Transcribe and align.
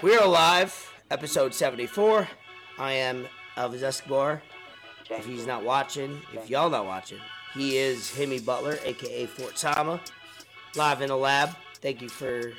We 0.00 0.16
are 0.16 0.28
live, 0.28 0.92
episode 1.10 1.52
74. 1.52 2.28
I 2.78 2.92
am 2.92 3.26
Elvis 3.56 3.82
Escobar. 3.82 4.40
If 5.10 5.26
he's 5.26 5.44
not 5.44 5.64
watching, 5.64 6.22
if 6.32 6.48
y'all 6.48 6.70
not 6.70 6.86
watching, 6.86 7.18
he 7.52 7.78
is 7.78 8.08
Himmy 8.08 8.44
Butler, 8.44 8.78
aka 8.84 9.26
Fort 9.26 9.58
Sama, 9.58 10.00
live 10.76 11.02
in 11.02 11.08
the 11.08 11.16
lab. 11.16 11.50
Thank 11.82 12.00
you 12.00 12.08
for 12.08 12.52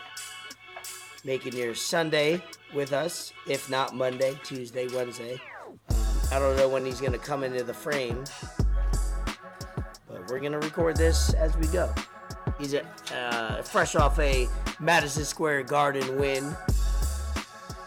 making 1.24 1.56
your 1.56 1.76
Sunday 1.76 2.44
with 2.74 2.92
us, 2.92 3.32
if 3.48 3.70
not 3.70 3.96
Monday, 3.96 4.38
Tuesday, 4.44 4.90
Wednesday. 4.90 5.40
Um, 5.92 5.98
I 6.34 6.40
don't 6.40 6.58
know 6.58 6.68
when 6.68 6.86
he's 6.86 7.00
going 7.00 7.14
to 7.14 7.20
come 7.20 7.46
into 7.46 7.64
the 7.64 7.74
frame, 7.74 8.26
but 10.10 10.30
we're 10.30 10.40
going 10.40 10.52
to 10.52 10.60
record 10.60 10.98
this 10.98 11.34
as 11.36 11.56
we 11.56 11.68
go. 11.68 11.90
He's 12.58 12.74
uh, 12.74 13.62
fresh 13.64 13.96
off 13.96 14.20
a 14.20 14.50
Madison 14.82 15.24
Square 15.24 15.64
Garden 15.64 16.20
win 16.20 16.54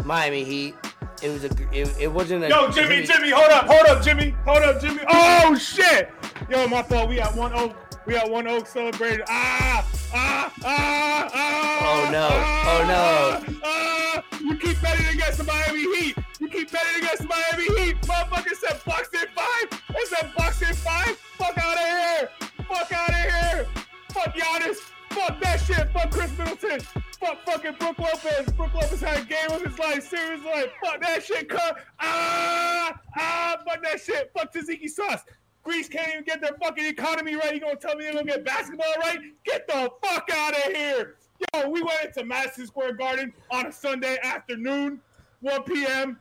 Miami 0.04 0.44
Heat. 0.44 0.74
It 1.22 1.30
was 1.30 1.44
a. 1.44 1.50
It, 1.72 1.94
it 2.00 2.12
wasn't 2.12 2.44
a. 2.44 2.48
Yo, 2.48 2.70
Jimmy, 2.70 3.02
Jimmy, 3.02 3.06
Jimmy, 3.06 3.30
hold 3.30 3.50
up, 3.50 3.66
hold 3.66 3.86
up, 3.86 4.02
Jimmy, 4.02 4.34
hold 4.44 4.62
up, 4.62 4.80
Jimmy. 4.80 5.00
Oh 5.08 5.54
shit! 5.56 6.10
Yo, 6.50 6.66
my 6.66 6.82
fault. 6.82 7.08
We 7.08 7.16
got 7.16 7.36
one 7.36 7.52
oak. 7.52 7.76
We 8.06 8.14
got 8.14 8.28
one 8.28 8.48
oak 8.48 8.66
celebrated. 8.66 9.22
Ah, 9.28 9.88
ah, 10.12 10.52
ah, 10.64 11.30
ah. 11.32 12.06
Oh 12.06 12.10
no! 12.10 12.28
Ah, 12.32 12.80
oh 12.80 13.46
no! 13.46 13.60
Ah, 13.64 14.24
you 14.40 14.56
keep 14.56 14.80
betting 14.82 15.06
against 15.14 15.38
the 15.38 15.44
Miami 15.44 15.82
Heat. 15.96 16.16
You 16.40 16.48
keep 16.48 16.72
betting 16.72 17.04
against 17.04 17.22
the 17.22 17.28
Miami 17.28 17.64
Heat. 17.80 18.00
Motherfucker 18.02 18.56
said 18.56 18.80
Bucks 18.84 19.08
in 19.12 19.28
five. 19.34 19.82
They 19.94 20.04
said 20.06 20.32
Bucks 20.36 20.60
in 20.62 20.74
five. 20.74 21.16
Fuck 21.38 21.56
out 21.58 21.74
of 21.74 21.84
here. 21.84 22.28
Fuck 22.68 22.92
out 22.92 23.10
of 23.10 23.14
here. 23.14 23.66
Fuck 24.12 24.34
Giannis. 24.34 24.78
Fuck 25.12 25.40
that 25.40 25.60
shit. 25.60 25.90
Fuck 25.92 26.10
Khris 26.10 26.36
Middleton. 26.38 26.80
Fuck 27.20 27.44
fucking 27.44 27.74
Brook 27.78 27.98
Lopez. 27.98 28.46
Brook 28.54 28.74
Lopez 28.74 29.00
had 29.00 29.22
a 29.22 29.24
game 29.24 29.50
of 29.50 29.62
his 29.62 29.78
life. 29.78 30.08
Serious 30.08 30.44
life. 30.44 30.70
Fuck 30.82 31.00
that 31.02 31.22
shit. 31.22 31.48
Cut. 31.48 31.78
Ah, 32.00 32.98
ah. 33.16 33.58
Fuck 33.66 33.82
that 33.82 34.00
shit. 34.00 34.30
Fuck 34.34 34.52
Tzatziki 34.52 34.88
sauce. 34.88 35.20
Greece 35.62 35.88
can't 35.88 36.08
even 36.08 36.24
get 36.24 36.40
their 36.40 36.56
fucking 36.60 36.84
economy 36.84 37.36
right. 37.36 37.54
You 37.54 37.60
gonna 37.60 37.76
tell 37.76 37.94
me 37.94 38.04
they're 38.04 38.14
gonna 38.14 38.24
get 38.24 38.44
basketball 38.44 38.92
right? 39.00 39.18
Get 39.44 39.66
the 39.68 39.90
fuck 40.02 40.28
out 40.32 40.54
of 40.54 40.72
here. 40.72 41.16
Yo, 41.54 41.68
we 41.68 41.82
went 41.82 42.04
into 42.06 42.24
Madison 42.24 42.66
Square 42.66 42.94
Garden 42.94 43.32
on 43.50 43.66
a 43.66 43.72
Sunday 43.72 44.16
afternoon, 44.22 45.00
1 45.40 45.62
p.m. 45.64 46.18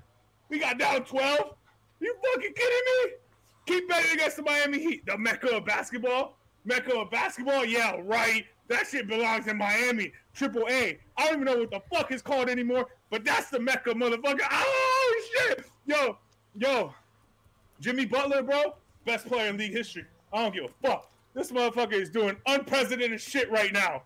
We 0.50 0.60
got 0.60 0.78
down 0.78 1.04
12. 1.04 1.56
You 2.00 2.16
fucking 2.24 2.54
kidding 2.54 2.80
me? 2.86 3.12
Keep 3.68 3.90
betting 3.90 4.12
against 4.14 4.38
the 4.38 4.44
Miami 4.44 4.80
Heat, 4.80 5.06
the 5.06 5.18
mecca 5.18 5.56
of 5.56 5.66
basketball. 5.66 6.38
Mecca 6.66 6.96
of 6.96 7.10
basketball? 7.10 7.66
Yeah, 7.66 7.98
right. 8.04 8.46
That 8.72 8.88
shit 8.88 9.06
belongs 9.06 9.48
in 9.48 9.58
Miami. 9.58 10.14
Triple 10.34 10.66
A. 10.70 10.98
I 11.18 11.26
don't 11.26 11.42
even 11.42 11.44
know 11.44 11.58
what 11.58 11.72
the 11.72 11.82
fuck 11.94 12.10
it's 12.10 12.22
called 12.22 12.50
anymore, 12.50 12.88
but 13.10 13.26
that's 13.26 13.50
the 13.50 13.60
mecca, 13.60 13.90
motherfucker. 13.94 14.40
Oh, 14.50 15.24
shit. 15.34 15.66
Yo, 15.86 16.18
yo. 16.56 16.94
Jimmy 17.82 18.06
Butler, 18.06 18.42
bro, 18.44 18.76
best 19.06 19.28
player 19.28 19.50
in 19.50 19.58
league 19.58 19.74
history. 19.74 20.06
I 20.32 20.44
don't 20.44 20.54
give 20.54 20.64
a 20.66 20.88
fuck. 20.88 21.12
This 21.34 21.52
motherfucker 21.52 21.94
is 21.94 22.10
doing 22.10 22.38
unprecedented 22.46 23.20
shit 23.20 23.52
right 23.52 23.74
now. 23.74 24.04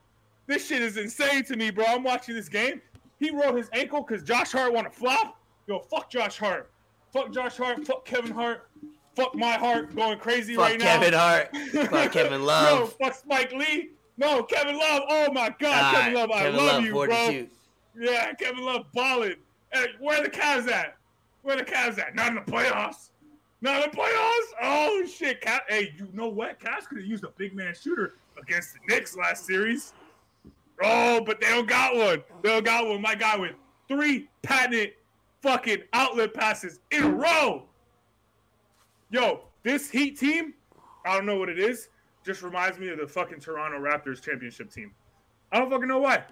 This 0.47 0.65
shit 0.67 0.81
is 0.81 0.97
insane 0.97 1.43
to 1.45 1.55
me, 1.55 1.69
bro. 1.69 1.85
I'm 1.85 2.03
watching 2.03 2.33
this 2.33 2.49
game. 2.49 2.81
He 3.19 3.29
rolled 3.29 3.57
his 3.57 3.69
ankle 3.71 4.01
because 4.01 4.23
Josh 4.23 4.51
Hart 4.51 4.73
want 4.73 4.91
to 4.91 4.97
flop. 4.97 5.39
Yo, 5.67 5.79
fuck 5.79 6.09
Josh 6.09 6.39
Hart. 6.39 6.71
Fuck 7.13 7.31
Josh 7.31 7.57
Hart. 7.57 7.85
Fuck 7.85 8.03
Kevin 8.05 8.31
Hart. 8.31 8.67
Fuck 9.15 9.35
my 9.35 9.53
heart 9.53 9.95
going 9.95 10.17
crazy 10.17 10.55
Fuck 10.55 10.69
right 10.69 10.79
now. 10.79 10.99
Fuck 10.99 11.01
Kevin 11.01 11.13
Hart. 11.13 11.57
Fuck 11.91 12.11
Kevin 12.11 12.41
Yo, 12.41 12.45
Love. 12.47 12.93
fuck 12.93 13.13
Spike 13.13 13.53
Lee. 13.53 13.91
No, 14.17 14.43
Kevin 14.43 14.77
Love. 14.77 15.03
Oh 15.09 15.31
my 15.31 15.53
God, 15.59 15.95
Kevin 15.95 16.13
Love. 16.13 16.31
I 16.31 16.43
Kevin 16.43 16.57
love 16.57 16.73
Love, 16.73 16.83
you, 16.83 16.91
42. 16.91 17.13
bro. 17.13 17.47
Yeah, 17.97 18.33
Kevin 18.33 18.63
Love 18.63 18.85
balling. 18.93 19.35
Hey, 19.71 19.87
where 19.99 20.21
the 20.21 20.29
Cavs 20.29 20.69
at? 20.69 20.97
Where 21.41 21.55
the 21.55 21.63
Cavs 21.63 21.99
at? 21.99 22.15
Not 22.15 22.29
in 22.29 22.35
the 22.35 22.41
playoffs. 22.41 23.09
Not 23.61 23.83
in 23.83 23.91
the 23.91 23.97
playoffs. 23.97 24.51
Oh 24.61 25.05
shit, 25.05 25.41
Cav. 25.41 25.59
Hey, 25.67 25.93
you 25.97 26.07
know 26.13 26.27
what? 26.27 26.59
Cavs 26.59 26.87
could 26.87 26.97
have 26.97 27.07
used 27.07 27.23
a 27.23 27.29
big 27.37 27.55
man 27.55 27.73
shooter 27.79 28.15
against 28.41 28.73
the 28.73 28.79
Knicks 28.87 29.15
last 29.17 29.45
series. 29.45 29.93
Oh, 30.83 31.21
but 31.21 31.39
they 31.39 31.47
don't 31.47 31.67
got 31.67 31.95
one. 31.95 32.23
They 32.41 32.49
don't 32.49 32.65
got 32.65 32.87
one. 32.87 33.01
My 33.01 33.15
guy 33.15 33.37
with 33.37 33.53
three 33.87 34.27
patented 34.41 34.93
fucking 35.41 35.83
outlet 35.93 36.33
passes 36.33 36.79
in 36.91 37.03
a 37.03 37.09
row. 37.09 37.63
Yo, 39.09 39.41
this 39.63 39.89
Heat 39.89 40.19
team, 40.19 40.53
I 41.05 41.15
don't 41.15 41.25
know 41.25 41.37
what 41.37 41.49
it 41.49 41.59
is. 41.59 41.89
Just 42.25 42.41
reminds 42.41 42.79
me 42.79 42.89
of 42.89 42.97
the 42.97 43.07
fucking 43.07 43.39
Toronto 43.39 43.77
Raptors 43.79 44.21
championship 44.21 44.71
team. 44.71 44.91
I 45.51 45.59
don't 45.59 45.69
fucking 45.69 45.87
know 45.87 45.99
why. 45.99 46.23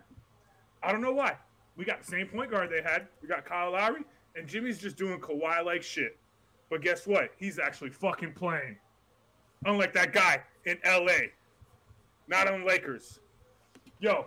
I 0.81 0.91
don't 0.91 1.01
know 1.01 1.13
why. 1.13 1.35
We 1.77 1.85
got 1.85 2.01
the 2.01 2.07
same 2.07 2.27
point 2.27 2.49
guard 2.51 2.69
they 2.71 2.81
had. 2.81 3.07
We 3.21 3.27
got 3.27 3.45
Kyle 3.45 3.71
Lowry, 3.71 4.01
and 4.35 4.47
Jimmy's 4.47 4.79
just 4.79 4.97
doing 4.97 5.19
Kawhi 5.19 5.63
like 5.63 5.83
shit. 5.83 6.17
But 6.69 6.81
guess 6.81 7.05
what? 7.05 7.29
He's 7.37 7.59
actually 7.59 7.91
fucking 7.91 8.33
playing. 8.33 8.75
Unlike 9.65 9.93
that 9.93 10.13
guy 10.13 10.41
in 10.65 10.77
LA. 10.85 11.27
Not 12.27 12.47
on 12.51 12.65
Lakers. 12.65 13.19
Yo, 13.99 14.25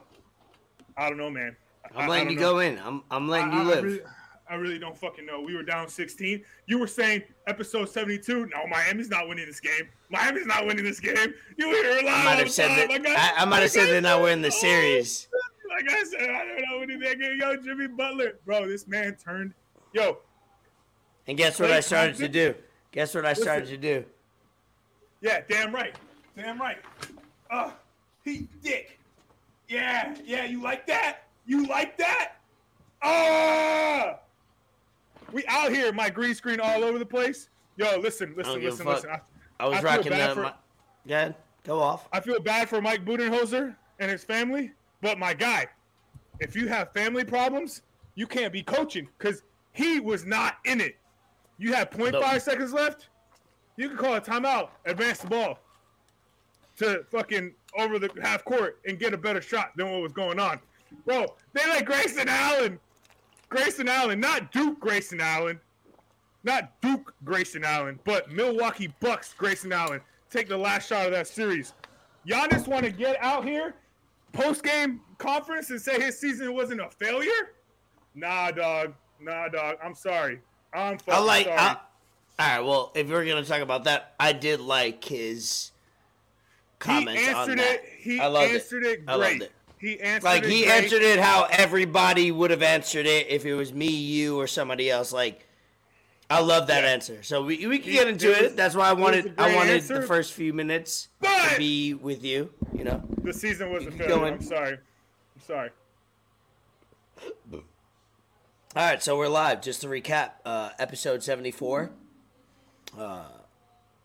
I 0.97 1.09
don't 1.09 1.19
know, 1.19 1.31
man. 1.31 1.57
I- 1.85 1.99
I'm 1.99 2.05
I 2.05 2.09
letting 2.09 2.25
don't 2.29 2.35
you 2.35 2.41
know. 2.41 2.53
go 2.53 2.59
in. 2.61 2.79
I'm 2.79 3.03
I'm 3.11 3.29
letting 3.29 3.51
I- 3.53 3.55
you 3.55 3.59
I- 3.59 3.63
I 3.63 3.75
live. 3.75 3.85
really, 3.85 4.01
I 4.49 4.55
really 4.55 4.79
don't 4.79 4.97
fucking 4.97 5.27
know. 5.27 5.41
We 5.41 5.57
were 5.57 5.63
down 5.63 5.89
16. 5.89 6.43
You 6.67 6.79
were 6.79 6.87
saying 6.87 7.23
episode 7.47 7.89
72. 7.89 8.47
No, 8.47 8.67
Miami's 8.69 9.09
not 9.09 9.29
winning 9.29 9.47
this 9.47 9.61
game. 9.61 9.89
Miami's 10.11 10.47
not 10.47 10.67
winning 10.67 10.85
this 10.85 11.01
game. 11.01 11.35
You 11.57 11.69
were 11.69 11.75
here 11.75 12.03
live. 12.05 12.07
I 12.07 12.25
might 12.25 12.39
have 12.39 12.51
said 12.51 12.69
that. 12.77 12.89
Like 12.91 13.07
I, 13.07 13.33
I 13.39 13.45
might 13.45 13.63
have 13.63 13.71
said 13.71 13.87
they're 13.89 14.01
not 14.01 14.23
winning 14.23 14.43
the 14.43 14.53
series. 14.53 15.29
Like 15.69 15.91
I 15.91 16.05
said, 16.05 16.31
I 16.31 16.45
don't 16.45 16.57
know 16.71 16.79
winning 16.81 17.01
that 17.01 17.19
game. 17.19 17.39
Yo, 17.41 17.57
Jimmy 17.57 17.89
Butler, 17.89 18.39
bro, 18.45 18.69
this 18.69 18.87
man 18.87 19.17
turned. 19.17 19.53
Yo, 19.93 20.19
And 21.27 21.37
guess 21.37 21.59
what 21.59 21.71
I 21.71 21.81
started 21.81 22.17
to 22.17 22.29
do? 22.29 22.55
Guess 22.93 23.15
what 23.15 23.27
I 23.27 23.33
started 23.33 23.65
Listen. 23.65 23.81
to 23.81 24.01
do? 24.01 24.05
yeah, 25.23 25.41
damn 25.49 25.75
right, 25.75 25.95
damn 26.37 26.61
right. 26.61 26.79
Uh, 27.51 27.71
he 28.25 28.47
dick. 28.63 28.99
Yeah, 29.69 30.15
yeah, 30.25 30.45
you 30.45 30.63
like 30.63 30.87
that? 30.87 31.25
You 31.47 31.67
like 31.67 31.97
that? 31.99 32.33
Ah! 33.03 34.19
We 35.33 35.45
out 35.47 35.73
here, 35.73 35.93
my 35.93 36.11
green 36.11 36.35
screen 36.35 36.61
all 36.61 36.85
over 36.85 36.99
the 36.99 37.07
place. 37.07 37.49
Yo, 37.77 37.99
listen, 37.99 38.35
listen, 38.37 38.63
listen, 38.63 38.87
listen. 38.87 39.11
I, 39.11 39.21
I 39.61 39.69
was 39.69 39.79
I 39.79 39.83
rocking 39.83 40.13
for- 40.13 40.43
My, 40.43 40.53
go. 41.07 41.35
Go 41.65 41.81
off. 41.81 42.09
I 42.13 42.21
feel 42.21 42.41
bad 42.41 42.69
for 42.69 42.81
Mike 42.81 43.05
Budenholzer 43.05 43.75
and 43.99 44.11
his 44.11 44.23
family, 44.23 44.73
but 45.01 45.19
my 45.19 45.35
guy, 45.35 45.67
if 46.39 46.55
you 46.55 46.69
have 46.69 46.93
family 46.93 47.25
problems, 47.25 47.83
you 48.15 48.27
can't 48.27 48.53
be 48.53 48.63
coaching 48.63 49.09
because 49.19 49.43
he 49.73 49.99
was 49.99 50.25
not 50.25 50.59
in 50.65 50.81
it. 50.81 50.97
You 51.59 51.73
have 51.73 51.91
0.5 51.91 52.13
No. 52.13 52.39
seconds 52.39 52.73
left. 52.73 53.09
You 53.77 53.89
can 53.89 53.99
call 53.99 54.15
a 54.15 54.21
timeout, 54.21 54.69
advance 54.85 55.19
the 55.19 55.27
ball 55.27 55.59
to 56.79 57.05
fucking 57.11 57.53
over 57.77 57.99
the 57.99 58.11
half 58.23 58.45
court 58.45 58.79
and 58.87 58.99
get 58.99 59.13
a 59.13 59.19
better 59.19 59.41
shot 59.41 59.73
than 59.77 59.91
what 59.91 60.03
was 60.03 60.13
going 60.13 60.39
on. 60.39 60.61
Bro, 61.05 61.27
they 61.53 61.67
let 61.67 61.85
Grayson 61.85 62.29
Allen, 62.29 62.79
Grayson 63.49 63.89
Allen, 63.89 64.21
not 64.21 64.53
Duke 64.53 64.81
Grayson 64.81 65.21
Allen, 65.21 65.61
not 66.45 66.81
Duke 66.81 67.15
Grayson 67.25 67.65
Allen, 67.65 67.99
but 68.05 68.31
Milwaukee 68.31 68.93
Bucks 69.01 69.35
Grayson 69.37 69.73
Allen 69.73 70.01
take 70.31 70.49
the 70.49 70.57
last 70.57 70.89
shot 70.89 71.07
of 71.07 71.13
that 71.13 71.27
series. 71.27 71.75
Giannis 72.27 72.67
want 72.67 72.85
to 72.85 72.91
get 72.91 73.17
out 73.23 73.45
here 73.45 73.75
post 74.33 74.63
game 74.63 75.01
conference 75.19 75.71
and 75.71 75.81
say 75.81 76.01
his 76.01 76.19
season 76.19 76.53
wasn't 76.55 76.81
a 76.81 76.91
failure? 76.91 77.53
Nah, 78.15 78.51
dog. 78.51 78.95
Nah, 79.21 79.49
dog. 79.49 79.77
I'm 79.83 79.95
sorry. 79.95 80.41
I'm 80.75 80.99
fucking 80.99 81.15
I 81.15 81.19
like. 81.25 81.47
sorry. 81.47 81.59
I, 81.59 81.77
all 82.39 82.47
right. 82.59 82.61
Well, 82.61 82.93
if 82.95 83.09
we're 83.09 83.25
gonna 83.25 83.45
talk 83.45 83.61
about 83.61 83.85
that, 83.85 84.15
I 84.21 84.33
did 84.33 84.61
like 84.61 85.05
his 85.05 85.71
comments 86.79 87.23
he 87.23 87.29
on 87.29 87.37
answered 87.37 87.59
that. 87.59 87.75
it. 87.77 87.85
He 87.99 88.21
I 88.21 88.27
loved 88.27 88.53
answered 88.53 88.85
it, 88.85 89.01
I 89.07 89.17
great. 89.17 89.31
loved 89.31 89.43
it. 89.43 89.53
He 89.79 90.01
answered 90.01 90.25
Like 90.25 90.45
he 90.45 90.65
great. 90.65 90.85
answered 90.85 91.03
it 91.03 91.19
how 91.19 91.47
everybody 91.51 92.31
would 92.33 92.51
have 92.51 92.63
answered 92.63 93.07
it 93.07 93.29
if 93.29 93.45
it 93.45 93.55
was 93.55 93.73
me, 93.73 93.89
you, 93.89 94.39
or 94.41 94.47
somebody 94.47 94.91
else. 94.91 95.13
Like, 95.13 95.47
I 96.31 96.41
love 96.41 96.67
that 96.69 96.83
Yeah. 96.85 96.91
answer. 96.91 97.23
So 97.23 97.43
we 97.45 97.67
we 97.67 97.79
can 97.79 97.91
He- 97.91 97.97
get 97.99 98.09
into 98.09 98.33
it 98.33 98.43
was- 98.43 98.55
That's 98.55 98.75
why 98.75 98.89
I 98.89 98.95
wanted 98.95 99.35
I 99.39 99.55
wanted 99.55 99.75
answer. 99.75 100.01
the 100.01 100.07
first 100.07 100.33
few 100.33 100.53
minutes 100.53 101.09
to 101.23 101.55
be 101.59 101.95
with 101.95 102.25
you. 102.25 102.53
You 102.75 102.85
know. 102.85 103.03
The 103.23 103.33
season 103.35 103.71
was 103.73 103.87
a 103.87 103.91
failure. 103.91 104.25
I'm 104.35 104.41
sorry. 104.43 104.73
I'm 104.79 105.43
sorry. 105.47 105.71
All 107.55 107.63
right, 108.75 109.03
so 109.03 109.17
we're 109.17 109.29
live. 109.29 109.63
Just 109.63 109.81
to 109.83 109.87
recap, 109.89 110.33
uh, 110.45 110.71
episode 110.79 111.23
seventy 111.23 111.51
four. 111.51 111.91
Oh 112.99 113.27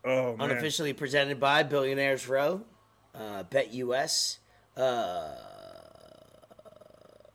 man. 0.04 0.36
unofficially 0.40 0.94
presented 0.94 1.40
by 1.40 1.64
Billionaires 1.64 2.28
Row, 2.28 2.62
uh, 3.14 3.44
Bet 3.44 3.74
US. 3.74 4.40
Uh, 4.76 5.36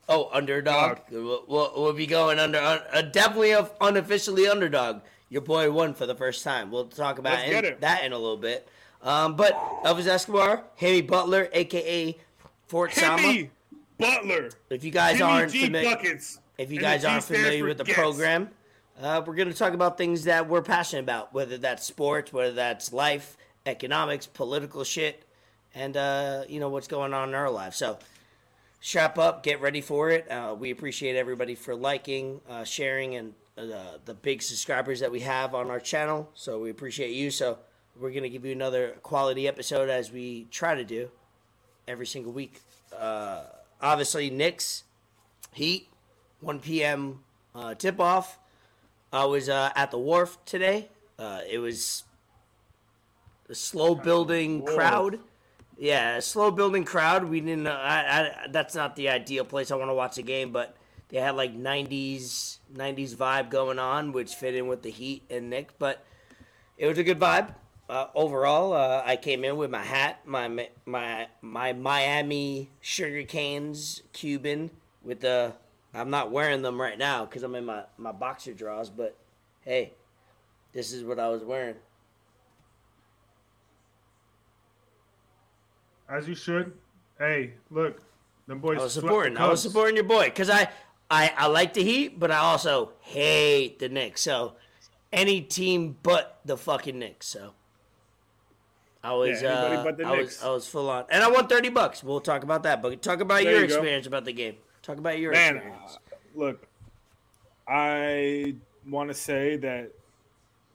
oh, 0.09 0.29
underdog. 0.33 0.99
We'll, 1.11 1.45
we'll, 1.47 1.73
we'll 1.77 1.93
be 1.93 2.07
going 2.07 2.39
under. 2.39 2.59
Uh, 2.59 3.03
definitely 3.03 3.53
a 3.53 3.71
unofficially 3.81 4.49
underdog. 4.49 5.03
Your 5.29 5.43
boy 5.43 5.71
won 5.71 5.95
for 5.95 6.07
the 6.07 6.15
first 6.15 6.45
time. 6.45 6.71
We'll 6.71 6.87
talk 6.87 7.19
about 7.19 7.47
in- 7.47 7.77
that 7.81 8.05
in 8.05 8.13
a 8.13 8.19
little 8.19 8.37
bit. 8.37 8.69
Um, 9.03 9.37
but 9.37 9.55
Elvis 9.85 10.07
Escobar, 10.07 10.65
Hammy 10.77 11.03
Butler, 11.03 11.49
aka 11.53 12.17
Fort 12.67 12.93
Sama. 12.93 13.23
Timmy 13.23 13.51
Butler. 13.99 14.51
If 14.71 14.85
you 14.85 14.91
guys 14.91 15.21
aren't 15.21 15.53
familiar. 15.53 16.19
If 16.59 16.73
you 16.73 16.81
guys 16.81 17.05
aren't 17.05 17.25
familiar 17.25 17.65
with 17.65 17.79
the 17.79 17.85
guess. 17.85 17.95
program, 17.95 18.49
uh, 19.01 19.23
we're 19.27 19.35
going 19.35 19.51
to 19.51 19.55
talk 19.55 19.75
about 19.75 19.99
things 19.99 20.25
that 20.25 20.49
we're 20.49 20.63
passionate 20.63 21.03
about, 21.03 21.35
whether 21.35 21.59
that's 21.59 21.85
sports, 21.85 22.33
whether 22.33 22.53
that's 22.53 22.93
life, 22.93 23.37
economics, 23.67 24.27
political 24.27 24.83
shit, 24.85 25.23
and 25.75 25.97
uh, 25.97 26.45
you 26.49 26.59
know 26.61 26.69
what's 26.71 26.89
going 26.89 27.13
on 27.13 27.29
in 27.29 27.35
our 27.35 27.51
lives. 27.51 27.77
So 27.77 27.99
strap 28.87 29.19
up, 29.19 29.43
get 29.43 29.61
ready 29.61 29.81
for 29.81 30.11
it. 30.11 30.31
Uh, 30.31 30.55
we 30.57 30.71
appreciate 30.71 31.17
everybody 31.17 31.57
for 31.57 31.75
liking, 31.75 32.41
uh, 32.49 32.63
sharing, 32.63 33.17
and 33.17 33.35
uh, 33.59 33.99
the 34.05 34.15
big 34.15 34.41
subscribers 34.41 35.01
that 35.01 35.11
we 35.11 35.19
have 35.19 35.57
on 35.57 35.73
our 35.73 35.81
channel. 35.81 36.31
So 36.35 36.61
we 36.61 36.71
appreciate 36.71 37.11
you. 37.11 37.33
So 37.33 37.59
we're 37.99 38.11
going 38.11 38.23
to 38.23 38.29
give 38.29 38.45
you 38.45 38.53
another 38.53 38.91
quality 39.03 39.49
episode 39.49 39.89
as 39.89 40.13
we 40.13 40.47
try 40.53 40.77
to 40.77 40.85
do 40.85 41.11
every 41.89 42.07
single 42.07 42.31
week. 42.31 42.61
Uh, 42.97 43.47
obviously, 43.83 44.31
Knicks, 44.31 44.85
Heat, 45.53 45.89
1 46.39 46.61
p.m. 46.61 47.25
Uh, 47.57 47.75
tip 47.75 47.99
off. 47.99 48.39
I 49.13 49.25
was 49.25 49.49
uh, 49.49 49.73
at 49.75 49.91
the 49.91 49.99
wharf 49.99 50.39
today. 50.45 50.91
Uh, 51.19 51.41
it 51.51 51.59
was 51.59 52.05
a 53.49 53.55
slow 53.57 53.97
building 53.97 54.65
crowd. 54.65 55.19
Yeah, 55.79 56.21
slow 56.21 56.51
building 56.51 56.85
crowd. 56.85 57.25
We 57.25 57.41
didn't. 57.41 57.67
I, 57.67 58.21
I, 58.45 58.47
that's 58.49 58.75
not 58.75 58.97
the 58.97 59.11
ideal 59.11 59.45
place 59.45 59.71
I 59.71 59.77
want 59.77 59.91
to 59.91 59.95
watch 59.95 60.17
a 60.17 60.23
game, 60.23 60.51
but 60.51 60.75
they 61.09 61.19
had 61.19 61.37
like 61.37 61.55
'90s 61.55 62.59
'90s 62.75 63.15
vibe 63.15 63.51
going 63.51 63.79
on, 63.79 64.13
which 64.13 64.35
fit 64.35 64.55
in 64.55 64.69
with 64.69 64.83
the 64.83 64.91
Heat 64.91 65.23
and 65.29 65.51
Nick. 65.51 65.79
But 65.79 66.03
it 66.79 66.87
was 66.87 66.97
a 66.97 67.05
good 67.05 67.21
vibe 67.21 67.55
uh, 67.91 68.07
overall. 68.15 68.73
Uh, 68.73 69.03
I 69.05 69.17
came 69.17 69.45
in 69.45 69.57
with 69.59 69.71
my 69.71 69.85
hat, 69.85 70.21
my 70.25 70.69
my 70.87 71.29
my 71.43 71.73
Miami 71.75 72.71
Sugar 72.81 73.23
Canes 73.25 74.03
Cuban 74.13 74.71
with 75.03 75.21
the. 75.21 75.53
I'm 75.95 76.11
not 76.11 76.31
wearing 76.31 76.61
them 76.63 76.81
right 76.81 76.99
now 76.99 77.25
because 77.25 77.43
I'm 77.43 77.55
in 77.55 77.67
my 77.67 77.85
my 77.99 78.13
boxer 78.13 78.55
drawers. 78.55 78.89
But 78.89 79.15
hey, 79.61 79.93
this 80.73 80.93
is 80.93 81.05
what 81.05 81.19
I 81.19 81.29
was 81.29 81.43
wearing. 81.43 81.77
As 86.09 86.29
you 86.29 86.35
should. 86.35 86.73
Hey, 87.19 87.55
look, 87.71 88.01
them 88.47 88.59
boys. 88.61 88.79
I 88.79 88.83
was 88.85 88.93
supporting. 88.93 89.37
I 89.37 89.49
was 89.49 89.61
supporting 89.63 89.97
your 89.97 90.05
boy 90.05 90.25
because 90.25 90.51
I, 90.51 90.69
I 91.11 91.33
I 91.37 91.47
like 91.47 91.75
the 91.75 91.83
Heat, 91.83 92.19
but 92.21 92.31
I 92.31 92.39
also 92.39 92.93
hate 93.01 93.79
the 93.79 93.89
Knicks. 93.89 94.21
So 94.23 94.55
any 95.13 95.41
team 95.41 95.97
but 96.03 96.41
the 96.45 96.57
fucking 96.57 96.99
Knicks. 96.99 97.27
So 97.27 97.55
I 99.03 99.15
was 99.15 99.41
Yeah, 99.43 99.55
uh, 99.55 99.85
but 99.85 99.97
the 99.97 100.05
I 100.05 100.19
was 100.21 100.43
I 100.43 100.51
was 100.51 100.69
full 100.69 100.89
on, 100.91 101.05
and 101.11 101.25
I 101.25 101.31
won 101.31 101.49
thirty 101.49 101.71
bucks. 101.71 102.05
We'll 102.05 102.21
talk 102.21 102.43
about 102.45 102.63
that. 102.65 102.83
But 102.83 103.01
talk 103.03 103.21
about 103.21 103.43
There 103.43 103.53
your 103.53 103.63
you 103.63 103.69
go. 103.69 103.75
experience 103.75 104.07
about 104.07 104.25
the 104.25 104.33
game. 104.33 104.57
Talk 104.83 104.99
about 104.99 105.19
your 105.19 105.33
Man, 105.33 105.57
experience. 105.57 105.99
uh, 106.13 106.17
look, 106.39 106.67
I 107.67 108.55
want 108.89 109.09
to 109.09 109.15
say 109.15 109.57
that 109.57 109.91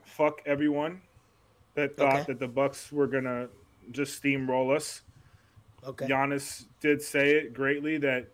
fuck 0.03 0.41
everyone 0.45 1.01
that 1.75 1.95
thought 1.95 2.15
Okay. 2.15 2.23
that 2.27 2.39
the 2.39 2.47
Bucks 2.47 2.91
were 2.91 3.07
gonna 3.07 3.47
just 3.91 4.21
steamroll 4.21 4.75
us. 4.75 5.01
Okay. 5.85 6.07
Giannis 6.07 6.65
did 6.79 7.01
say 7.01 7.31
it 7.31 7.53
greatly 7.53 7.97
that 7.99 8.27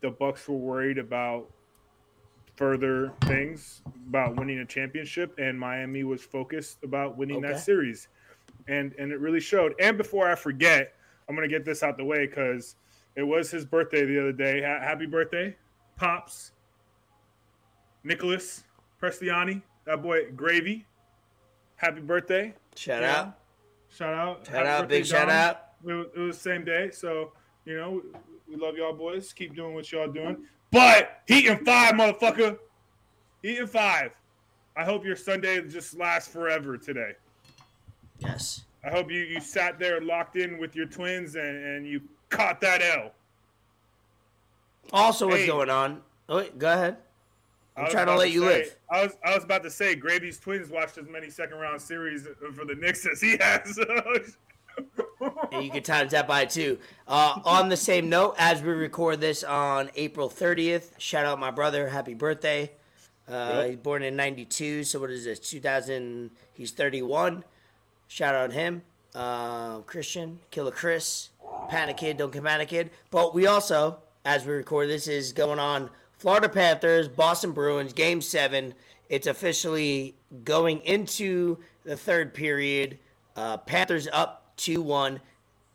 the 0.00 0.10
Bucks 0.10 0.48
were 0.48 0.56
worried 0.56 0.98
about 0.98 1.48
further 2.56 3.12
things 3.22 3.82
about 4.08 4.36
winning 4.36 4.58
a 4.58 4.66
championship, 4.66 5.34
and 5.38 5.58
Miami 5.58 6.04
was 6.04 6.22
focused 6.22 6.82
about 6.82 7.16
winning 7.16 7.38
Okay. 7.38 7.52
that 7.52 7.60
series, 7.60 8.08
and 8.68 8.92
and 8.98 9.12
it 9.12 9.20
really 9.20 9.40
showed. 9.40 9.74
And 9.80 9.96
before 9.96 10.28
I 10.28 10.34
forget, 10.34 10.94
I'm 11.28 11.34
gonna 11.34 11.48
get 11.48 11.64
this 11.64 11.82
out 11.82 11.96
the 11.96 12.04
way 12.04 12.26
because 12.26 12.76
it 13.16 13.22
was 13.22 13.50
his 13.50 13.64
birthday 13.64 14.04
the 14.04 14.18
other 14.20 14.32
day. 14.32 14.62
Ha- 14.62 14.80
happy 14.80 15.06
birthday, 15.06 15.56
pops, 15.96 16.52
Nicholas 18.04 18.64
Prestiani, 19.00 19.62
that 19.84 20.02
boy 20.02 20.30
Gravy. 20.32 20.86
Happy 21.76 22.00
birthday! 22.00 22.54
Shout 22.76 23.00
Yeah. 23.02 23.20
out. 23.20 23.38
Shout 23.88 24.12
out! 24.14 24.46
Shout 24.46 24.54
Happy 24.54 24.68
out. 24.68 24.80
birthday, 24.82 24.98
Big 24.98 25.06
shout 25.06 25.30
out. 25.30 25.69
It 25.86 25.92
was, 25.92 26.06
it 26.14 26.18
was 26.20 26.36
the 26.36 26.42
same 26.42 26.64
day, 26.64 26.90
so 26.90 27.32
you 27.64 27.76
know 27.76 28.02
we 28.48 28.56
love 28.56 28.76
y'all 28.76 28.92
boys. 28.92 29.32
Keep 29.32 29.54
doing 29.54 29.74
what 29.74 29.90
y'all 29.92 30.08
doing. 30.10 30.44
But 30.70 31.22
Heat 31.26 31.46
and 31.46 31.64
five, 31.64 31.94
motherfucker. 31.94 32.58
Heat 33.42 33.58
and 33.58 33.70
five. 33.70 34.12
I 34.76 34.84
hope 34.84 35.04
your 35.04 35.16
Sunday 35.16 35.60
just 35.66 35.96
lasts 35.98 36.32
forever 36.32 36.76
today. 36.76 37.12
Yes. 38.18 38.62
I 38.84 38.90
hope 38.90 39.10
you, 39.10 39.20
you 39.22 39.40
sat 39.40 39.78
there 39.78 40.00
locked 40.00 40.36
in 40.36 40.58
with 40.58 40.74
your 40.76 40.86
twins 40.86 41.34
and, 41.34 41.64
and 41.64 41.86
you 41.86 42.00
caught 42.28 42.60
that 42.60 42.80
L. 42.82 43.12
Also, 44.92 45.26
what's 45.26 45.40
Hey. 45.40 45.46
going 45.46 45.70
on? 45.70 46.00
Oh, 46.28 46.38
wait, 46.38 46.58
go 46.58 46.72
ahead. 46.72 46.96
I'm 47.76 47.90
trying 47.90 48.06
to 48.06 48.16
let 48.16 48.30
you 48.30 48.40
say- 48.40 48.46
live. 48.58 48.76
I 48.90 49.02
was 49.04 49.16
I 49.24 49.34
was 49.34 49.44
about 49.44 49.62
to 49.62 49.70
say 49.70 49.94
Gravy's 49.94 50.38
twins 50.38 50.70
watched 50.70 50.98
as 50.98 51.08
many 51.08 51.30
second 51.30 51.58
round 51.58 51.80
series 51.80 52.26
for 52.54 52.64
the 52.64 52.74
Knicks 52.74 53.06
as 53.06 53.20
he 53.20 53.36
has. 53.40 53.78
And 55.52 55.64
you 55.64 55.70
can 55.70 55.82
times 55.82 56.12
that 56.12 56.28
by 56.28 56.44
two. 56.44 56.78
Uh, 57.08 57.40
on 57.44 57.68
the 57.68 57.76
same 57.76 58.08
note, 58.08 58.36
as 58.38 58.62
we 58.62 58.70
record 58.70 59.20
this 59.20 59.42
on 59.42 59.90
April 59.96 60.28
30th, 60.28 60.92
shout 60.98 61.24
out 61.24 61.38
my 61.38 61.50
brother. 61.50 61.88
Happy 61.88 62.14
birthday. 62.14 62.70
Uh. 63.28 63.64
He's 63.64 63.76
born 63.76 64.02
in 64.02 64.16
92, 64.16 64.84
so 64.84 65.00
what 65.00 65.10
is 65.10 65.24
this? 65.24 65.38
2000. 65.38 66.30
He's 66.52 66.70
31. 66.72 67.44
Shout 68.08 68.34
out 68.34 68.52
him. 68.52 68.82
Uh, 69.14 69.78
Christian, 69.80 70.38
Killer 70.50 70.70
Chris, 70.70 71.30
Panic 71.68 71.96
Kid, 71.96 72.16
Don't 72.16 72.32
Get 72.32 72.44
Panic 72.44 72.68
Kid. 72.68 72.90
But 73.10 73.34
we 73.34 73.46
also, 73.46 73.98
as 74.24 74.46
we 74.46 74.52
record 74.52 74.88
this, 74.88 75.08
is 75.08 75.32
going 75.32 75.58
on 75.58 75.90
Florida 76.18 76.48
Panthers, 76.48 77.08
Boston 77.08 77.52
Bruins, 77.52 77.92
Game 77.92 78.20
7. 78.20 78.74
It's 79.08 79.26
officially 79.26 80.14
going 80.44 80.78
into 80.80 81.58
the 81.84 81.96
third 81.96 82.34
period. 82.34 82.98
Uh, 83.34 83.56
Panthers 83.56 84.06
up 84.12 84.52
2 84.56 84.82
1. 84.82 85.20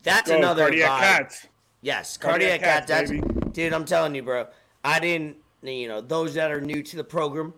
That's 0.06 0.30
Go, 0.30 0.38
another 0.38 0.62
cardiac 0.64 0.90
vibe. 0.92 1.00
cats. 1.00 1.48
Yes, 1.82 2.18
Cardiac 2.18 2.62
cardiac, 2.62 2.88
cat. 2.88 2.88
cats, 2.88 3.10
That's 3.12 3.52
dude. 3.54 3.74
I'm 3.74 3.86
telling 3.86 4.16
you, 4.16 4.24
bro. 4.24 4.48
I 4.84 5.00
didn't. 5.00 5.38
You 5.62 5.88
know, 5.88 6.00
those 6.00 6.36
that 6.36 6.52
are 6.52 6.62
new 6.62 6.84
to 6.84 6.96
the 6.96 7.04
program, 7.04 7.54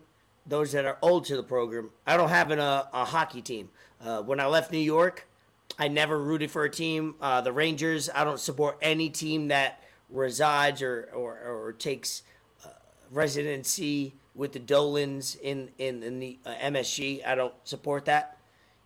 those 0.45 0.71
that 0.71 0.85
are 0.85 0.97
old 1.01 1.25
to 1.25 1.35
the 1.35 1.43
program. 1.43 1.89
I 2.05 2.15
don't 2.15 2.29
have 2.29 2.51
an, 2.51 2.59
uh, 2.59 2.85
a 2.93 3.03
hockey 3.05 3.41
team. 3.41 3.69
Uh, 4.01 4.21
when 4.21 4.39
I 4.39 4.45
left 4.45 4.71
New 4.71 4.77
York, 4.79 5.27
I 5.77 5.89
never 5.89 6.17
rooted 6.17 6.49
for 6.49 6.63
a 6.63 6.69
team. 6.69 7.15
Uh, 7.19 7.41
the 7.41 7.51
Rangers. 7.51 8.09
I 8.15 8.23
don't 8.23 8.39
support 8.39 8.77
any 8.81 9.09
team 9.09 9.49
that 9.49 9.83
resides 10.09 10.81
or 10.81 11.09
or, 11.13 11.37
or 11.39 11.73
takes 11.73 12.23
uh, 12.65 12.69
residency 13.11 14.13
with 14.35 14.53
the 14.53 14.59
Dolans 14.59 15.35
in 15.35 15.69
in, 15.77 16.01
in 16.01 16.19
the 16.19 16.39
uh, 16.45 16.53
MSG. 16.63 17.25
I 17.27 17.35
don't 17.35 17.53
support 17.65 18.05
that. 18.05 18.37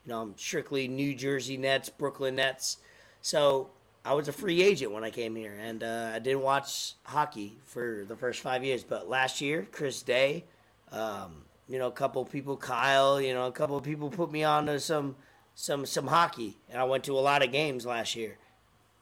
You 0.06 0.14
know, 0.14 0.22
I'm 0.22 0.34
strictly 0.38 0.88
New 0.88 1.14
Jersey 1.14 1.58
Nets, 1.58 1.90
Brooklyn 1.90 2.36
Nets. 2.38 2.78
So 3.22 3.70
I 4.04 4.14
was 4.14 4.28
a 4.28 4.34
free 4.34 4.62
agent 4.64 4.92
when 4.92 5.04
I 5.04 5.12
came 5.12 5.36
here, 5.36 5.56
and 5.60 5.84
uh, 5.84 6.12
I 6.14 6.20
didn't 6.20 6.42
watch 6.42 6.94
hockey 7.04 7.60
for 7.66 8.04
the 8.08 8.16
first 8.16 8.42
five 8.42 8.64
years. 8.64 8.84
But 8.84 9.08
last 9.08 9.42
year, 9.42 9.68
Chris 9.72 10.02
Day, 10.02 10.46
um, 10.92 11.44
you 11.68 11.78
know, 11.80 11.88
a 11.88 11.92
couple 11.92 12.26
people, 12.26 12.58
Kyle, 12.58 13.22
you 13.22 13.34
know, 13.34 13.48
a 13.48 13.52
couple 13.52 13.78
of 13.78 13.84
people 13.84 14.10
put 14.10 14.32
me 14.32 14.44
on 14.44 14.66
to 14.66 14.80
some 14.80 15.16
some 15.54 15.86
some 15.86 16.08
hockey, 16.08 16.58
and 16.70 16.80
I 16.80 16.84
went 16.86 17.04
to 17.06 17.18
a 17.18 17.22
lot 17.22 17.44
of 17.44 17.52
games 17.52 17.86
last 17.86 18.16
year. 18.16 18.38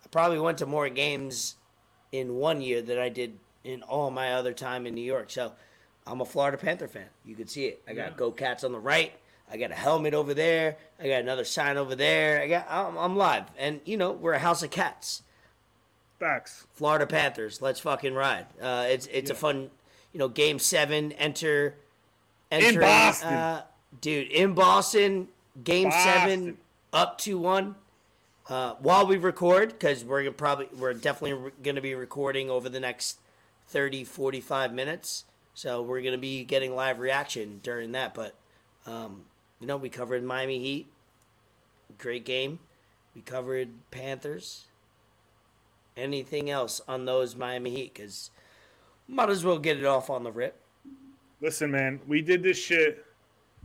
I 0.03 0.07
probably 0.09 0.39
went 0.39 0.57
to 0.59 0.65
more 0.65 0.89
games 0.89 1.55
in 2.11 2.35
one 2.35 2.61
year 2.61 2.81
than 2.81 2.97
I 2.97 3.09
did 3.09 3.37
in 3.63 3.83
all 3.83 4.11
my 4.11 4.33
other 4.33 4.53
time 4.53 4.85
in 4.85 4.95
New 4.95 5.01
York. 5.01 5.29
So 5.29 5.53
I'm 6.05 6.21
a 6.21 6.25
Florida 6.25 6.57
Panther 6.57 6.87
fan. 6.87 7.07
You 7.23 7.35
can 7.35 7.47
see 7.47 7.65
it. 7.65 7.81
I 7.87 7.93
got 7.93 8.11
Yeah. 8.11 8.17
Go 8.17 8.31
Cats 8.31 8.63
on 8.63 8.71
the 8.71 8.79
right. 8.79 9.13
I 9.51 9.57
got 9.57 9.71
a 9.71 9.75
helmet 9.75 10.13
over 10.13 10.33
there. 10.33 10.77
I 10.99 11.07
got 11.07 11.21
another 11.21 11.43
sign 11.43 11.77
over 11.77 11.95
there. 11.95 12.41
I 12.41 12.47
got 12.47 12.67
I'm, 12.69 12.97
I'm 12.97 13.15
live, 13.15 13.45
and 13.57 13.81
you 13.85 13.97
know 13.97 14.11
we're 14.11 14.33
a 14.33 14.39
house 14.39 14.63
of 14.63 14.69
cats. 14.69 15.23
Facts. 16.19 16.67
Florida 16.73 17.07
Panthers. 17.07 17.61
Let's 17.61 17.79
fucking 17.79 18.13
ride. 18.13 18.45
Uh, 18.61 18.85
it's 18.89 19.07
it's 19.07 19.31
a 19.31 19.35
fun, 19.35 19.69
you 20.13 20.19
know, 20.19 20.27
game 20.27 20.59
seven. 20.59 21.13
Enter, 21.13 21.75
entering, 22.51 22.79
Boston. 22.79 23.33
Uh, 23.33 23.63
dude. 24.01 24.27
In 24.27 24.53
Boston, 24.53 25.29
game 25.63 25.91
seven, 25.91 26.57
up 26.93 27.17
two 27.17 27.37
one. 27.39 27.75
Uh, 28.49 28.73
while 28.79 29.05
we 29.05 29.17
record, 29.17 29.69
because 29.69 30.03
we're 30.03 30.23
gonna 30.23 30.31
probably 30.31 30.67
we're 30.77 30.93
definitely 30.93 31.33
re- 31.33 31.51
gonna 31.63 31.81
be 31.81 31.93
recording 31.93 32.49
over 32.49 32.67
the 32.67 32.79
next 32.79 33.19
30, 33.67 34.03
45 34.03 34.73
minutes. 34.73 35.25
So 35.53 35.81
we're 35.83 36.01
gonna 36.01 36.17
be 36.17 36.43
getting 36.43 36.75
live 36.75 36.99
reaction 36.99 37.59
during 37.61 37.91
that. 37.91 38.15
But 38.15 38.35
um, 38.87 39.21
you 39.59 39.67
know, 39.67 39.77
we 39.77 39.89
covered 39.89 40.23
Miami 40.23 40.59
Heat. 40.59 40.87
Great 41.97 42.25
game. 42.25 42.59
We 43.15 43.21
covered 43.21 43.69
Panthers 43.91 44.65
anything 45.97 46.49
else 46.49 46.81
on 46.87 47.05
those 47.05 47.35
Miami 47.35 47.71
Heat 47.71 47.93
because 47.93 48.31
might 49.07 49.29
as 49.29 49.43
well 49.43 49.59
get 49.59 49.77
it 49.77 49.85
off 49.85 50.09
on 50.09 50.23
the 50.23 50.31
rip. 50.31 50.59
Listen, 51.41 51.71
man, 51.71 51.99
we 52.07 52.21
did 52.21 52.43
this 52.43 52.57
shit 52.57 53.05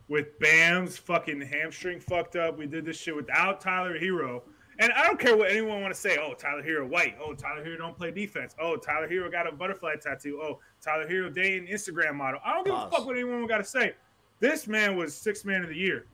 with 0.08 0.38
Bam's 0.38 0.96
fucking 0.96 1.40
hamstring 1.40 2.00
fucked 2.00 2.36
up. 2.36 2.58
We 2.58 2.66
did 2.66 2.84
this 2.84 2.96
shit 2.96 3.14
without 3.16 3.60
Tyler 3.60 3.98
Herro, 3.98 4.42
And 4.78 4.92
I 4.92 5.02
don't 5.04 5.18
care 5.18 5.36
what 5.36 5.50
anyone 5.50 5.80
want 5.82 5.94
to 5.94 6.00
say. 6.00 6.18
Oh, 6.20 6.34
Tyler 6.34 6.62
Herro 6.62 6.88
white. 6.88 7.16
Oh, 7.22 7.34
Tyler 7.34 7.64
Herro 7.64 7.78
don't 7.78 7.96
play 7.96 8.10
defense. 8.10 8.54
Oh, 8.60 8.76
Tyler 8.76 9.08
Hero 9.08 9.30
got 9.30 9.46
a 9.46 9.52
butterfly 9.52 9.94
tattoo. 10.00 10.40
Oh, 10.42 10.60
Tyler 10.82 11.06
Herro 11.08 11.32
dating 11.34 11.68
Instagram 11.68 12.14
model. 12.14 12.40
I 12.44 12.52
don't 12.52 12.64
give 12.64 12.74
Pause. 12.74 12.92
a 12.92 12.96
fuck 12.96 13.06
what 13.06 13.16
anyone 13.16 13.46
got 13.46 13.58
to 13.58 13.64
say. 13.64 13.94
This 14.40 14.66
man 14.66 14.96
was 14.96 15.14
six 15.14 15.44
man 15.44 15.62
of 15.62 15.68
the 15.68 15.76
year 15.76 16.06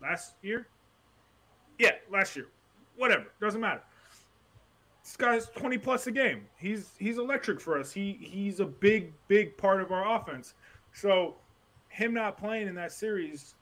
last 0.00 0.34
year. 0.42 0.68
Yeah, 1.78 1.92
last 2.10 2.36
year. 2.36 2.48
Whatever, 2.96 3.26
doesn't 3.40 3.60
matter. 3.60 3.82
This 5.02 5.16
guy's 5.16 5.48
twenty 5.48 5.78
plus 5.78 6.06
a 6.06 6.12
game. 6.12 6.46
He's 6.58 6.92
he's 6.98 7.18
electric 7.18 7.60
for 7.60 7.78
us. 7.78 7.92
He 7.92 8.18
he's 8.20 8.60
a 8.60 8.66
big 8.66 9.12
big 9.28 9.56
part 9.56 9.80
of 9.80 9.90
our 9.90 10.16
offense. 10.16 10.54
So 10.92 11.36
him 11.88 12.14
not 12.14 12.38
playing 12.38 12.68
in 12.68 12.74
that 12.76 12.92
series, 12.92 13.54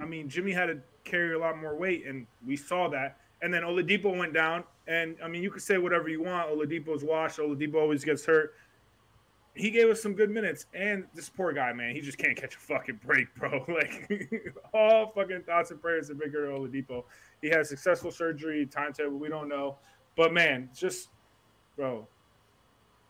I 0.00 0.04
mean, 0.04 0.28
Jimmy 0.28 0.52
had 0.52 0.66
to 0.66 0.78
carry 1.04 1.34
a 1.34 1.38
lot 1.38 1.58
more 1.58 1.76
weight, 1.76 2.06
and 2.06 2.26
we 2.46 2.56
saw 2.56 2.88
that. 2.88 3.18
And 3.40 3.54
then 3.54 3.62
Oladipo 3.62 4.16
went 4.16 4.32
down, 4.34 4.64
and 4.86 5.16
I 5.22 5.28
mean, 5.28 5.42
you 5.42 5.50
could 5.50 5.62
say 5.62 5.78
whatever 5.78 6.08
you 6.08 6.22
want. 6.22 6.50
Oladipo's 6.50 7.04
washed. 7.04 7.38
Oladipo 7.38 7.76
always 7.76 8.04
gets 8.04 8.24
hurt. 8.24 8.54
He 9.58 9.70
gave 9.70 9.88
us 9.88 10.00
some 10.00 10.14
good 10.14 10.30
minutes, 10.30 10.66
and 10.72 11.04
this 11.14 11.28
poor 11.28 11.52
guy, 11.52 11.72
man, 11.72 11.94
he 11.94 12.00
just 12.00 12.16
can't 12.16 12.36
catch 12.36 12.54
a 12.54 12.58
fucking 12.58 13.00
break, 13.04 13.34
bro. 13.34 13.64
Like 13.68 14.08
all 14.72 15.12
fucking 15.14 15.42
thoughts 15.42 15.70
and 15.72 15.80
prayers 15.80 16.08
to 16.08 16.14
Victor 16.14 16.46
Oladipo. 16.46 17.04
He 17.42 17.48
had 17.48 17.66
successful 17.66 18.10
surgery, 18.10 18.66
timetable 18.66 19.18
we 19.18 19.28
don't 19.28 19.48
know, 19.48 19.76
but 20.16 20.32
man, 20.32 20.70
just 20.74 21.08
bro, 21.76 22.06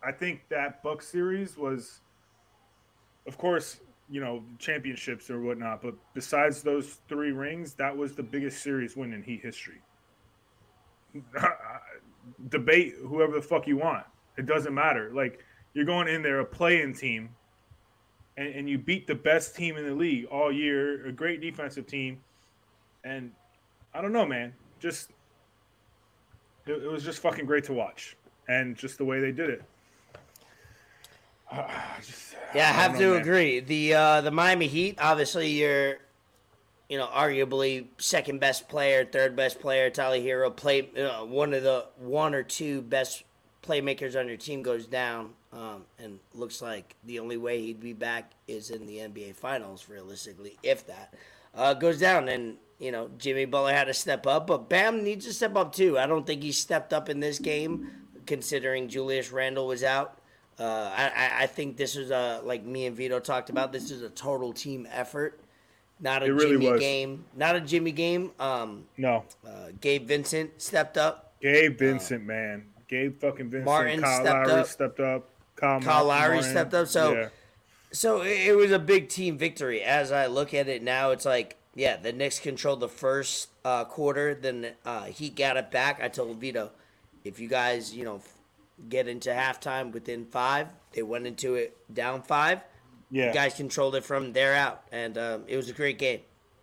I 0.02 0.12
think 0.12 0.40
that 0.49 0.83
Buck 0.83 1.02
series 1.02 1.57
was, 1.57 2.00
of 3.26 3.37
course, 3.37 3.81
you 4.09 4.21
know, 4.21 4.43
championships 4.59 5.31
or 5.31 5.40
whatnot. 5.40 5.83
But 5.83 5.95
besides 6.14 6.62
those 6.62 6.99
three 7.09 7.33
rings, 7.33 7.75
that 7.75 7.95
was 7.95 8.14
the 8.14 8.23
biggest 8.23 8.62
series 8.62 8.97
win 8.97 9.12
in 9.12 9.23
Heat 9.23 9.40
history. 9.43 9.83
Debate 12.49 12.95
whoever 13.02 13.33
the 13.33 13.43
fuck 13.43 13.67
you 13.67 13.76
want. 13.76 14.05
It 14.37 14.47
doesn't 14.47 14.73
matter. 14.73 15.11
Like 15.12 15.45
you're 15.79 15.87
going 15.87 16.09
in 16.09 16.23
there 16.23 16.41
a 16.41 16.45
playing 16.45 16.93
team, 16.93 17.29
and, 18.37 18.49
and 18.49 18.69
you 18.69 18.79
beat 18.79 19.07
the 19.07 19.15
best 19.15 19.55
team 19.55 19.77
in 19.77 19.87
the 19.87 19.95
league 19.95 20.25
all 20.25 20.51
year, 20.51 21.07
a 21.07 21.13
great 21.13 21.41
defensive 21.41 21.87
team, 21.87 22.21
and 23.05 23.31
I 23.95 24.03
don't 24.03 24.13
know, 24.13 24.27
man. 24.27 24.53
Just 24.81 25.11
it, 26.67 26.73
it 26.73 26.91
was 26.91 27.05
just 27.05 27.21
fucking 27.21 27.47
great 27.47 27.63
to 27.65 27.73
watch, 27.73 28.17
and 28.49 28.75
just 28.75 28.99
the 28.99 29.05
way 29.05 29.21
they 29.21 29.31
did 29.31 29.51
it. 29.51 29.63
just, 32.05 32.35
yeah, 32.57 32.69
I 32.69 32.73
have 32.73 32.95
know, 32.95 32.99
to 32.99 33.13
man. 33.13 33.23
agree. 33.23 33.61
The 33.61 33.95
uh, 33.95 34.21
the 34.23 34.33
Miami 34.33 34.67
Heat, 34.67 34.99
obviously, 35.01 35.49
you're, 35.51 35.99
you 36.89 36.99
know, 36.99 37.07
arguably 37.07 37.87
second 37.99 38.41
best 38.41 38.69
player, 38.69 39.05
third 39.05 39.37
best 39.37 39.61
player. 39.61 39.91
Tyler 39.91 40.19
Herro 40.19 40.51
play 40.51 40.91
uh, 41.01 41.25
one 41.25 41.55
of 41.55 41.63
the 41.63 41.87
one 41.99 42.35
or 42.35 42.43
two 42.43 42.83
best 42.83 43.23
playmakers 43.62 44.19
on 44.19 44.29
your 44.29 44.37
team 44.37 44.62
goes 44.62 44.87
down, 44.87 45.31
um, 45.53 45.85
and 45.99 46.19
looks 46.35 46.62
like 46.62 46.95
the 47.05 47.19
only 47.19 47.37
way 47.37 47.61
he'd 47.61 47.81
be 47.81 47.93
back 47.93 48.33
is 48.47 48.71
in 48.71 48.87
the 48.87 48.99
NBA 48.99 49.35
Finals, 49.35 49.88
realistically, 49.88 50.57
if 50.62 50.87
that 50.87 51.15
uh, 51.55 51.75
goes 51.75 51.99
down. 51.99 52.29
And 52.29 52.57
you 52.79 52.93
know, 52.93 53.11
Jimmy 53.19 53.45
Butler 53.45 53.73
had 53.73 53.85
to 53.85 53.95
step 53.95 54.27
up, 54.27 54.47
but 54.47 54.69
Bam 54.69 55.03
needs 55.03 55.27
to 55.27 55.33
step 55.33 55.57
up 55.57 55.75
too. 55.75 55.99
I 55.99 56.07
don't 56.07 56.27
think 56.27 56.43
he 56.43 56.53
stepped 56.53 56.93
up 56.93 57.09
in 57.09 57.21
this 57.21 57.38
game, 57.38 57.91
considering 58.27 58.88
Julius 58.88 59.33
Randle 59.33 59.67
was 59.67 59.83
out. 59.83 60.19
Uh, 60.59 60.91
I, 60.93 61.43
I 61.43 61.47
think 61.47 61.77
this 61.77 61.95
is 61.95 62.11
a 62.11 62.41
like 62.45 62.65
me 62.65 62.87
and 62.87 62.97
Vito 62.97 63.21
talked 63.21 63.49
about. 63.49 63.73
This 63.73 63.91
is 63.91 64.03
a 64.03 64.09
total 64.11 64.53
team 64.53 64.88
effort, 64.91 65.41
not 66.00 66.23
a 66.23 66.33
really 66.33 66.53
Jimmy 66.53 66.71
was. 66.71 66.81
game. 66.81 67.25
Not 67.37 67.57
a 67.57 67.61
Jimmy 67.61 67.93
game. 67.93 68.33
Um, 68.38 68.85
no. 68.97 69.25
Uh, 69.47 69.69
Gabe 69.81 70.07
Vincent 70.07 70.61
stepped 70.61 70.97
up. 70.97 71.35
Gabe 71.41 71.79
Vincent, 71.79 72.23
uh, 72.23 72.27
man. 72.27 72.67
Gabe 72.88 73.21
fucking 73.21 73.50
Vincent. 73.50 73.64
Martin 73.64 74.00
Kyle 74.00 74.21
stepped 74.21 74.49
Lowry 74.49 74.61
up. 74.61 74.66
stepped 74.66 75.00
up. 75.00 75.28
Kyle, 75.57 75.80
Kyle 75.80 76.04
Lowry 76.04 76.37
Martin. 76.37 76.50
stepped 76.50 76.75
up. 76.75 76.87
So, 76.88 77.12
yeah. 77.12 77.28
so 77.92 78.23
it 78.23 78.57
was 78.57 78.73
a 78.73 78.78
big 78.78 79.09
team 79.09 79.38
victory. 79.38 79.83
As 79.83 80.11
I 80.12 80.26
look 80.26 80.54
at 80.54 80.68
it 80.68 80.83
now, 80.83 81.11
it's 81.11 81.25
like, 81.25 81.57
yeah, 81.75 81.97
the 81.97 82.12
Knicks 82.12 82.38
controlled 82.38 82.80
the 82.80 82.88
first 82.88 83.50
uh, 83.64 83.85
quarter. 83.85 84.35
Then 84.35 84.73
uh, 84.85 85.04
Heat 85.04 85.37
got 85.37 85.57
it 85.57 85.71
back. 85.71 86.00
I 86.02 86.09
told 86.09 86.38
Vito, 86.38 86.71
if 87.25 87.38
you 87.38 87.49
guys, 87.49 87.95
you 87.95 88.04
know, 88.04 88.21
get 88.88 89.09
into 89.09 89.30
halftime 89.30 89.92
within 89.92 90.25
five. 90.26 90.68
They 90.92 91.02
went 91.02 91.26
into 91.26 91.54
it 91.54 91.76
down 91.92 92.23
five. 92.23 92.61
Yeah, 93.11 93.33
guys 93.33 93.54
controlled 93.54 93.95
it 93.95 94.04
from 94.04 94.33
there 94.33 94.54
out, 94.54 94.83
and 94.92 95.16
um, 95.16 95.45
it 95.47 95.57
was 95.57 95.71
a 95.71 95.73
great 95.73 95.99
game. 95.99 96.21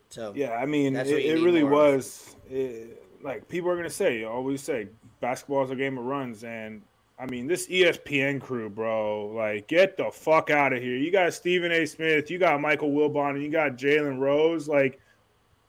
So 0.10 0.34
yeah, 0.36 0.52
I 0.52 0.66
mean, 0.66 0.96
it, 0.96 1.08
it 1.08 1.44
really 1.44 1.64
was. 1.64 2.36
It, 2.50 3.04
like 3.24 3.48
people 3.48 3.70
are 3.72 3.76
gonna 3.76 3.90
say, 3.90 4.24
always 4.24 4.62
say, 4.62 4.90
basketball 5.20 5.64
is 5.64 5.72
a 5.72 5.76
game 5.76 5.98
of 5.98 6.06
runs, 6.06 6.44
and 6.44 6.82
I 7.18 7.26
mean, 7.28 7.48
this 7.48 7.68
ESPN 7.68 8.42
crew, 8.42 8.70
bro, 8.70 9.28
like, 9.28 9.68
get 9.68 9.96
the 9.96 10.12
fuck 10.12 10.50
out 10.50 10.74
of 10.74 10.82
here. 10.82 10.98
You 10.98 11.12
got 11.12 11.34
Stephen 11.34 11.72
A. 11.72 11.86
Smith, 11.86 12.30
you 12.30 12.38
got 12.38 12.60
Michael 12.60 12.92
Wilbon, 12.92 13.32
and 13.32 13.44
you 13.44 13.50
got 13.50 13.78
Jalen 13.78 14.20
Rose. 14.20 14.68
Like, 14.68 15.00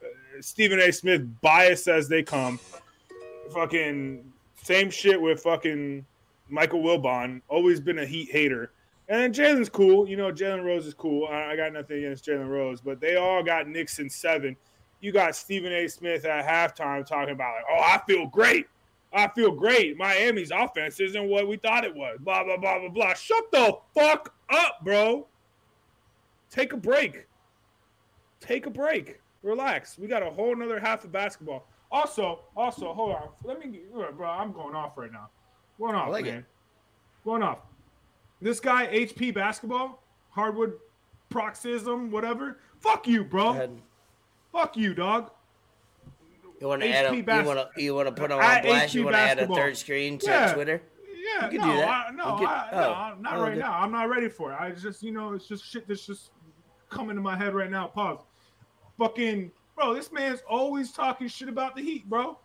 uh, 0.03 0.07
Stephen 0.41 0.81
A. 0.81 0.93
Smith, 0.93 1.23
biased 1.41 1.87
as 1.87 2.09
they 2.09 2.23
come. 2.23 2.59
Fucking 3.55 4.33
same 4.63 4.91
shit 4.91 5.21
with 5.21 5.41
fucking 5.41 6.05
Michael 6.49 6.83
Wilbon, 6.83 7.41
always 7.49 7.81
been 7.81 8.01
a 8.01 8.07
Heat 8.07 8.31
hater. 8.31 8.73
And 9.09 9.33
Jalen's 9.33 9.69
cool. 9.69 10.09
You 10.09 10.17
know, 10.17 10.33
Jalen 10.33 10.65
Rose 10.65 10.85
is 10.85 10.95
cool. 10.95 11.29
I, 11.29 11.53
I 11.53 11.57
got 11.57 11.73
nothing 11.73 11.99
against 11.99 12.27
Jalen 12.27 12.49
Rose, 12.49 12.81
but 12.81 13.01
they 13.01 13.15
all 13.15 13.45
got 13.45 13.69
Knicks 13.69 14.01
seven. 14.09 14.57
You 15.01 15.13
got 15.13 15.37
Stephen 15.37 15.73
A. 15.73 15.87
Smith 15.87 16.25
at 16.25 16.45
halftime 16.45 17.07
talking 17.07 17.35
about, 17.35 17.55
like, 17.55 17.65
oh, 17.71 17.81
I 17.81 18.01
feel 18.07 18.27
great. 18.27 18.67
I 19.13 19.29
feel 19.29 19.51
great. 19.51 19.97
Miami's 19.97 20.51
offense 20.51 21.01
isn't 21.01 21.29
what 21.29 21.49
we 21.49 21.57
thought 21.57 21.85
it 21.85 21.95
was. 21.95 22.19
Blah, 22.21 22.45
blah, 22.45 22.57
blah, 22.57 22.81
blah, 22.81 22.89
blah. 22.89 23.15
Shut 23.15 23.51
the 23.51 23.79
fuck 23.95 24.35
up, 24.51 24.85
bro. 24.85 25.27
Take 26.51 26.73
a 26.73 26.77
break. 26.77 27.27
Take 28.41 28.67
a 28.67 28.71
break. 28.71 29.21
Relax. 29.43 29.99
We 29.99 30.07
got 30.07 30.23
a 30.23 30.31
whole 30.31 30.55
nother 30.55 30.81
half 30.81 31.05
of 31.05 31.13
basketball. 31.13 31.67
Also, 31.91 32.41
also, 32.57 32.93
hold 32.93 33.13
on. 33.13 33.29
Let 33.45 33.59
me, 33.59 33.81
bro, 33.93 34.29
I'm 34.29 34.53
going 34.53 34.75
off 34.75 34.99
right 34.99 35.13
now. 35.13 35.31
Going 35.79 35.95
off, 35.95 36.11
like 36.11 36.25
man. 36.25 36.39
It. 36.39 36.45
Going 37.25 37.43
off. 37.43 37.59
This 38.41 38.61
guy, 38.61 38.87
HP 38.87 39.35
basketball, 39.35 40.03
hardwood 40.31 40.75
paroxysm, 41.31 42.11
whatever. 42.11 42.59
Fuck 42.81 43.07
you, 43.07 43.25
bro. 43.25 43.71
Fuck 44.53 44.77
you, 44.77 44.95
dog. 44.95 45.31
You 46.61 46.69
want 46.69 46.83
to 46.83 46.89
add 46.89 47.15
a, 47.15 47.23
bas- 47.23 47.43
you 47.43 47.47
want 47.47 47.75
to 47.75 47.83
you 47.83 47.95
want 47.95 48.09
to 48.09 48.13
put 48.13 48.33
on 48.33 48.39
blast? 48.39 48.95
You 48.95 49.05
want 49.05 49.17
to 49.17 49.21
add 49.21 49.39
a 49.39 49.47
third 49.47 49.77
screen 49.77 50.19
to 50.19 50.27
yeah. 50.27 50.53
Twitter? 50.53 50.83
Yeah, 51.39 51.51
you 51.51 51.59
can 51.59 51.69
no, 51.69 51.75
do 51.75 51.81
that. 51.81 51.89
I, 51.89 52.11
no, 52.13 52.37
can, 52.37 52.47
I, 52.47 52.69
oh, 52.73 53.15
no, 53.17 53.21
not 53.21 53.37
oh, 53.37 53.43
right 53.43 53.59
now. 53.59 53.73
I'm 53.73 53.93
not 53.93 54.09
ready 54.09 54.29
for 54.29 54.53
it. 54.53 54.57
I 54.61 54.71
just, 54.71 55.03
you 55.03 55.11
know, 55.11 55.33
it's 55.33 55.49
just 55.49 55.65
shit 55.65 55.89
that's 55.89 56.07
just 56.07 56.31
coming 56.89 57.17
to 57.17 57.23
my 57.23 57.37
head 57.37 57.53
right 57.53 57.71
now. 57.71 57.89
Pause. 57.89 58.21
Fucking, 58.97 59.51
bro, 59.75 59.93
this 59.93 60.13
man's 60.13 60.41
always 60.49 60.93
talking 60.93 61.27
shit 61.29 61.49
about 61.49 61.75
the 61.75 61.83
Heat, 61.83 62.09
bro 62.09 62.39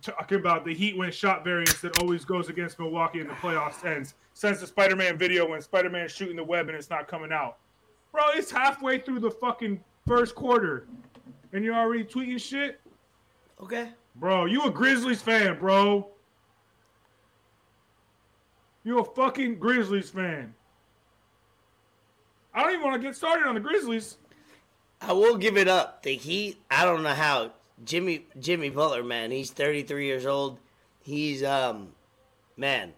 talking 0.00 0.38
about 0.38 0.64
the 0.64 0.74
Heat 0.74 0.96
when 0.96 1.10
shot 1.10 1.44
variance 1.44 1.80
that 1.80 1.98
always 2.00 2.24
goes 2.24 2.48
against 2.48 2.78
Milwaukee 2.78 3.20
in 3.20 3.26
the 3.26 3.34
playoffs 3.34 3.84
ends. 3.84 4.14
Since 4.34 4.60
the 4.60 4.66
Spider-Man 4.66 5.18
video 5.18 5.48
when 5.48 5.60
Spider-Man 5.60 6.08
shooting 6.08 6.36
the 6.36 6.44
web 6.44 6.68
and 6.68 6.76
it's 6.76 6.90
not 6.90 7.08
coming 7.08 7.32
out, 7.32 7.58
bro. 8.12 8.22
It's 8.34 8.50
halfway 8.50 8.98
through 8.98 9.20
the 9.20 9.30
fucking 9.30 9.82
first 10.06 10.34
quarter, 10.34 10.86
and 11.52 11.64
you're 11.64 11.74
already 11.74 12.04
tweeting 12.04 12.40
shit. 12.40 12.80
Okay, 13.62 13.90
bro. 14.16 14.44
You 14.46 14.64
a 14.64 14.70
Grizzlies 14.70 15.22
fan, 15.22 15.58
bro? 15.58 16.08
You 18.84 19.00
a 19.00 19.04
fucking 19.04 19.58
Grizzlies 19.58 20.10
fan? 20.10 20.54
I 22.54 22.62
don't 22.62 22.72
even 22.72 22.84
want 22.84 23.00
to 23.00 23.06
get 23.06 23.16
started 23.16 23.46
on 23.46 23.54
the 23.54 23.60
Grizzlies. 23.60 24.16
I 25.00 25.12
will 25.12 25.36
give 25.36 25.56
it 25.56 25.68
up. 25.68 26.02
The 26.02 26.16
Heat. 26.16 26.58
I 26.70 26.84
don't 26.84 27.02
know 27.02 27.14
how 27.14 27.52
Jimmy 27.84 28.26
Jimmy 28.38 28.70
Butler, 28.70 29.04
man, 29.04 29.30
he's 29.30 29.50
33 29.50 30.06
years 30.06 30.26
old. 30.26 30.58
He's 31.02 31.42
um, 31.42 31.92
man. 32.56 32.92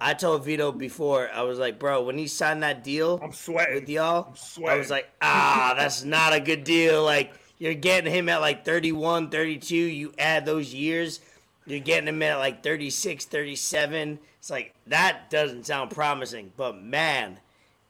I 0.00 0.14
told 0.14 0.44
Vito 0.44 0.72
before, 0.72 1.30
I 1.32 1.42
was 1.42 1.58
like, 1.58 1.78
bro, 1.78 2.02
when 2.02 2.18
he 2.18 2.26
signed 2.26 2.62
that 2.62 2.82
deal 2.82 3.20
I'm 3.22 3.32
sweating. 3.32 3.74
with 3.74 3.88
y'all, 3.88 4.26
I'm 4.30 4.36
sweating. 4.36 4.74
I 4.74 4.78
was 4.78 4.90
like, 4.90 5.08
ah, 5.22 5.74
that's 5.76 6.02
not 6.04 6.32
a 6.32 6.40
good 6.40 6.64
deal. 6.64 7.04
Like, 7.04 7.32
you're 7.58 7.74
getting 7.74 8.12
him 8.12 8.28
at 8.28 8.40
like 8.40 8.64
31, 8.64 9.30
32. 9.30 9.74
You 9.74 10.12
add 10.18 10.44
those 10.46 10.74
years, 10.74 11.20
you're 11.66 11.80
getting 11.80 12.08
him 12.08 12.22
at 12.22 12.36
like 12.38 12.62
36, 12.62 13.24
37. 13.26 14.18
It's 14.38 14.50
like, 14.50 14.74
that 14.88 15.30
doesn't 15.30 15.64
sound 15.64 15.90
promising. 15.90 16.52
But 16.56 16.82
man, 16.82 17.38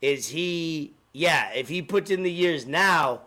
is 0.02 0.28
he, 0.28 0.94
yeah, 1.12 1.52
if 1.54 1.68
he 1.68 1.80
puts 1.80 2.10
in 2.10 2.22
the 2.22 2.30
years 2.30 2.66
now, 2.66 3.22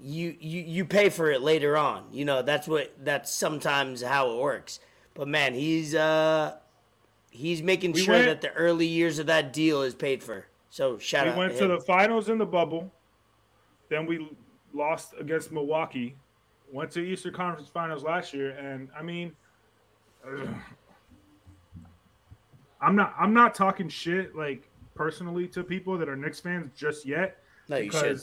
you, 0.00 0.36
you 0.38 0.62
you 0.62 0.84
pay 0.84 1.08
for 1.08 1.28
it 1.30 1.40
later 1.40 1.76
on. 1.76 2.04
You 2.12 2.24
know, 2.24 2.42
that's 2.42 2.68
what 2.68 2.94
that's 3.04 3.34
sometimes 3.34 4.00
how 4.00 4.30
it 4.30 4.40
works. 4.40 4.78
But 5.14 5.26
man, 5.26 5.54
he's 5.54 5.92
uh 5.92 6.56
he's 7.30 7.62
making 7.62 7.92
we 7.92 8.02
sure 8.02 8.14
went, 8.14 8.26
that 8.26 8.40
the 8.40 8.52
early 8.52 8.86
years 8.86 9.18
of 9.18 9.26
that 9.26 9.52
deal 9.52 9.82
is 9.82 9.94
paid 9.94 10.22
for. 10.22 10.46
So 10.70 10.98
shout 10.98 11.26
we 11.26 11.30
out. 11.32 11.36
We 11.36 11.40
went 11.40 11.52
to, 11.54 11.60
to 11.60 11.68
the 11.68 11.80
finals 11.80 12.28
in 12.28 12.38
the 12.38 12.46
bubble. 12.46 12.92
Then 13.88 14.06
we 14.06 14.28
lost 14.72 15.14
against 15.18 15.50
Milwaukee 15.50 16.16
went 16.72 16.90
to 16.92 17.00
Eastern 17.00 17.32
Conference 17.32 17.68
Finals 17.68 18.02
last 18.02 18.34
year, 18.34 18.50
and 18.50 18.88
I 18.98 19.02
mean, 19.02 19.34
ugh. 20.26 20.48
I'm 22.80 22.94
not 22.94 23.14
I'm 23.18 23.34
not 23.34 23.54
talking 23.54 23.88
shit 23.88 24.36
like 24.36 24.68
personally 24.94 25.48
to 25.48 25.64
people 25.64 25.98
that 25.98 26.08
are 26.08 26.16
Knicks 26.16 26.40
fans 26.40 26.70
just 26.76 27.06
yet. 27.06 27.38
No, 27.68 27.76
you 27.76 27.90
should. 27.90 28.20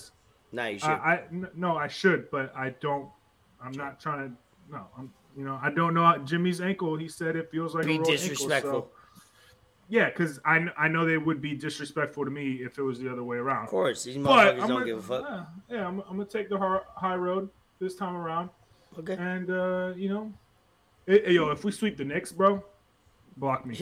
No, 0.51 0.65
you 0.67 0.79
should. 0.79 0.89
I, 0.89 1.13
I 1.13 1.23
no, 1.55 1.75
I 1.75 1.87
should, 1.87 2.29
but 2.31 2.55
I 2.55 2.69
don't. 2.79 3.09
I'm 3.61 3.73
not 3.73 3.99
trying 3.99 4.29
to. 4.29 4.35
No, 4.71 4.85
I'm. 4.97 5.11
You 5.37 5.43
know, 5.43 5.59
I 5.61 5.69
don't 5.69 5.93
know 5.93 6.17
Jimmy's 6.23 6.61
ankle. 6.61 6.95
He 6.95 7.09
said 7.09 7.35
it 7.35 7.51
feels 7.51 7.75
like 7.75 7.85
Be 7.85 7.97
a 7.97 8.03
disrespectful. 8.03 8.69
Ankle, 8.71 8.91
so, 8.93 8.94
yeah, 9.89 10.09
because 10.09 10.39
I 10.45 10.67
I 10.77 10.87
know 10.87 11.05
they 11.05 11.17
would 11.17 11.41
be 11.41 11.55
disrespectful 11.55 12.25
to 12.25 12.31
me 12.31 12.53
if 12.63 12.77
it 12.77 12.81
was 12.81 12.99
the 12.99 13.11
other 13.11 13.23
way 13.23 13.37
around. 13.37 13.63
of 13.65 13.69
course, 13.69 14.03
these 14.03 14.17
motherfuckers 14.17 14.57
don't 14.59 14.67
gonna, 14.67 14.85
give 14.85 14.97
a 14.97 15.01
fuck. 15.01 15.25
Yeah, 15.29 15.45
yeah 15.77 15.87
I'm, 15.87 15.99
I'm 16.01 16.17
gonna 16.17 16.25
take 16.25 16.49
the 16.49 16.81
high, 16.95 17.15
road 17.15 17.49
this 17.79 17.95
time 17.95 18.15
around, 18.15 18.49
Okay. 18.99 19.13
and 19.13 19.49
uh, 19.49 19.93
you 19.95 20.09
know, 20.09 20.33
eh, 21.07 21.19
eh, 21.25 21.31
yo, 21.31 21.49
if 21.49 21.63
we 21.63 21.71
sweep 21.71 21.97
the 21.97 22.05
Knicks, 22.05 22.31
bro, 22.31 22.63
block 23.37 23.65
me. 23.65 23.77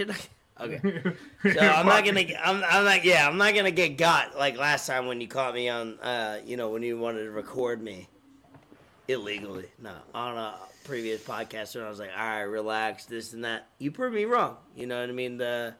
Okay. 0.61 0.79
So 1.41 1.59
I'm 1.59 1.87
not 1.87 2.05
gonna. 2.05 2.23
get- 2.23 2.39
I'm, 2.45 2.63
I'm 2.63 2.85
not. 2.85 3.03
Yeah, 3.03 3.27
I'm 3.27 3.37
not 3.37 3.55
gonna 3.55 3.71
get 3.71 3.97
got 3.97 4.37
like 4.37 4.55
last 4.55 4.85
time 4.87 5.07
when 5.07 5.19
you 5.19 5.27
caught 5.27 5.53
me 5.55 5.67
on. 5.67 5.99
Uh, 5.99 6.39
you 6.45 6.57
know, 6.57 6.69
when 6.69 6.83
you 6.83 6.97
wanted 6.97 7.23
to 7.23 7.31
record 7.31 7.81
me 7.81 8.07
illegally. 9.07 9.65
No, 9.81 9.93
on 10.13 10.37
a 10.37 10.55
previous 10.83 11.23
podcast 11.23 11.75
when 11.75 11.83
I 11.85 11.89
was 11.89 11.99
like, 11.99 12.11
all 12.17 12.25
right, 12.25 12.41
relax, 12.41 13.05
this 13.05 13.33
and 13.33 13.43
that. 13.45 13.67
You 13.79 13.91
proved 13.91 14.15
me 14.15 14.25
wrong. 14.25 14.57
You 14.75 14.87
know 14.87 14.99
what 14.99 15.09
I 15.09 15.13
mean? 15.13 15.37
The 15.37 15.75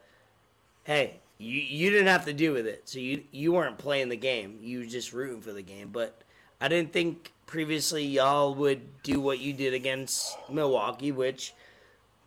hey, 0.84 1.20
you 1.38 1.60
you 1.60 1.90
didn't 1.90 2.06
have 2.06 2.24
to 2.26 2.32
do 2.32 2.52
with 2.52 2.66
it. 2.66 2.82
So 2.88 2.98
you 2.98 3.24
you 3.32 3.52
weren't 3.52 3.78
playing 3.78 4.08
the 4.08 4.16
game. 4.16 4.58
You 4.62 4.80
were 4.80 4.86
just 4.86 5.12
rooting 5.12 5.40
for 5.40 5.52
the 5.52 5.62
game. 5.62 5.90
But 5.92 6.22
I 6.60 6.68
didn't 6.68 6.92
think 6.92 7.32
previously 7.46 8.04
y'all 8.04 8.54
would 8.54 9.02
do 9.02 9.20
what 9.20 9.40
you 9.40 9.52
did 9.52 9.74
against 9.74 10.36
Milwaukee, 10.48 11.12
which 11.12 11.54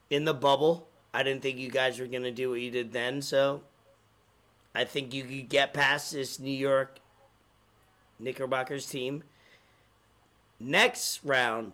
in 0.10 0.26
the 0.26 0.34
bubble. 0.34 0.88
I 1.14 1.24
didn't 1.24 1.42
think 1.42 1.58
you 1.58 1.72
guys 1.72 2.00
were 2.00 2.06
gonna 2.06 2.32
do 2.32 2.50
what 2.50 2.60
you 2.60 2.70
did 2.70 2.92
then, 2.92 3.22
so 3.22 3.62
I 4.76 4.84
think 4.84 5.14
you 5.14 5.24
could 5.24 5.50
get 5.50 5.74
past 5.74 6.12
this 6.12 6.40
New 6.40 6.52
York 6.52 7.00
Knickerbockers 8.20 8.86
team. 8.86 9.24
Next 10.60 11.24
round, 11.24 11.74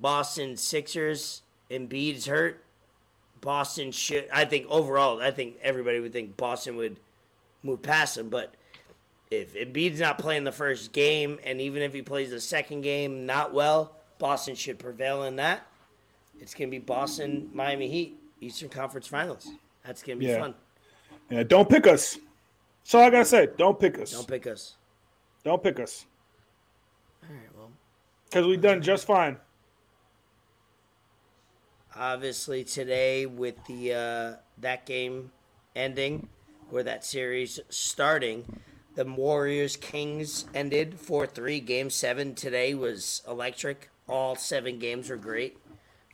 Boston 0.00 0.56
Sixers. 0.56 1.42
Embiid's 1.70 2.26
hurt. 2.26 2.63
Boston 3.44 3.92
should. 3.92 4.26
I 4.32 4.46
think 4.46 4.66
overall, 4.70 5.20
I 5.20 5.30
think 5.30 5.56
everybody 5.62 6.00
would 6.00 6.14
think 6.14 6.34
Boston 6.36 6.76
would 6.76 6.96
move 7.62 7.82
past 7.82 8.14
them. 8.14 8.30
But 8.30 8.54
if 9.30 9.54
Embiid's 9.54 10.00
not 10.00 10.18
playing 10.18 10.44
the 10.44 10.52
first 10.52 10.92
game, 10.92 11.38
and 11.44 11.60
even 11.60 11.82
if 11.82 11.92
he 11.92 12.00
plays 12.00 12.30
the 12.30 12.40
second 12.40 12.80
game 12.80 13.26
not 13.26 13.52
well, 13.52 13.96
Boston 14.18 14.54
should 14.54 14.78
prevail 14.78 15.24
in 15.24 15.36
that. 15.36 15.66
It's 16.40 16.54
gonna 16.54 16.70
be 16.70 16.78
Boston 16.78 17.50
Miami 17.52 17.86
Heat 17.88 18.18
Eastern 18.40 18.70
Conference 18.70 19.06
Finals. 19.06 19.48
That's 19.84 20.02
gonna 20.02 20.16
be 20.16 20.26
Yeah. 20.26 20.40
fun. 20.40 20.54
Yeah, 21.30 21.42
don't 21.42 21.68
pick 21.68 21.86
us. 21.86 22.18
That's 22.82 22.94
all 22.94 23.02
I 23.02 23.10
gotta 23.10 23.24
say. 23.26 23.48
Don't 23.58 23.78
pick 23.78 23.98
us. 23.98 24.12
Don't 24.12 24.26
pick 24.26 24.46
us. 24.46 24.76
Don't 25.44 25.62
pick 25.62 25.78
us 25.78 26.06
All 27.22 27.34
right. 27.34 27.48
Well, 27.54 27.70
because 28.24 28.46
we've 28.46 28.60
done 28.60 28.80
just 28.80 29.06
fine. 29.06 29.38
Obviously 31.96 32.64
today 32.64 33.26
with 33.26 33.64
the 33.66 33.92
uh, 33.92 34.32
that 34.58 34.86
game 34.86 35.32
ending 35.74 36.28
or 36.70 36.82
that 36.82 37.04
series 37.04 37.60
starting, 37.68 38.60
the 38.94 39.04
Warriors 39.04 39.76
Kings 39.76 40.46
ended 40.54 40.98
four 40.98 41.26
three. 41.26 41.60
Game 41.60 41.90
seven 41.90 42.34
today 42.34 42.74
was 42.74 43.22
electric. 43.28 43.90
All 44.08 44.36
seven 44.36 44.78
games 44.78 45.08
were 45.10 45.16
great. 45.16 45.58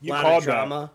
You 0.01 0.13
a 0.13 0.15
lot 0.15 0.23
called 0.23 0.39
of 0.39 0.45
drama. 0.45 0.91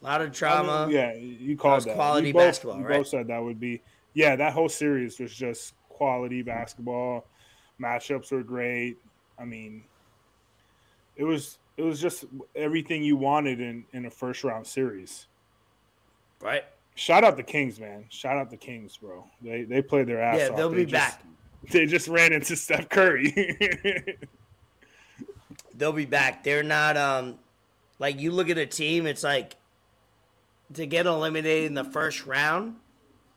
A 0.00 0.04
lot 0.04 0.20
of 0.20 0.32
drama. 0.32 0.88
yeah, 0.90 1.14
you 1.14 1.56
called 1.56 1.84
that. 1.84 1.94
quality 1.94 2.28
We 2.28 2.32
both, 2.32 2.42
basketball, 2.42 2.78
we 2.78 2.84
right? 2.84 2.98
both 2.98 3.08
said 3.08 3.28
that 3.28 3.42
would 3.42 3.58
be. 3.58 3.82
Yeah, 4.14 4.36
that 4.36 4.52
whole 4.52 4.68
series 4.68 5.18
was 5.18 5.34
just 5.34 5.74
quality 5.88 6.42
basketball. 6.42 7.26
Matchups 7.80 8.32
were 8.32 8.42
great. 8.42 8.96
I 9.38 9.44
mean, 9.44 9.84
it 11.16 11.24
was 11.24 11.58
it 11.76 11.82
was 11.82 12.00
just 12.00 12.24
everything 12.54 13.02
you 13.02 13.16
wanted 13.16 13.60
in 13.60 13.84
in 13.92 14.06
a 14.06 14.10
first 14.10 14.44
round 14.44 14.66
series. 14.66 15.26
Right. 16.40 16.64
Shout 16.94 17.24
out 17.24 17.36
the 17.36 17.42
Kings, 17.42 17.78
man. 17.78 18.06
Shout 18.08 18.36
out 18.36 18.50
the 18.50 18.56
Kings, 18.56 18.96
bro. 18.96 19.24
They 19.42 19.62
they 19.64 19.82
played 19.82 20.06
their 20.06 20.22
ass 20.22 20.38
Yeah, 20.38 20.48
off. 20.48 20.56
they'll 20.56 20.70
They 20.70 20.76
be 20.84 20.90
just- 20.90 21.18
back. 21.18 21.22
They 21.70 21.84
just 21.86 22.06
ran 22.06 22.32
into 22.32 22.54
Steph 22.54 22.88
Curry. 22.90 23.34
they'll 25.74 25.92
be 25.92 26.04
back. 26.06 26.44
They're 26.44 26.62
not 26.62 26.96
um 26.96 27.38
like 27.98 28.20
you 28.20 28.30
look 28.30 28.50
at 28.50 28.58
a 28.58 28.66
team, 28.66 29.06
it's 29.06 29.24
like 29.24 29.56
to 30.74 30.86
get 30.86 31.06
eliminated 31.06 31.64
in 31.66 31.74
the 31.74 31.84
first 31.84 32.26
round, 32.26 32.76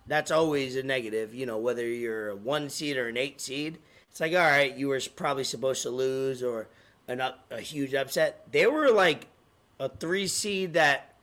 that's 0.07 0.31
always 0.31 0.75
a 0.75 0.83
negative, 0.83 1.33
you 1.33 1.45
know, 1.45 1.57
whether 1.57 1.85
you're 1.87 2.29
a 2.29 2.35
one 2.35 2.69
seed 2.69 2.97
or 2.97 3.07
an 3.07 3.17
eight 3.17 3.39
seed. 3.39 3.77
It's 4.11 4.19
like, 4.19 4.33
all 4.33 4.39
right, 4.39 4.75
you 4.75 4.87
were 4.87 4.99
probably 5.15 5.43
supposed 5.43 5.83
to 5.83 5.89
lose 5.91 6.41
or 6.43 6.67
an 7.09 7.21
a 7.49 7.59
huge 7.59 7.93
upset. 7.93 8.43
They 8.51 8.67
were 8.67 8.91
like 8.91 9.27
a 9.79 9.89
three 9.89 10.27
seed 10.27 10.73
that, 10.73 11.15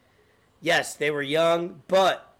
yes, 0.60 0.94
they 0.94 1.10
were 1.10 1.22
young, 1.22 1.82
but 1.86 2.34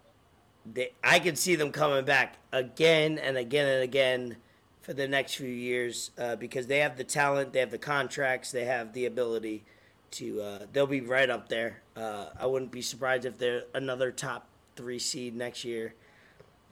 they, 0.71 0.91
I 1.03 1.19
could 1.19 1.37
see 1.37 1.55
them 1.55 1.71
coming 1.71 2.03
back 2.03 2.35
again 2.51 3.17
and 3.17 3.37
again 3.37 3.67
and 3.67 3.81
again 3.81 4.37
for 4.81 4.93
the 4.93 5.07
next 5.07 5.35
few 5.35 5.47
years 5.47 6.11
uh, 6.17 6.35
because 6.35 6.67
they 6.67 6.79
have 6.79 6.97
the 6.97 7.03
talent, 7.05 7.53
they 7.53 7.59
have 7.59 7.71
the 7.71 7.77
contracts, 7.77 8.51
they 8.51 8.65
have 8.65 8.93
the 8.93 9.05
ability 9.05 9.63
to. 10.11 10.41
Uh, 10.41 10.59
they'll 10.71 10.85
be 10.85 11.01
right 11.01 11.29
up 11.29 11.47
there. 11.49 11.81
Uh, 11.95 12.27
I 12.39 12.45
wouldn't 12.45 12.71
be 12.71 12.81
surprised 12.81 13.25
if 13.25 13.37
they're 13.37 13.63
another 13.73 14.11
top 14.11 14.47
three 14.75 14.99
seed 14.99 15.35
next 15.35 15.63
year. 15.63 15.93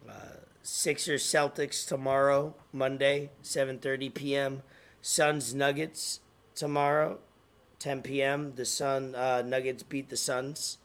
Uh, 0.07 0.13
Sixers 0.61 1.23
Celtics 1.23 1.87
tomorrow, 1.87 2.55
Monday, 2.73 3.31
7:30 3.43 4.13
p.m. 4.13 4.63
Suns 5.01 5.53
Nuggets 5.53 6.19
tomorrow, 6.55 7.19
10 7.79 8.01
p.m. 8.01 8.53
The 8.55 8.65
Sun 8.65 9.15
uh, 9.15 9.43
Nuggets 9.45 9.83
beat 9.83 10.09
the 10.09 10.17
Suns 10.17 10.77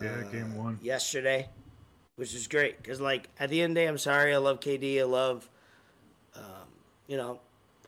yeah, 0.00 0.22
game 0.30 0.56
one. 0.56 0.78
yesterday, 0.82 1.48
which 2.16 2.34
is 2.34 2.46
great 2.46 2.82
because 2.82 3.00
like 3.00 3.28
at 3.38 3.50
the 3.50 3.62
end 3.62 3.72
of 3.72 3.74
the 3.74 3.80
day, 3.82 3.86
I'm 3.86 3.98
sorry, 3.98 4.34
I 4.34 4.38
love 4.38 4.60
KD, 4.60 5.00
I 5.00 5.04
love, 5.04 5.48
um, 6.36 6.68
you 7.06 7.16
know, 7.16 7.40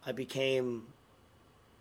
I 0.06 0.12
became 0.12 0.86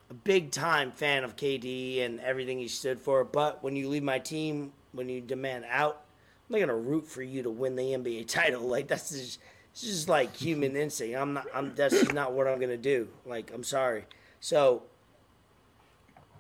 a 0.09 0.13
big 0.13 0.51
time 0.51 0.91
fan 0.91 1.23
of 1.23 1.35
KD 1.35 2.05
and 2.05 2.19
everything 2.19 2.59
he 2.59 2.67
stood 2.67 3.01
for. 3.01 3.23
But 3.23 3.63
when 3.63 3.75
you 3.75 3.89
leave 3.89 4.03
my 4.03 4.19
team, 4.19 4.71
when 4.91 5.09
you 5.09 5.21
demand 5.21 5.65
out, 5.69 6.03
I'm 6.49 6.53
not 6.53 6.67
gonna 6.67 6.79
root 6.79 7.07
for 7.07 7.21
you 7.21 7.43
to 7.43 7.49
win 7.49 7.75
the 7.75 7.83
NBA 7.83 8.27
title. 8.27 8.61
Like 8.61 8.87
that's 8.87 9.09
just, 9.09 9.39
it's 9.71 9.81
just 9.81 10.09
like 10.09 10.35
human 10.35 10.75
instinct. 10.77 11.17
I'm 11.17 11.33
not. 11.33 11.47
I'm. 11.53 11.75
That's 11.75 11.99
just 11.99 12.13
not 12.13 12.33
what 12.33 12.47
I'm 12.47 12.59
gonna 12.59 12.77
do. 12.77 13.07
Like 13.25 13.51
I'm 13.53 13.63
sorry. 13.63 14.05
So. 14.43 14.83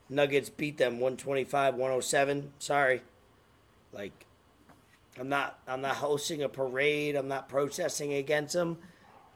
Nuggets 0.09 0.49
beat 0.49 0.77
them 0.77 0.99
125-107. 0.99 2.49
Sorry. 2.59 3.01
Like 3.93 4.25
I'm 5.17 5.29
not 5.29 5.57
I'm 5.67 5.81
not 5.81 5.95
hosting 5.95 6.43
a 6.43 6.49
parade. 6.49 7.15
I'm 7.15 7.29
not 7.29 7.47
protesting 7.47 8.13
against 8.13 8.53
them. 8.53 8.77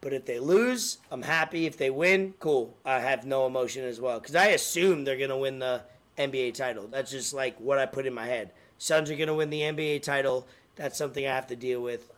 But 0.02 0.14
if 0.14 0.26
they 0.26 0.40
lose, 0.40 0.98
I'm 1.10 1.24
happy. 1.24 1.66
If 1.66 1.78
they 1.78 1.90
win, 1.90 2.34
cool. 2.40 2.76
I 2.86 3.00
have 3.00 3.26
no 3.26 3.48
emotion 3.48 3.86
as 3.86 4.00
well 4.02 4.20
because 4.20 4.36
I 4.36 4.48
assume 4.48 5.06
they're 5.06 5.18
gonna 5.18 5.38
win 5.38 5.60
the 5.60 5.84
NBA 6.18 6.54
title. 6.54 6.88
That's 6.88 7.10
just 7.10 7.34
like 7.34 7.58
what 7.60 7.80
I 7.80 7.86
put 7.86 8.06
in 8.06 8.14
my 8.14 8.28
head. 8.28 8.52
Suns 8.78 9.10
are 9.10 9.16
gonna 9.16 9.34
win 9.34 9.50
the 9.50 9.62
NBA 9.62 10.04
title. 10.04 10.46
That's 10.76 10.98
something 10.98 11.26
I 11.26 11.34
have 11.34 11.48
to 11.48 11.56
deal 11.56 11.82
with. 11.82 12.12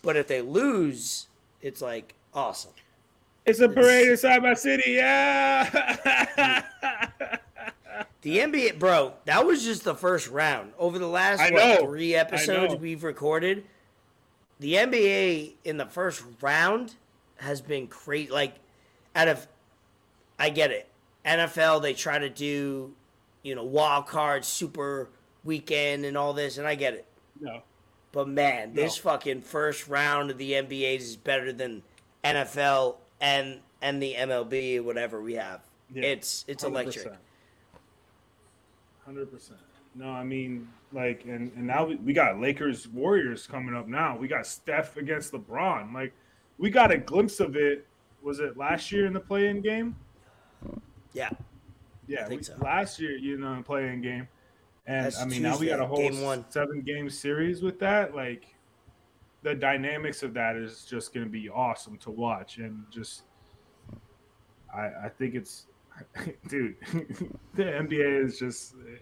But 0.00 0.16
if 0.16 0.28
they 0.28 0.40
lose, 0.40 1.26
it's 1.60 1.82
like 1.82 2.14
awesome. 2.32 2.72
It's 3.46 3.60
a 3.60 3.68
parade 3.68 4.08
inside 4.08 4.42
my 4.42 4.54
city. 4.54 4.92
Yeah. 4.92 6.62
The 8.26 8.38
NBA, 8.38 8.80
bro, 8.80 9.14
that 9.26 9.46
was 9.46 9.62
just 9.62 9.84
the 9.84 9.94
first 9.94 10.28
round. 10.28 10.72
Over 10.80 10.98
the 10.98 11.06
last 11.06 11.48
what, 11.52 11.78
three 11.78 12.16
episodes 12.16 12.74
we've 12.74 13.04
recorded, 13.04 13.64
the 14.58 14.74
NBA 14.74 15.52
in 15.62 15.76
the 15.76 15.86
first 15.86 16.24
round 16.40 16.96
has 17.36 17.60
been 17.60 17.86
crazy. 17.86 18.28
Like, 18.32 18.56
out 19.14 19.28
of, 19.28 19.46
I 20.40 20.50
get 20.50 20.72
it. 20.72 20.88
NFL, 21.24 21.82
they 21.82 21.94
try 21.94 22.18
to 22.18 22.28
do, 22.28 22.94
you 23.44 23.54
know, 23.54 23.62
wild 23.62 24.08
card, 24.08 24.44
super 24.44 25.08
weekend, 25.44 26.04
and 26.04 26.16
all 26.16 26.32
this, 26.32 26.58
and 26.58 26.66
I 26.66 26.74
get 26.74 26.94
it. 26.94 27.06
no. 27.40 27.62
But 28.10 28.26
man, 28.26 28.74
this 28.74 28.96
fucking 28.96 29.42
first 29.42 29.86
round 29.86 30.32
of 30.32 30.38
the 30.38 30.50
NBA 30.50 30.96
is 30.96 31.16
better 31.16 31.52
than 31.52 31.84
NFL 32.24 32.96
and 33.20 33.60
and 33.82 34.02
the 34.02 34.14
MLB, 34.14 34.82
whatever 34.82 35.20
we 35.20 35.34
have. 35.34 35.60
Yeah, 35.92 36.04
it's 36.04 36.44
it's 36.48 36.64
electric. 36.64 37.12
Hundred 39.04 39.30
percent. 39.30 39.60
No, 39.94 40.10
I 40.10 40.24
mean, 40.24 40.68
like, 40.92 41.24
and 41.24 41.52
and 41.56 41.66
now 41.66 41.86
we, 41.86 41.96
we 41.96 42.12
got 42.12 42.40
Lakers 42.40 42.88
Warriors 42.88 43.46
coming 43.46 43.74
up. 43.74 43.86
Now 43.88 44.16
we 44.16 44.28
got 44.28 44.46
Steph 44.46 44.96
against 44.96 45.32
LeBron. 45.32 45.94
Like, 45.94 46.12
we 46.58 46.70
got 46.70 46.90
a 46.90 46.98
glimpse 46.98 47.40
of 47.40 47.56
it. 47.56 47.86
Was 48.22 48.40
it 48.40 48.56
last 48.56 48.90
year 48.90 49.06
in 49.06 49.12
the 49.12 49.20
play-in 49.20 49.60
game? 49.60 49.94
Yeah. 51.12 51.30
Yeah, 52.08 52.26
think 52.26 52.40
we, 52.40 52.44
so. 52.44 52.56
last 52.60 53.00
year, 53.00 53.16
you 53.16 53.36
know, 53.36 53.62
playing 53.64 54.00
game, 54.00 54.28
and 54.86 55.06
That's 55.06 55.20
I 55.20 55.24
mean 55.24 55.42
now 55.42 55.58
we 55.58 55.66
got 55.66 55.80
a 55.80 55.86
whole 55.86 55.96
game 55.96 56.22
one. 56.22 56.44
seven 56.50 56.80
game 56.82 57.10
series 57.10 57.62
with 57.62 57.80
that. 57.80 58.14
Like, 58.14 58.46
the 59.42 59.54
dynamics 59.54 60.22
of 60.22 60.34
that 60.34 60.56
is 60.56 60.84
just 60.84 61.14
going 61.14 61.24
to 61.24 61.30
be 61.30 61.48
awesome 61.48 61.96
to 61.98 62.10
watch, 62.10 62.58
and 62.58 62.84
just, 62.90 63.22
I 64.74 64.88
I 65.04 65.08
think 65.08 65.34
it's, 65.34 65.66
dude, 66.48 66.76
the 67.54 67.62
NBA 67.64 68.24
is 68.24 68.38
just 68.38 68.74
uh, 68.74 68.96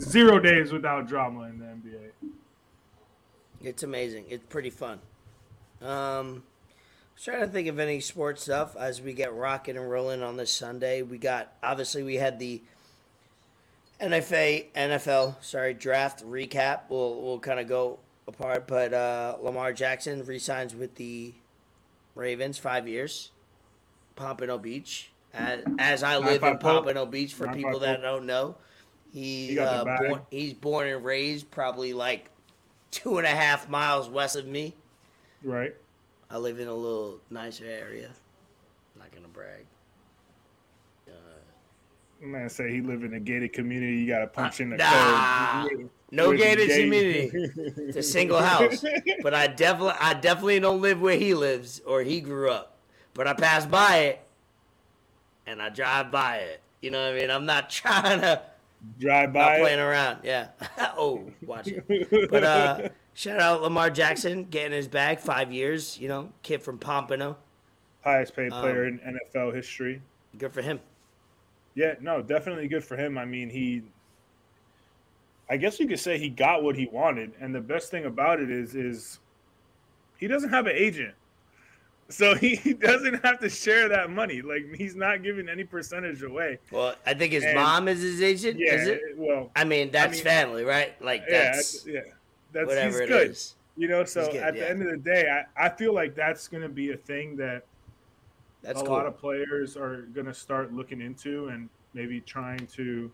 zero 0.00 0.38
days 0.38 0.72
without 0.72 1.08
drama 1.08 1.42
in 1.44 1.58
the 1.58 1.64
NBA. 1.64 2.32
It's 3.62 3.82
amazing. 3.82 4.26
It's 4.28 4.44
pretty 4.48 4.70
fun. 4.70 5.00
Um, 5.80 6.42
I 6.46 7.16
was 7.16 7.24
trying 7.24 7.40
to 7.40 7.46
think 7.46 7.68
of 7.68 7.78
any 7.78 8.00
sports 8.00 8.42
stuff 8.42 8.76
as 8.76 9.00
we 9.00 9.12
get 9.12 9.32
rocking 9.34 9.76
and 9.76 9.88
rolling 9.88 10.22
on 10.22 10.36
this 10.36 10.52
Sunday. 10.52 11.02
We 11.02 11.18
got 11.18 11.52
obviously 11.62 12.02
we 12.02 12.16
had 12.16 12.38
the 12.38 12.60
NFA 14.00 14.66
NFL 14.74 15.42
sorry 15.42 15.74
draft 15.74 16.24
recap. 16.24 16.82
We'll 16.88 17.22
we'll 17.22 17.38
kind 17.38 17.60
of 17.60 17.68
go 17.68 18.00
apart, 18.26 18.66
but 18.66 18.92
uh, 18.92 19.36
Lamar 19.40 19.72
Jackson 19.72 20.24
resigns 20.24 20.74
with 20.74 20.94
the 20.96 21.34
Ravens 22.14 22.58
five 22.58 22.88
years, 22.88 23.30
Pompano 24.16 24.58
Beach. 24.58 25.10
As, 25.32 25.64
as 25.78 26.02
I 26.02 26.18
live 26.18 26.42
in. 26.44 26.58
Pompano 26.58 27.06
Beach, 27.06 27.34
for 27.34 27.48
people 27.52 27.80
that 27.80 28.00
don't 28.02 28.24
know, 28.26 28.56
he, 29.12 29.48
He 29.48 29.58
uh, 29.58 29.84
born, 29.84 30.20
he's 30.30 30.54
born 30.54 30.86
and 30.86 31.04
raised 31.04 31.50
probably 31.50 31.92
like 31.92 32.30
two 32.90 33.18
and 33.18 33.26
a 33.26 33.30
half 33.30 33.68
miles 33.68 34.08
west 34.08 34.36
of 34.36 34.46
me. 34.46 34.74
Right? 35.42 35.74
I 36.30 36.38
live 36.38 36.60
in 36.60 36.68
a 36.68 36.74
little 36.74 37.18
nicer 37.30 37.64
area. 37.64 38.10
Not 38.96 39.10
gonna 39.12 39.28
brag. 39.28 39.66
Man, 42.20 42.48
say 42.48 42.70
he 42.72 42.80
live 42.80 43.04
in 43.04 43.12
a 43.14 43.20
gated 43.20 43.52
community. 43.52 43.96
You 43.96 44.06
got 44.06 44.20
to 44.20 44.26
punch 44.26 44.60
in 44.60 44.70
the 44.70 44.76
Nah. 44.78 45.68
code. 45.68 45.90
No 46.14 46.36
gated 46.36 46.68
gate. 46.68 46.82
community. 46.84 47.30
It's 47.88 47.96
a 47.96 48.02
single 48.02 48.38
house. 48.40 48.84
But 49.22 49.34
I 49.34 49.46
definitely, 49.46 49.94
I 50.00 50.14
definitely 50.14 50.60
don't 50.60 50.80
live 50.80 51.00
where 51.00 51.16
he 51.16 51.34
lives 51.34 51.80
or 51.86 52.02
he 52.02 52.20
grew 52.20 52.50
up. 52.50 52.76
But 53.14 53.26
I 53.26 53.32
pass 53.32 53.64
by 53.64 53.96
it, 53.98 54.20
and 55.46 55.62
I 55.62 55.68
drive 55.70 56.10
by 56.10 56.36
it. 56.38 56.60
You 56.80 56.90
know 56.90 57.02
what 57.02 57.16
I 57.16 57.20
mean? 57.20 57.30
I'm 57.30 57.46
not 57.46 57.70
trying 57.70 58.20
to, 58.20 58.42
Drive 59.00 59.32
by 59.32 59.40
not 59.40 59.46
by. 59.48 59.58
playing 59.60 59.78
it. 59.78 59.82
around. 59.82 60.18
Yeah. 60.24 60.48
oh, 60.98 61.24
watch 61.46 61.68
it. 61.68 62.30
But 62.30 62.44
uh, 62.44 62.88
shout 63.14 63.40
out 63.40 63.62
Lamar 63.62 63.88
Jackson 63.88 64.44
getting 64.44 64.72
his 64.72 64.88
bag. 64.88 65.20
Five 65.20 65.50
years. 65.52 65.98
You 65.98 66.08
know, 66.08 66.32
kid 66.42 66.62
from 66.62 66.78
Pompano. 66.78 67.36
Highest 68.02 68.36
paid 68.36 68.52
Um, 68.52 68.60
player 68.60 68.84
in 68.86 68.98
NFL 69.34 69.54
history. 69.54 70.02
Good 70.36 70.52
for 70.52 70.60
him. 70.60 70.80
Yeah, 71.74 71.94
no, 72.00 72.20
definitely 72.20 72.68
good 72.68 72.84
for 72.84 72.96
him. 72.96 73.16
I 73.16 73.24
mean, 73.24 73.48
he. 73.48 73.82
I 75.50 75.56
guess 75.56 75.78
you 75.78 75.86
could 75.86 75.98
say 76.00 76.18
he 76.18 76.28
got 76.28 76.62
what 76.62 76.74
he 76.76 76.86
wanted, 76.86 77.32
and 77.40 77.54
the 77.54 77.60
best 77.60 77.90
thing 77.90 78.06
about 78.06 78.40
it 78.40 78.50
is, 78.50 78.74
is 78.74 79.18
he 80.16 80.26
doesn't 80.26 80.50
have 80.50 80.66
an 80.66 80.74
agent, 80.74 81.14
so 82.08 82.34
he 82.36 82.72
doesn't 82.74 83.22
have 83.24 83.38
to 83.40 83.48
share 83.50 83.88
that 83.90 84.10
money. 84.10 84.40
Like 84.42 84.74
he's 84.74 84.94
not 84.96 85.22
giving 85.22 85.48
any 85.48 85.64
percentage 85.64 86.22
away. 86.22 86.58
Well, 86.70 86.94
I 87.06 87.14
think 87.14 87.32
his 87.32 87.44
And- 87.44 87.54
mom 87.56 87.88
is 87.88 88.00
his 88.00 88.22
agent. 88.22 88.58
Yeah, 88.58 88.74
Is 88.74 88.88
it? 88.88 89.00
well, 89.16 89.50
I 89.54 89.64
mean, 89.64 89.90
that's 89.90 90.14
mean- 90.16 90.24
family, 90.24 90.64
right? 90.64 91.00
Like 91.02 91.22
that's 91.28 91.86
yeah, 91.86 92.00
that's 92.52 92.68
whatever 92.68 93.00
he's 93.00 93.08
good. 93.08 93.30
is. 93.30 93.54
You 93.76 93.88
know, 93.88 94.04
so 94.04 94.26
good, 94.30 94.36
at 94.36 94.54
yeah. 94.54 94.60
the 94.62 94.70
end 94.70 94.82
of 94.82 94.88
the 94.90 94.96
day, 94.98 95.28
I, 95.58 95.66
I 95.66 95.68
feel 95.68 95.92
like 95.92 96.14
that's 96.14 96.46
going 96.46 96.62
to 96.62 96.68
be 96.68 96.92
a 96.92 96.96
thing 96.96 97.36
that 97.38 97.64
That's 98.62 98.80
a 98.80 98.84
cool. 98.84 98.92
lot 98.94 99.04
of 99.06 99.18
players 99.18 99.76
are 99.76 100.02
going 100.14 100.26
to 100.26 100.32
start 100.34 100.72
looking 100.72 101.00
into 101.00 101.48
and 101.48 101.68
maybe 101.92 102.20
trying 102.20 102.64
to 102.68 103.10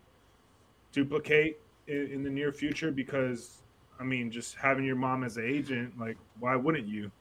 duplicate 0.91 1.57
in, 1.87 2.11
in 2.11 2.23
the 2.23 2.29
near 2.29 2.51
future 2.51 2.91
because 2.91 3.61
I 3.99 4.03
mean 4.03 4.31
just 4.31 4.55
having 4.55 4.85
your 4.85 4.95
mom 4.95 5.23
as 5.23 5.37
an 5.37 5.45
agent 5.45 5.99
like 5.99 6.17
why 6.39 6.55
wouldn't 6.55 6.87
you 6.87 7.11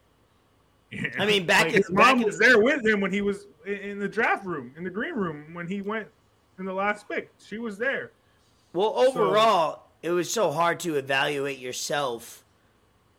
I 1.18 1.24
mean, 1.24 1.46
back 1.46 1.64
Like, 1.66 1.74
in- 1.74 1.82
his 1.82 1.90
mom 1.90 1.96
back 2.04 2.16
in- 2.16 2.22
was 2.24 2.38
there 2.38 2.58
with 2.60 2.84
him 2.84 3.00
when 3.00 3.12
he 3.12 3.20
was 3.20 3.46
in, 3.66 3.74
in 3.74 3.98
the 3.98 4.08
draft 4.08 4.44
room 4.44 4.72
in 4.76 4.84
the 4.84 4.90
green 4.90 5.14
room 5.14 5.54
when 5.54 5.66
he 5.66 5.82
went 5.82 6.08
in 6.58 6.64
the 6.64 6.72
last 6.72 7.08
pick 7.08 7.30
she 7.38 7.58
was 7.58 7.78
there 7.78 8.12
well, 8.72 8.94
overall, 8.96 9.82
it 10.02 10.10
was 10.10 10.32
so 10.32 10.52
hard 10.52 10.80
to 10.80 10.94
evaluate 10.94 11.58
yourself 11.58 12.44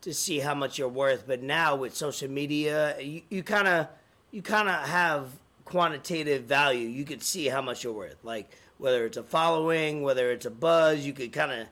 to 0.00 0.14
see 0.14 0.38
how 0.38 0.54
much 0.54 0.78
you're 0.78 0.88
worth. 0.88 1.26
But 1.26 1.42
now 1.42 1.76
with 1.76 1.94
social 1.94 2.30
media, 2.30 2.96
you 3.00 3.42
kind 3.42 3.68
of 3.68 3.88
you 4.30 4.40
kind 4.40 4.68
of 4.68 4.88
have 4.88 5.28
quantitative 5.66 6.44
value. 6.44 6.88
You 6.88 7.04
could 7.04 7.22
see 7.22 7.48
how 7.48 7.60
much 7.60 7.84
you're 7.84 7.92
worth. 7.92 8.16
Like 8.22 8.50
whether 8.82 9.06
it's 9.06 9.16
a 9.16 9.22
following, 9.22 10.02
whether 10.02 10.32
it's 10.32 10.44
a 10.44 10.50
buzz, 10.50 11.06
you 11.06 11.12
could 11.12 11.32
kind 11.32 11.52
of 11.52 11.68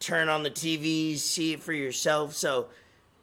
turn 0.00 0.28
on 0.28 0.42
the 0.42 0.50
TV, 0.50 1.16
see 1.16 1.52
it 1.52 1.62
for 1.62 1.72
yourself. 1.72 2.34
So 2.34 2.66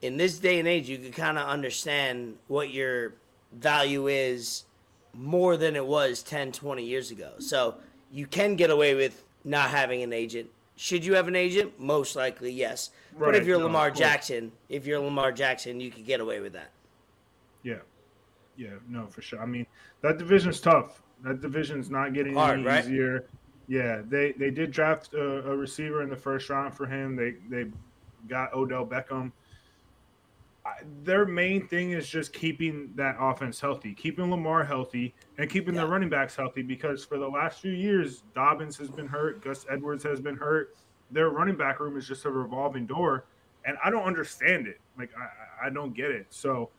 in 0.02 0.15
this 0.15 0.39
day 0.39 0.58
and 0.58 0.67
age, 0.69 0.88
you 0.88 0.98
could 0.98 1.13
kind 1.13 1.38
of 1.38 1.45
understand 1.45 2.38
what 2.48 2.71
your 2.71 3.15
value 3.52 4.08
is 4.08 4.63
more 5.13 5.58
than 5.58 5.76
it 5.76 5.86
was 5.86 6.24
10, 6.24 6.54
20 6.54 6.86
years 6.86 7.12
ago. 7.12 7.34
So 7.39 7.76
you 8.10 8.26
can 8.26 8.56
get 8.56 8.69
away 8.69 8.95
with 8.95 9.21
not 9.43 9.69
having 9.69 10.02
an 10.02 10.13
agent. 10.13 10.50
Should 10.78 11.04
you 11.04 11.15
have 11.15 11.28
an 11.28 11.36
agent? 11.36 11.78
Most 11.78 12.15
likely, 12.15 12.54
yes. 12.54 12.89
but 13.19 13.36
if 13.36 13.45
you're 13.45 13.60
no, 13.60 13.65
Lamar. 13.65 13.91
Jackson, 13.91 14.54
if 14.69 14.86
you're 14.86 15.00
Lamar 15.00 15.34
Jackson, 15.34 15.82
you 15.82 15.91
could 15.91 16.06
get 16.06 16.21
away 16.21 16.39
with 16.39 16.54
that. 16.54 16.71
yeah 17.63 17.80
yeah 18.58 18.69
no 18.88 19.06
for 19.08 19.21
sure 19.21 19.41
I 19.41 19.45
mean 19.45 19.65
that 20.02 20.17
division's 20.17 20.62
tough 20.62 21.02
that 21.23 21.41
division's 21.41 21.89
not 21.89 22.13
getting 22.13 22.34
Hard, 22.34 22.60
any 22.60 22.67
right? 22.67 22.84
easier 22.86 23.25
yeah 23.67 24.01
they 24.08 24.32
they 24.34 24.51
did 24.51 24.71
draft 24.71 25.13
a, 25.13 25.49
a 25.49 25.56
receiver 25.56 26.04
in 26.04 26.10
the 26.10 26.15
first 26.15 26.49
round 26.49 26.73
for 26.75 26.86
him 26.86 27.15
they 27.15 27.36
they 27.49 27.69
got 28.28 28.54
Odell 28.54 28.86
Beckham 28.86 29.32
I, 30.65 30.71
their 31.04 31.25
main 31.25 31.67
thing 31.67 31.91
is 31.91 32.10
just 32.10 32.34
keeping 32.34 32.89
that 32.95 33.17
offense 33.19 33.60
healthy, 33.60 33.93
keeping 33.93 34.32
Lamar 34.32 34.63
healthy, 34.63 35.13
and 35.38 35.47
keeping 35.47 35.75
Yeah. 35.75 35.82
the 35.82 35.88
running 35.88 36.10
backs 36.10 36.36
healthy. 36.36 36.63
Because 36.63 37.06
for 37.06 37.19
the 37.19 37.28
last 37.28 37.62
few 37.62 37.71
years, 37.73 38.23
Dobbins 38.34 38.75
has 38.78 38.89
been 38.89 39.06
hurt, 39.06 39.43
Gus 39.43 39.67
Edwards 39.69 40.04
has 40.06 40.21
been 40.21 40.36
hurt. 40.36 40.75
Their 41.12 41.30
running 41.30 41.56
back 41.56 41.80
room 41.80 41.95
is 41.97 42.08
just 42.08 42.25
a 42.25 42.32
revolving 42.32 42.88
door, 42.88 43.25
and 43.63 43.78
I 43.86 43.91
don't 43.91 44.06
understand 44.06 44.65
it. 44.65 44.80
Like 44.97 45.12
I, 45.15 45.65
I 45.65 45.67
I 45.67 45.69
don't 45.69 45.93
get 45.93 46.10
it. 46.10 46.25
So 46.32 46.71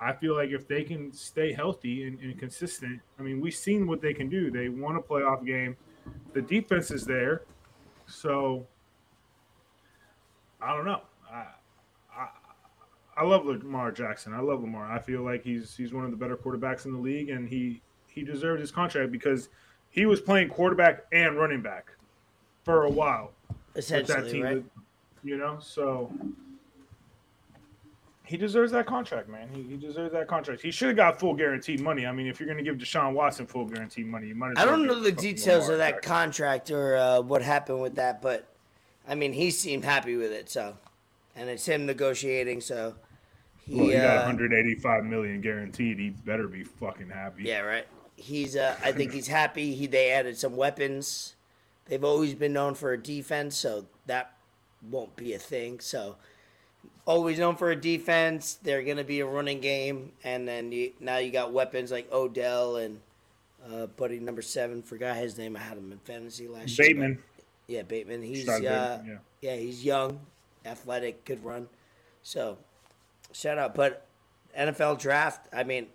I 0.00 0.12
feel 0.12 0.34
like 0.36 0.50
if 0.50 0.68
they 0.68 0.84
can 0.84 1.12
stay 1.12 1.52
healthy 1.52 2.06
and, 2.06 2.18
and 2.20 2.38
consistent, 2.38 3.00
I 3.18 3.22
mean, 3.22 3.40
we've 3.40 3.54
seen 3.54 3.86
what 3.86 4.00
they 4.00 4.14
can 4.14 4.28
do. 4.28 4.50
They 4.50 4.68
won 4.68 4.96
a 4.96 5.00
playoff 5.00 5.44
game. 5.44 5.76
The 6.32 6.42
defense 6.42 6.90
is 6.90 7.04
there, 7.04 7.42
so 8.06 8.66
I 10.60 10.74
don't 10.74 10.84
know. 10.84 11.02
I, 11.30 11.46
I 12.14 12.28
I 13.16 13.24
love 13.24 13.44
Lamar 13.46 13.90
Jackson. 13.92 14.32
I 14.32 14.40
love 14.40 14.60
Lamar. 14.60 14.90
I 14.90 14.98
feel 15.00 15.22
like 15.22 15.42
he's 15.42 15.76
he's 15.76 15.92
one 15.92 16.04
of 16.04 16.10
the 16.10 16.16
better 16.16 16.36
quarterbacks 16.36 16.86
in 16.86 16.92
the 16.92 16.98
league, 16.98 17.30
and 17.30 17.48
he 17.48 17.82
he 18.06 18.22
deserved 18.22 18.60
his 18.60 18.70
contract 18.70 19.12
because 19.12 19.48
he 19.90 20.06
was 20.06 20.20
playing 20.20 20.48
quarterback 20.48 21.04
and 21.12 21.36
running 21.36 21.60
back 21.62 21.92
for 22.64 22.84
a 22.84 22.90
while 22.90 23.32
with 23.74 23.88
that 23.88 24.02
Essentially, 24.04 24.30
team. 24.32 24.42
right? 24.44 24.64
You 25.24 25.36
know, 25.36 25.58
so 25.60 26.12
he 28.28 28.36
deserves 28.36 28.70
that 28.72 28.84
contract, 28.84 29.26
man. 29.26 29.48
He, 29.50 29.62
he 29.62 29.76
deserves 29.78 30.12
that 30.12 30.28
contract. 30.28 30.60
He 30.60 30.70
should 30.70 30.88
have 30.88 30.96
got 30.98 31.18
full 31.18 31.32
guaranteed 31.32 31.80
money. 31.80 32.04
I 32.04 32.12
mean, 32.12 32.26
if 32.26 32.38
you're 32.38 32.46
going 32.46 32.62
to 32.62 32.62
give 32.62 32.76
Deshaun 32.76 33.14
Watson 33.14 33.46
full 33.46 33.64
guaranteed 33.64 34.06
money, 34.06 34.28
you 34.28 34.34
might. 34.34 34.50
As 34.50 34.58
I 34.58 34.64
don't 34.66 34.86
know 34.86 35.00
the 35.00 35.10
details 35.10 35.70
of 35.70 35.78
that 35.78 36.02
contract 36.02 36.70
or 36.70 36.96
uh, 36.96 37.20
what 37.22 37.40
happened 37.40 37.80
with 37.80 37.94
that, 37.94 38.20
but 38.20 38.46
I 39.08 39.14
mean, 39.14 39.32
he 39.32 39.50
seemed 39.50 39.82
happy 39.82 40.16
with 40.16 40.30
it. 40.30 40.50
So, 40.50 40.76
and 41.36 41.48
it's 41.48 41.64
him 41.64 41.86
negotiating. 41.86 42.60
So, 42.60 42.96
he, 43.64 43.76
Well, 43.76 43.86
he 43.86 43.92
got 43.94 44.18
uh, 44.18 44.26
185 44.26 45.04
million 45.04 45.40
guaranteed. 45.40 45.98
He 45.98 46.10
better 46.10 46.48
be 46.48 46.64
fucking 46.64 47.08
happy. 47.08 47.44
yeah, 47.44 47.60
right. 47.60 47.86
He's, 48.16 48.56
uh, 48.56 48.76
I 48.84 48.92
think 48.92 49.12
he's 49.12 49.28
happy. 49.28 49.74
He 49.74 49.86
they 49.86 50.10
added 50.10 50.36
some 50.36 50.54
weapons. 50.54 51.34
They've 51.86 52.04
always 52.04 52.34
been 52.34 52.52
known 52.52 52.74
for 52.74 52.92
a 52.92 53.02
defense, 53.02 53.56
so 53.56 53.86
that 54.04 54.34
won't 54.90 55.16
be 55.16 55.32
a 55.32 55.38
thing. 55.38 55.80
So, 55.80 56.16
always 57.04 57.38
known 57.38 57.56
for 57.56 57.70
a 57.70 57.76
defense. 57.76 58.58
They're 58.62 58.82
gonna 58.82 59.04
be 59.04 59.20
a 59.20 59.26
running 59.26 59.60
game, 59.60 60.12
and 60.24 60.46
then 60.46 60.72
you, 60.72 60.92
now 61.00 61.18
you 61.18 61.30
got 61.30 61.52
weapons 61.52 61.90
like 61.90 62.10
Odell 62.12 62.76
and 62.76 63.00
uh, 63.72 63.86
buddy 63.86 64.18
number 64.20 64.42
seven. 64.42 64.82
Forgot 64.82 65.16
his 65.16 65.36
name. 65.38 65.56
I 65.56 65.60
had 65.60 65.78
him 65.78 65.92
in 65.92 65.98
fantasy 65.98 66.48
last 66.48 66.78
year. 66.78 66.88
but- 66.88 67.00
Bateman. 67.00 67.18
Yeah, 67.66 67.82
Bateman. 67.82 68.22
He's 68.22 68.48
uh, 68.48 68.58
Bateman, 68.60 69.20
yeah. 69.42 69.56
he's 69.56 69.84
young, 69.84 70.20
athletic, 70.64 71.26
could 71.26 71.44
run. 71.44 71.68
So, 72.22 72.56
shout 73.32 73.58
out. 73.58 73.74
But 73.74 74.06
NFL 74.58 74.98
draft. 74.98 75.48
I 75.52 75.64
mean, 75.64 75.88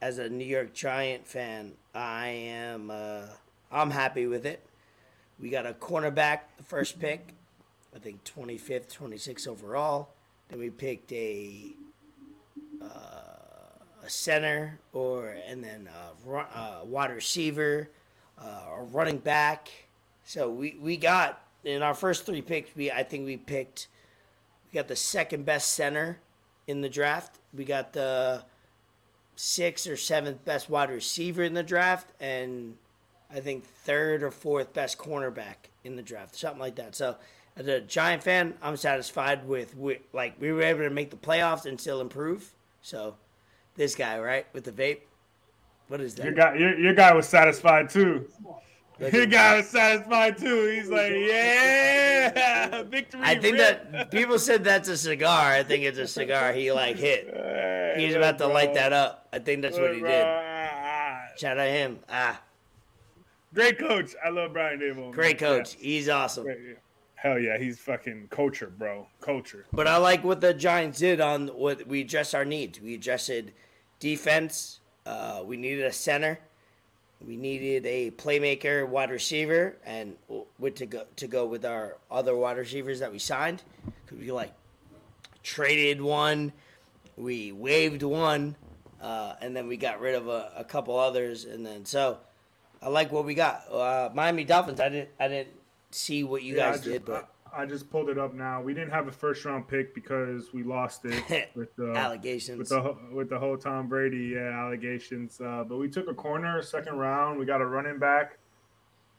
as 0.00 0.18
a 0.18 0.30
New 0.30 0.46
York 0.46 0.72
Giant 0.72 1.26
fan, 1.26 1.72
I 1.94 2.28
am 2.28 2.90
uh, 2.90 3.24
I'm 3.70 3.90
happy 3.90 4.26
with 4.26 4.46
it. 4.46 4.64
We 5.38 5.50
got 5.50 5.66
a 5.66 5.72
cornerback, 5.74 6.40
the 6.56 6.64
first 6.64 6.98
pick. 6.98 7.34
I 7.94 7.98
think 7.98 8.24
25th, 8.24 8.94
26th 8.96 9.48
overall. 9.48 10.10
Then 10.48 10.58
we 10.58 10.70
picked 10.70 11.12
a 11.12 11.74
uh, 12.82 12.86
a 14.04 14.10
center 14.10 14.78
or 14.92 15.36
and 15.46 15.62
then 15.62 15.88
a, 15.88 16.28
ru- 16.28 16.38
uh, 16.38 16.80
wide 16.84 17.10
receiver, 17.10 17.88
uh, 18.38 18.62
our 18.68 18.84
running 18.84 19.18
back. 19.18 19.68
So 20.24 20.50
we, 20.50 20.76
we 20.80 20.96
got 20.96 21.40
in 21.64 21.82
our 21.82 21.94
first 21.94 22.26
three 22.26 22.42
picks. 22.42 22.74
We 22.74 22.90
I 22.90 23.02
think 23.02 23.24
we 23.24 23.36
picked 23.36 23.88
we 24.70 24.76
got 24.76 24.88
the 24.88 24.96
second 24.96 25.44
best 25.44 25.72
center 25.72 26.18
in 26.66 26.80
the 26.80 26.88
draft. 26.88 27.38
We 27.54 27.64
got 27.64 27.92
the 27.92 28.42
sixth 29.36 29.86
or 29.86 29.96
seventh 29.96 30.44
best 30.44 30.68
wide 30.68 30.90
receiver 30.90 31.42
in 31.42 31.54
the 31.54 31.62
draft, 31.62 32.12
and 32.20 32.76
I 33.32 33.40
think 33.40 33.64
third 33.64 34.22
or 34.22 34.30
fourth 34.30 34.72
best 34.72 34.98
cornerback 34.98 35.56
in 35.84 35.96
the 35.96 36.02
draft, 36.02 36.36
something 36.36 36.60
like 36.60 36.76
that. 36.76 36.94
So, 36.94 37.16
as 37.56 37.66
a 37.66 37.80
Giant 37.80 38.22
fan, 38.22 38.54
I'm 38.62 38.76
satisfied 38.76 39.46
with, 39.46 39.76
with 39.76 39.98
like 40.12 40.40
we 40.40 40.52
were 40.52 40.62
able 40.62 40.80
to 40.80 40.90
make 40.90 41.10
the 41.10 41.16
playoffs 41.16 41.66
and 41.66 41.80
still 41.80 42.00
improve. 42.00 42.50
So, 42.80 43.16
this 43.76 43.94
guy, 43.94 44.18
right, 44.18 44.46
with 44.52 44.64
the 44.64 44.72
vape, 44.72 45.00
what 45.88 46.00
is 46.00 46.14
that? 46.16 46.24
Your 46.24 46.34
guy, 46.34 46.54
your, 46.56 46.78
your 46.78 46.94
guy 46.94 47.12
was 47.12 47.28
satisfied 47.28 47.90
too. 47.90 48.28
Your 49.12 49.26
guy 49.26 49.56
was 49.56 49.68
satisfied 49.68 50.38
too. 50.38 50.70
He's 50.70 50.88
like, 50.88 51.12
yeah, 51.14 52.82
victory. 52.88 53.20
I 53.22 53.34
think 53.38 53.58
rip. 53.58 53.92
that 53.92 54.10
people 54.10 54.38
said 54.38 54.62
that's 54.64 54.88
a 54.88 54.96
cigar. 54.96 55.50
I 55.52 55.62
think 55.62 55.84
it's 55.84 55.98
a 55.98 56.06
cigar 56.06 56.52
he 56.52 56.70
like 56.72 56.96
hit. 56.96 57.26
He's 57.98 58.14
about 58.14 58.38
to 58.38 58.46
light 58.46 58.74
that 58.74 58.92
up. 58.92 59.28
I 59.32 59.38
think 59.38 59.62
that's 59.62 59.78
what 59.78 59.94
he 59.94 60.00
did. 60.00 60.26
Shout 61.38 61.58
out 61.58 61.68
him. 61.68 61.98
Ah, 62.08 62.40
Great 63.54 63.78
coach. 63.78 64.14
I 64.24 64.30
love 64.30 64.52
Brian 64.52 64.78
Daboll. 64.80 65.12
great 65.12 65.38
coach. 65.38 65.74
He's 65.74 66.08
awesome. 66.08 66.46
Hell 67.22 67.38
yeah, 67.38 67.56
he's 67.56 67.78
fucking 67.78 68.26
culture, 68.30 68.66
bro. 68.76 69.06
Culture. 69.20 69.64
But 69.72 69.86
I 69.86 69.96
like 69.98 70.24
what 70.24 70.40
the 70.40 70.52
Giants 70.52 70.98
did 70.98 71.20
on 71.20 71.46
what 71.46 71.86
we 71.86 72.00
addressed 72.00 72.34
our 72.34 72.44
needs. 72.44 72.80
We 72.80 72.94
adjusted 72.94 73.52
defense. 74.00 74.80
Uh, 75.06 75.44
we 75.46 75.56
needed 75.56 75.84
a 75.84 75.92
center. 75.92 76.40
We 77.24 77.36
needed 77.36 77.86
a 77.86 78.10
playmaker, 78.10 78.88
wide 78.88 79.10
receiver, 79.10 79.76
and 79.86 80.16
with 80.58 80.74
to 80.76 80.86
go 80.86 81.04
to 81.14 81.28
go 81.28 81.46
with 81.46 81.64
our 81.64 81.98
other 82.10 82.34
wide 82.34 82.56
receivers 82.56 82.98
that 82.98 83.12
we 83.12 83.20
signed. 83.20 83.62
Cause 84.08 84.18
we 84.18 84.32
like 84.32 84.52
traded 85.44 86.00
one, 86.00 86.52
we 87.16 87.52
waived 87.52 88.02
one, 88.02 88.56
uh, 89.00 89.34
and 89.40 89.54
then 89.54 89.68
we 89.68 89.76
got 89.76 90.00
rid 90.00 90.16
of 90.16 90.26
a, 90.26 90.50
a 90.56 90.64
couple 90.64 90.98
others, 90.98 91.44
and 91.44 91.64
then 91.64 91.84
so 91.84 92.18
I 92.82 92.88
like 92.88 93.12
what 93.12 93.24
we 93.24 93.34
got. 93.34 93.72
Uh, 93.72 94.10
Miami 94.12 94.42
Dolphins. 94.42 94.80
I 94.80 94.88
didn't 94.88 95.10
I 95.20 95.28
didn't 95.28 95.61
see 95.94 96.24
what 96.24 96.42
you 96.42 96.56
Yeah, 96.56 96.72
guys 96.72 96.80
I 96.80 96.84
did, 96.84 97.04
but 97.04 97.28
I, 97.52 97.62
I 97.62 97.66
just 97.66 97.90
pulled 97.90 98.08
it 98.08 98.18
up 98.18 98.34
now. 98.34 98.62
We 98.62 98.74
didn't 98.74 98.90
have 98.90 99.08
a 99.08 99.12
first 99.12 99.44
round 99.44 99.68
pick 99.68 99.94
because 99.94 100.52
we 100.52 100.62
lost 100.62 101.04
it 101.04 101.50
with 101.54 101.74
the 101.76 101.92
allegations. 101.92 102.58
with 102.58 102.68
the 102.68 102.96
with 103.12 103.28
the 103.28 103.38
whole 103.38 103.56
Tom 103.56 103.88
Brady 103.88 104.32
yeah, 104.34 104.58
allegations. 104.58 105.40
Uh, 105.40 105.64
but 105.68 105.76
we 105.78 105.88
took 105.88 106.08
a 106.08 106.14
corner, 106.14 106.62
second 106.62 106.96
round. 106.96 107.38
We 107.38 107.44
got 107.44 107.60
a 107.60 107.66
running 107.66 107.98
back, 107.98 108.38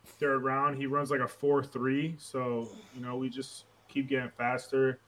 third 0.06 0.40
round. 0.44 0.78
He 0.78 0.86
runs 0.86 1.12
like 1.12 1.22
a 1.22 1.28
four 1.28 1.64
three. 1.64 2.16
So 2.18 2.70
you 2.96 3.02
know 3.02 3.18
we 3.18 3.30
just 3.30 3.66
keep 3.88 4.10
getting 4.10 4.32
faster. 4.38 5.00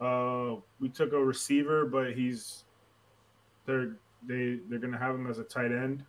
Uh, 0.00 0.56
we 0.80 0.88
took 0.88 1.12
a 1.12 1.18
receiver, 1.18 1.86
but 1.86 2.12
he's 2.12 2.64
they're 3.66 3.96
they 4.26 4.58
they're 4.68 4.78
gonna 4.80 4.98
have 4.98 5.14
him 5.14 5.28
as 5.28 5.38
a 5.38 5.44
tight 5.44 5.72
end 5.72 6.04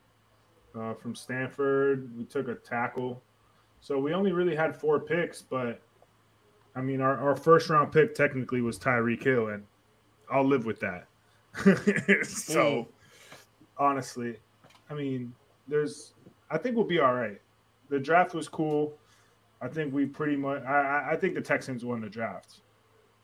uh, 0.76 0.94
from 0.96 1.16
Stanford. 1.16 2.10
We 2.18 2.26
took 2.26 2.48
a 2.48 2.56
tackle. 2.56 3.22
So 3.84 4.00
we 4.00 4.14
only 4.14 4.32
really 4.32 4.56
had 4.56 4.78
four 4.78 4.98
picks, 4.98 5.42
but 5.42 5.82
I 6.74 6.80
mean, 6.80 7.02
our, 7.02 7.18
our 7.18 7.36
first 7.36 7.70
round 7.70 7.92
pick 7.92 8.16
technically 8.16 8.62
was 8.62 8.80
Tyreek 8.80 9.22
Hill, 9.22 9.50
and 9.50 9.66
I'll 10.32 10.48
live 10.48 10.66
with 10.66 10.80
that. 10.80 11.08
so 12.26 12.64
mm. 12.64 12.88
honestly, 13.78 14.38
I 14.90 14.94
mean, 14.94 15.34
there's, 15.68 16.14
I 16.50 16.58
think 16.58 16.78
we'll 16.78 16.86
be 16.86 17.02
all 17.02 17.14
right. 17.14 17.42
The 17.90 18.00
draft 18.00 18.34
was 18.34 18.48
cool. 18.48 18.94
I 19.62 19.68
think 19.68 19.94
we 19.94 20.06
pretty 20.06 20.38
much, 20.38 20.64
I, 20.64 21.10
I- 21.12 21.18
think 21.18 21.36
the 21.36 21.42
Texans 21.42 21.84
won 21.84 22.00
the 22.00 22.10
draft. 22.10 22.62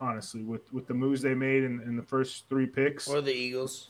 Honestly, 0.02 0.44
with 0.44 0.72
with 0.72 0.88
the 0.88 0.94
moves 0.94 1.22
they 1.22 1.34
made 1.34 1.66
in, 1.66 1.82
in 1.82 1.98
the 1.98 2.02
first 2.04 2.48
three 2.48 2.66
picks, 2.66 3.10
or 3.10 3.20
the 3.20 3.34
Eagles. 3.34 3.90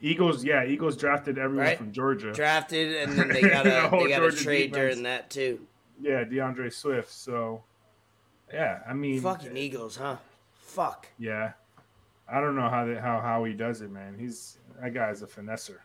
Eagles, 0.00 0.42
yeah, 0.42 0.64
Eagles 0.64 0.96
drafted 0.96 1.36
everyone 1.36 1.66
Right. 1.66 1.76
from 1.76 1.92
Georgia. 1.92 2.32
drafted, 2.32 2.96
and 2.96 3.18
then 3.18 3.28
they 3.28 3.42
got 3.50 3.66
a 3.66 3.88
whole 3.88 4.04
they 4.04 4.08
got 4.08 4.22
a 4.22 4.32
trade 4.32 4.72
defense. 4.72 4.94
during 4.94 5.02
that 5.02 5.28
too. 5.28 5.60
Yeah, 6.00 6.24
D'Andre 6.24 6.68
Swift. 6.70 7.10
So, 7.12 7.62
yeah, 8.52 8.80
I 8.88 8.92
mean, 8.94 9.20
Fucking 9.20 9.56
Eagles, 9.56 9.96
huh? 9.96 10.16
Fuck. 10.54 11.08
Yeah, 11.18 11.52
I 12.30 12.40
don't 12.40 12.54
know 12.56 12.68
how 12.68 12.84
they, 12.84 12.96
how 12.96 13.20
how 13.20 13.44
he 13.44 13.52
does 13.54 13.80
it, 13.80 13.90
man. 13.90 14.16
He's 14.18 14.58
that 14.80 14.92
guy's 14.94 15.22
a 15.22 15.26
finesser. 15.26 15.78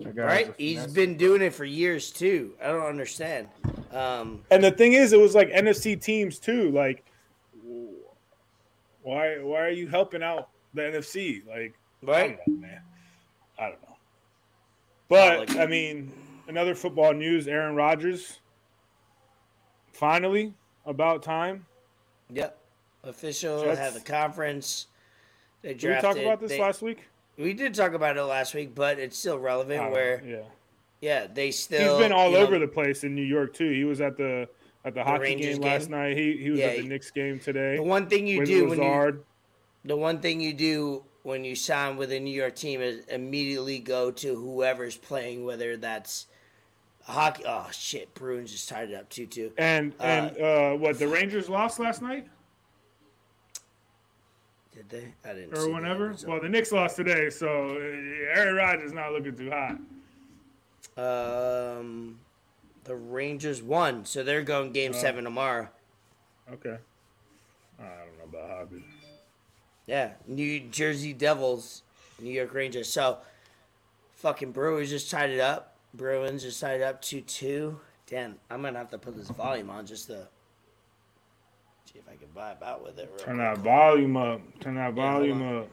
That 0.00 0.16
guy 0.16 0.22
is 0.22 0.26
Right? 0.26 0.48
a 0.48 0.54
He's 0.62 0.78
finesser. 0.80 0.94
been 0.94 1.16
doing 1.16 1.42
it 1.42 1.52
for 1.54 1.64
years 1.64 2.10
too. 2.10 2.54
I 2.62 2.68
don't 2.68 2.86
understand. 2.86 3.48
Um, 3.92 4.42
And 4.50 4.64
the 4.64 4.70
thing 4.70 4.94
is, 4.94 5.12
it 5.12 5.20
was 5.20 5.34
like 5.34 5.50
NFC 5.50 6.00
teams 6.00 6.38
too. 6.38 6.70
Like, 6.70 7.04
why 9.02 9.38
why 9.42 9.60
are 9.60 9.70
you 9.70 9.88
helping 9.88 10.22
out 10.22 10.48
the 10.72 10.82
NFC? 10.82 11.46
Like, 11.46 11.74
I 12.02 12.10
right? 12.10 12.38
don't 12.46 12.56
know, 12.56 12.60
man. 12.68 12.80
I 13.58 13.62
don't 13.70 13.82
know. 13.82 13.96
But 15.08 15.38
like- 15.50 15.56
I 15.56 15.66
mean, 15.66 16.12
another 16.48 16.74
football 16.74 17.12
news: 17.12 17.46
Aaron 17.46 17.74
Rodgers. 17.76 18.40
Finally, 19.94 20.52
about 20.86 21.22
time. 21.22 21.64
Yep. 22.30 22.58
Official 23.04 23.62
Jets- 23.62 23.78
had 23.78 23.94
the 23.94 24.00
conference. 24.00 24.88
They 25.62 25.74
Did 25.74 25.94
we 25.96 26.00
talk 26.00 26.16
about 26.18 26.40
this 26.40 26.50
they- 26.50 26.60
last 26.60 26.82
week? 26.82 26.98
We 27.38 27.52
did 27.52 27.74
talk 27.74 27.94
about 27.94 28.16
it 28.16 28.22
last 28.22 28.54
week, 28.54 28.74
but 28.74 28.98
it's 28.98 29.16
still 29.18 29.38
relevant. 29.38 29.80
Don't 29.80 29.92
where 29.92 30.22
yeah. 30.24 30.42
yeah, 31.00 31.26
they 31.32 31.50
still. 31.50 31.96
He's 31.96 32.04
been 32.04 32.12
all 32.12 32.30
you 32.30 32.38
know, 32.38 32.44
over 32.46 32.58
the 32.60 32.68
place 32.68 33.02
in 33.02 33.14
New 33.14 33.22
York 33.24 33.54
too. 33.54 33.70
He 33.70 33.84
was 33.84 34.00
at 34.00 34.16
the 34.16 34.48
at 34.84 34.94
the, 34.94 35.02
hockey 35.02 35.22
Rangers 35.22 35.58
game 35.58 35.62
last 35.68 35.88
game? 35.88 35.98
night. 35.98 36.16
He 36.16 36.36
he 36.36 36.50
was 36.50 36.60
Yeah, 36.60 36.66
at 36.66 36.76
the 36.76 36.82
he- 36.82 36.88
Knicks 36.88 37.10
game 37.10 37.38
today. 37.40 37.76
The 37.76 37.82
one 37.82 38.06
thing 38.08 38.26
you 38.28 38.44
do 38.46 38.68
when 38.68 38.80
you 38.82 39.24
the 39.84 39.96
one 39.96 40.20
thing 40.20 40.40
you 40.40 40.52
do 40.54 41.04
when 41.24 41.42
you 41.44 41.56
sign 41.56 41.96
with 41.96 42.12
a 42.12 42.20
New 42.20 42.30
York 42.34 42.54
team 42.54 42.80
is 42.80 43.04
immediately 43.06 43.78
go 43.80 44.10
to 44.12 44.36
whoever's 44.36 44.96
playing, 44.96 45.44
whether 45.44 45.76
that's 45.76 46.26
hockey. 47.04 47.44
Oh 47.46 47.68
shit, 47.72 48.12
Bruins 48.14 48.50
just 48.52 48.68
tied 48.68 48.90
it 48.90 48.94
up 48.94 49.08
two 49.08 49.26
two. 49.26 49.52
and 49.58 49.92
and 50.00 50.36
uh, 50.40 50.72
what 50.72 50.98
the 50.98 51.08
Rangers 51.08 51.48
lost 51.48 51.78
last 51.78 52.02
night 52.02 52.26
Did 54.74 54.88
they? 54.88 55.14
I 55.28 55.34
didn't. 55.34 55.56
or 55.56 55.70
whenever. 55.72 56.14
Well, 56.26 56.40
the 56.40 56.48
Knicks 56.48 56.72
lost 56.72 56.96
today, 56.96 57.30
so 57.30 57.46
uh, 57.76 58.38
Aaron 58.38 58.56
Rodgers 58.56 58.92
not 58.92 59.12
looking 59.12 59.36
too 59.36 59.50
hot. 59.50 59.78
Um, 60.96 62.18
the 62.84 62.94
Rangers 62.96 63.62
won, 63.62 64.04
so 64.04 64.22
they're 64.22 64.42
going 64.42 64.72
Game 64.72 64.92
Oh. 64.94 64.98
Seven 64.98 65.24
tomorrow. 65.24 65.68
Okay, 66.52 66.76
I 67.78 67.82
don't 67.82 68.18
know 68.18 68.38
about 68.38 68.50
hockey. 68.50 68.84
Yeah, 69.86 70.12
New 70.26 70.60
Jersey 70.70 71.12
Devils, 71.12 71.82
New 72.20 72.30
York 72.30 72.52
Rangers. 72.54 72.88
So, 72.88 73.18
fucking 74.16 74.52
Bruins 74.52 74.90
just 74.90 75.10
tied 75.10 75.30
it 75.30 75.40
up. 75.40 75.73
Bruins 75.94 76.42
just 76.42 76.60
tied 76.60 76.82
up 76.82 77.00
two 77.00 77.20
two. 77.20 77.78
Damn, 78.06 78.34
I'm 78.50 78.62
gonna 78.62 78.78
have 78.78 78.90
to 78.90 78.98
put 78.98 79.16
this 79.16 79.28
volume 79.30 79.70
on 79.70 79.86
just 79.86 80.08
to 80.08 80.28
see 81.84 81.98
if 81.98 82.08
I 82.08 82.16
can 82.16 82.28
vibe 82.36 82.62
out 82.62 82.84
with 82.84 82.98
it. 82.98 83.16
Turn 83.18 83.36
quick. 83.36 83.56
that 83.56 83.58
volume 83.58 84.16
up. 84.16 84.40
Turn 84.60 84.74
that 84.74 84.92
volume 84.94 85.42
on. 85.42 85.58
up. 85.58 85.68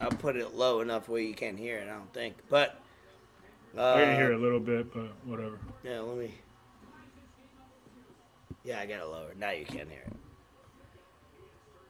I'll 0.00 0.10
put 0.10 0.36
it 0.36 0.54
low 0.54 0.80
enough 0.80 1.08
where 1.08 1.20
you 1.20 1.34
can't 1.34 1.58
hear 1.58 1.78
it. 1.78 1.88
I 1.88 1.92
don't 1.92 2.12
think, 2.14 2.36
but 2.48 2.80
uh, 3.76 3.94
I 3.94 4.04
can 4.04 4.16
hear 4.16 4.32
a 4.32 4.38
little 4.38 4.60
bit, 4.60 4.92
but 4.94 5.10
whatever. 5.24 5.58
Yeah, 5.82 6.00
let 6.00 6.16
me. 6.16 6.32
Yeah, 8.64 8.78
I 8.80 8.86
got 8.86 9.00
it 9.00 9.06
lower. 9.06 9.34
Now 9.36 9.50
you 9.50 9.64
can't 9.64 9.88
hear 9.90 10.04
it. 10.06 10.12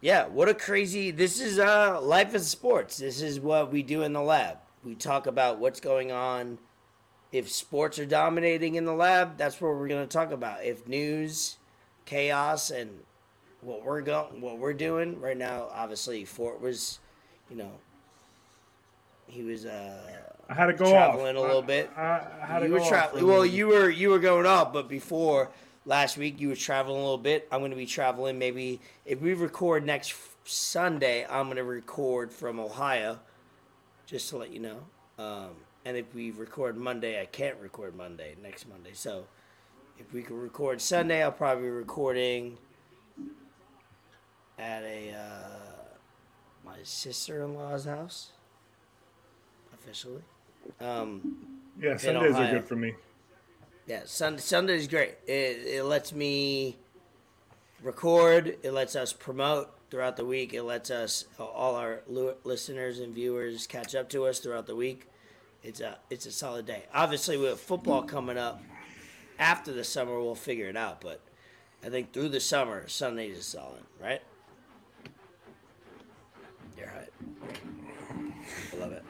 Yeah, 0.01 0.27
what 0.27 0.49
a 0.49 0.53
crazy. 0.53 1.11
This 1.11 1.39
is 1.39 1.59
uh 1.59 2.01
life 2.01 2.33
is 2.33 2.47
sports. 2.47 2.97
This 2.97 3.21
is 3.21 3.39
what 3.39 3.71
we 3.71 3.83
do 3.83 4.01
in 4.01 4.13
the 4.13 4.21
lab. 4.21 4.57
We 4.89 4.95
talk 4.95 5.27
about 5.27 5.59
what's 5.59 5.79
going 5.79 6.11
on. 6.11 6.57
If 7.31 7.51
sports 7.51 7.99
are 7.99 8.07
dominating 8.07 8.73
in 8.73 8.85
the 8.85 8.93
lab, 8.93 9.37
that's 9.37 9.61
what 9.61 9.75
we're 9.75 9.87
going 9.87 10.07
to 10.07 10.11
talk 10.11 10.31
about. 10.31 10.63
If 10.63 10.87
news, 10.87 11.57
chaos, 12.05 12.71
and 12.71 12.89
what 13.61 13.85
we're 13.85 14.01
going, 14.01 14.41
what 14.41 14.57
we're 14.57 14.73
doing 14.73 15.21
right 15.21 15.37
now. 15.37 15.67
Obviously, 15.71 16.25
Fort 16.25 16.59
was, 16.59 16.97
you 17.51 17.57
know, 17.57 17.71
he 19.27 19.43
was 19.43 19.67
uh 19.67 19.99
I 20.49 20.55
had 20.55 20.65
to 20.65 20.73
go 20.73 20.89
Traveling 20.89 21.37
off 21.37 21.43
a 21.43 21.45
little 21.45 21.61
bit. 21.61 21.91
I, 21.95 22.21
I 22.41 22.45
had 22.47 22.63
you 22.63 22.69
go 22.69 22.73
were 22.73 22.79
off 22.81 22.89
traveling. 22.89 23.27
Well, 23.27 23.45
you 23.45 23.67
were 23.67 23.91
you 23.91 24.09
were 24.09 24.17
going 24.17 24.47
up, 24.47 24.73
but 24.73 24.89
before 24.89 25.51
last 25.85 26.17
week 26.17 26.39
you 26.39 26.49
were 26.49 26.55
traveling 26.55 26.97
a 26.97 27.01
little 27.03 27.19
bit. 27.19 27.47
I'm 27.51 27.59
going 27.59 27.69
to 27.69 27.77
be 27.77 27.85
traveling. 27.85 28.39
Maybe 28.39 28.79
if 29.05 29.21
we 29.21 29.35
record 29.35 29.85
next 29.85 30.15
Sunday, 30.45 31.27
I'm 31.29 31.45
going 31.45 31.57
to 31.57 31.63
record 31.63 32.31
from 32.31 32.59
Ohio, 32.59 33.19
just 34.09 34.29
to 34.29 34.37
let 34.37 34.51
you 34.51 34.59
know. 34.59 34.77
Um, 35.19 35.51
and 35.85 35.95
if 35.95 36.13
we 36.15 36.31
record 36.31 36.75
Monday, 36.75 37.21
I 37.21 37.25
can't 37.25 37.57
record 37.61 37.95
Monday 37.95 38.35
next 38.41 38.67
Monday. 38.67 38.91
So 38.93 39.25
if 39.99 40.11
we 40.13 40.23
can 40.23 40.39
record 40.39 40.81
Sunday, 40.81 41.23
I'll 41.23 41.31
probably 41.31 41.65
be 41.65 41.69
recording 41.69 42.57
at 44.57 44.83
a 44.83 45.13
uh, 45.13 45.95
my 46.65 46.77
sister 46.83 47.43
in 47.43 47.53
law's 47.53 47.85
house 47.85 48.31
officially. 49.73 50.23
Um, 50.81 51.61
Yeah, 51.79 51.95
Sundays 51.97 52.35
are 52.35 52.51
good 52.51 52.67
for 52.67 52.75
me. 52.75 52.93
Yeah, 53.85 54.01
Sunday 54.05 54.41
Sunday 54.41 54.75
is 54.75 54.87
great. 54.87 55.15
It, 55.27 55.65
it 55.65 55.83
lets 55.83 56.13
me 56.13 56.77
record. 57.83 58.57
It 58.63 58.71
lets 58.71 58.95
us 58.95 59.13
promote 59.13 59.71
throughout 59.89 60.17
the 60.17 60.25
week. 60.25 60.53
It 60.53 60.63
lets 60.63 60.91
us 60.91 61.25
all 61.39 61.75
our 61.75 62.01
listeners 62.43 62.99
and 62.99 63.13
viewers 63.13 63.67
catch 63.67 63.95
up 63.95 64.09
to 64.09 64.25
us 64.25 64.39
throughout 64.39 64.67
the 64.67 64.75
week. 64.75 65.07
It's 65.63 65.81
a 65.81 65.97
it's 66.09 66.25
a 66.25 66.31
solid 66.31 66.65
day. 66.65 66.83
Obviously, 66.93 67.37
with 67.37 67.59
football 67.59 68.03
coming 68.03 68.37
up 68.37 68.61
after 69.37 69.73
the 69.73 69.83
summer, 69.83 70.19
we'll 70.19 70.35
figure 70.35 70.67
it 70.67 70.77
out. 70.77 71.01
But 71.01 71.21
I 71.83 71.89
think 71.89 72.13
through 72.13 72.29
the 72.29 72.39
summer, 72.39 72.87
Sundays 72.87 73.37
is 73.37 73.45
solid, 73.45 73.83
right? 74.01 74.21
You're 76.77 76.87
right. 76.87 77.09
I 78.73 78.77
love 78.77 78.93
it. 78.93 79.03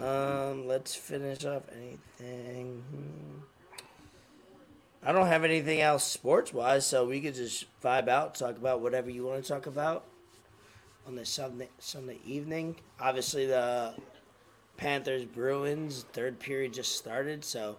Um, 0.00 0.66
let's 0.66 0.94
finish 0.94 1.44
off 1.44 1.62
anything. 1.72 2.82
I 5.06 5.12
don't 5.12 5.26
have 5.26 5.44
anything 5.44 5.82
else 5.82 6.02
sports 6.02 6.52
wise, 6.52 6.86
so 6.86 7.06
we 7.06 7.20
could 7.20 7.34
just 7.34 7.66
vibe 7.82 8.08
out, 8.08 8.34
talk 8.34 8.56
about 8.56 8.80
whatever 8.80 9.10
you 9.10 9.24
want 9.24 9.42
to 9.42 9.48
talk 9.48 9.66
about 9.66 10.04
on 11.06 11.14
this 11.14 11.28
Sunday 11.28 11.68
Sunday 11.78 12.18
evening. 12.24 12.76
Obviously, 12.98 13.44
the 13.44 13.92
Panthers 14.78 15.26
Bruins 15.26 16.06
third 16.14 16.38
period 16.40 16.72
just 16.72 16.96
started, 16.96 17.44
so 17.44 17.76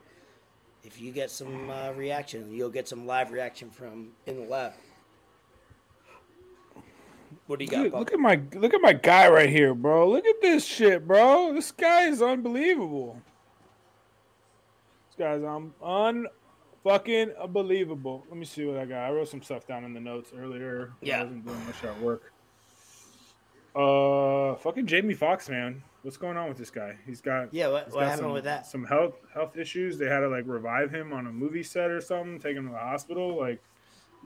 if 0.84 1.02
you 1.02 1.12
get 1.12 1.32
some 1.32 1.70
uh, 1.72 1.92
reaction, 1.94 2.54
you'll 2.54 2.70
get 2.70 2.88
some 2.88 3.08
live 3.08 3.32
reaction 3.32 3.72
from 3.72 4.10
in 4.28 4.42
the 4.42 4.48
lab. 4.48 4.74
What 7.48 7.58
do 7.58 7.66
you 7.66 7.72
got? 7.72 7.86
Look, 7.86 7.94
look, 7.94 8.14
at 8.14 8.20
my 8.20 8.40
look 8.54 8.76
at 8.76 8.82
my 8.82 8.94
guy 8.94 9.28
right 9.30 9.50
here, 9.50 9.74
bro. 9.74 10.10
Look 10.10 10.28
at 10.28 10.42
this 10.42 10.64
shit, 10.64 11.08
bro. 11.08 11.54
This 11.54 11.72
guy 11.72 12.08
is 12.08 12.22
unbelievable. 12.22 13.20
This 15.10 15.26
guy's 15.26 15.44
um 15.44 15.74
un 15.82 16.28
fucking 16.86 17.32
unbelievable. 17.42 18.24
Let 18.30 18.38
me 18.38 18.46
see 18.46 18.64
what 18.66 18.78
I 18.78 18.86
got. 18.86 19.00
I 19.00 19.12
wrote 19.12 19.28
some 19.28 19.42
stuff 19.42 19.68
down 19.68 19.84
in 19.84 19.94
the 19.94 20.00
notes 20.00 20.32
earlier. 20.38 20.94
Yeah, 21.02 21.20
I 21.20 21.24
wasn't 21.24 21.46
doing 21.46 21.66
much 21.66 21.84
at 21.84 22.00
work. 22.00 22.32
Uh, 23.76 24.56
fucking 24.56 24.86
Jamie 24.86 25.16
Foxx, 25.16 25.50
man. 25.50 25.84
What's 26.04 26.18
going 26.18 26.38
on 26.38 26.48
with 26.48 26.58
this 26.58 26.70
guy? 26.70 26.96
He's 27.06 27.20
got 27.20 27.54
yeah. 27.54 27.68
What, 27.68 27.88
what 27.88 28.02
got 28.02 28.04
happened 28.04 28.20
some, 28.20 28.32
with 28.32 28.44
that? 28.44 28.68
Some 28.68 28.86
health 28.86 29.16
health 29.34 29.58
issues. 29.58 29.98
They 29.98 30.06
had 30.06 30.20
to 30.20 30.30
like 30.30 30.46
revive 30.46 30.92
him 30.92 31.12
on 31.12 31.28
a 31.28 31.32
movie 31.32 31.64
set 31.64 31.90
or 31.90 32.00
something, 32.00 32.40
take 32.40 32.56
him 32.56 32.68
to 32.68 32.72
the 32.72 32.78
hospital. 32.78 33.38
Like 33.38 33.60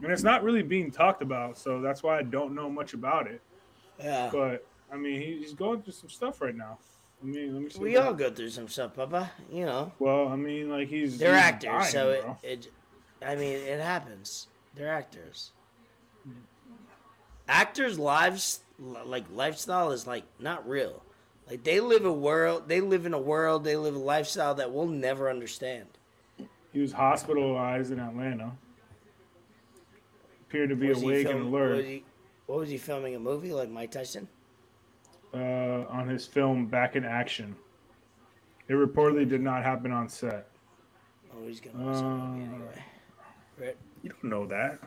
and 0.02 0.12
it's 0.12 0.22
not 0.22 0.42
really 0.42 0.62
being 0.62 0.90
talked 0.90 1.22
about, 1.22 1.58
so 1.58 1.80
that's 1.80 2.02
why 2.02 2.18
I 2.18 2.22
don't 2.22 2.54
know 2.54 2.70
much 2.70 2.94
about 2.94 3.26
it. 3.26 3.40
Yeah. 3.98 4.30
But 4.32 4.66
I 4.92 4.96
mean, 4.96 5.20
he's 5.20 5.54
going 5.54 5.82
through 5.82 5.92
some 5.94 6.08
stuff 6.08 6.40
right 6.40 6.54
now. 6.54 6.78
I 7.22 7.26
mean, 7.26 7.54
let 7.54 7.62
me 7.62 7.70
see. 7.70 7.78
We 7.78 7.96
all 7.96 8.14
go 8.14 8.30
through 8.30 8.50
some 8.50 8.68
stuff, 8.68 8.94
Papa. 8.94 9.30
You 9.52 9.66
know. 9.66 9.92
Well, 9.98 10.28
I 10.28 10.36
mean, 10.36 10.70
like 10.70 10.88
he's 10.88 11.18
they're 11.18 11.34
he's 11.34 11.42
actors, 11.42 11.70
dying, 11.70 11.92
so 11.92 12.10
it, 12.10 12.22
bro. 12.22 12.38
it. 12.42 12.72
I 13.24 13.34
mean, 13.36 13.56
it 13.56 13.80
happens. 13.80 14.46
They're 14.74 14.92
actors. 14.92 15.52
Actors' 17.48 17.98
lives, 17.98 18.60
like 18.78 19.24
lifestyle, 19.32 19.90
is 19.90 20.06
like 20.06 20.24
not 20.38 20.66
real. 20.68 21.02
Like 21.48 21.64
they 21.64 21.80
live 21.80 22.04
a 22.04 22.12
world. 22.12 22.68
They 22.68 22.80
live 22.80 23.06
in 23.06 23.12
a 23.12 23.20
world. 23.20 23.64
They 23.64 23.76
live 23.76 23.96
a 23.96 23.98
lifestyle 23.98 24.54
that 24.54 24.72
we'll 24.72 24.86
never 24.86 25.28
understand. 25.28 25.86
He 26.72 26.80
was 26.80 26.92
hospitalized 26.92 27.90
in 27.92 27.98
Atlanta 27.98 28.52
appeared 30.50 30.70
to 30.70 30.76
be 30.76 30.90
awake 30.90 31.26
film- 31.26 31.42
and 31.42 31.46
alert 31.46 31.76
Was 31.76 31.86
he, 31.86 32.04
what 32.46 32.58
was 32.58 32.70
he 32.70 32.76
filming? 32.76 33.14
A 33.14 33.20
movie 33.20 33.52
like 33.52 33.70
Mike 33.70 33.92
Tyson? 33.92 34.28
Uh, 35.34 35.84
on 35.88 36.08
his 36.08 36.26
film 36.26 36.66
Back 36.66 36.96
in 36.96 37.04
Action. 37.04 37.54
It 38.68 38.74
reportedly 38.74 39.28
did 39.28 39.40
not 39.40 39.62
happen 39.62 39.90
on 39.92 40.08
set. 40.08 40.46
Oh, 41.34 41.46
he's 41.46 41.60
gonna 41.60 41.84
watch 41.84 41.96
Uh, 42.02 42.34
anyway. 42.34 42.84
Right? 43.58 43.76
You 44.02 44.10
don't 44.10 44.24
know 44.24 44.46
that. 44.46 44.78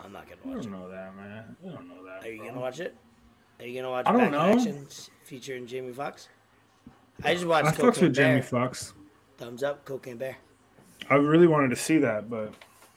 I'm 0.00 0.12
not 0.12 0.26
gonna 0.28 0.40
watch 0.44 0.64
it. 0.64 0.68
You 0.68 0.72
don't 0.72 0.80
it. 0.80 0.84
know 0.84 0.90
that, 0.90 1.16
man. 1.16 1.56
You 1.62 1.70
don't 1.72 1.88
know 1.88 2.04
that. 2.04 2.24
Are 2.26 2.30
you 2.30 2.38
bro. 2.38 2.48
gonna 2.48 2.60
watch 2.60 2.80
it? 2.80 2.96
Are 3.60 3.66
you 3.66 3.74
gonna 3.80 3.90
watch 3.90 4.06
I 4.06 4.12
don't 4.12 4.30
Back 4.30 4.50
in. 4.52 4.58
Action 4.58 4.86
featuring 5.24 5.66
Jamie 5.66 5.92
Foxx? 5.92 6.28
I 7.24 7.34
just 7.34 7.46
watched 7.46 7.66
I 7.68 7.70
fucks 7.72 7.76
Cocaine 7.78 8.04
with 8.04 8.14
Jamie 8.14 8.34
Bear. 8.40 8.42
Foxx. 8.42 8.94
Thumbs 9.36 9.62
up, 9.62 9.84
Cocaine 9.84 10.16
Bear. 10.16 10.36
I 11.10 11.14
really 11.16 11.46
wanted 11.46 11.70
to 11.70 11.76
see 11.76 11.98
that, 11.98 12.30
but 12.30 12.52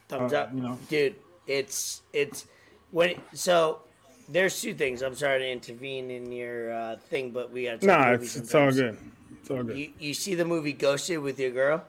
Thumbs 0.08 0.32
Uh, 0.32 0.40
up, 0.42 0.54
you 0.54 0.60
know. 0.60 0.78
dude. 0.88 1.16
It's 1.46 2.02
it's 2.12 2.46
when 2.92 3.16
so. 3.34 3.82
There's 4.28 4.60
two 4.60 4.74
things. 4.74 5.02
I'm 5.02 5.14
sorry 5.14 5.40
to 5.40 5.50
intervene 5.50 6.10
in 6.10 6.32
your 6.32 6.72
uh, 6.72 6.96
thing, 6.96 7.30
but 7.30 7.50
we 7.52 7.64
got 7.64 7.80
to. 7.80 7.86
nah, 7.86 8.12
it's 8.12 8.36
it's 8.36 8.54
all 8.54 8.70
good. 8.72 8.96
It's 9.40 9.50
all 9.50 9.62
good. 9.62 9.76
You 9.76 9.92
you 9.98 10.14
see 10.14 10.34
the 10.34 10.44
movie 10.44 10.72
Ghosted 10.72 11.18
with 11.18 11.38
your 11.38 11.50
girl, 11.50 11.84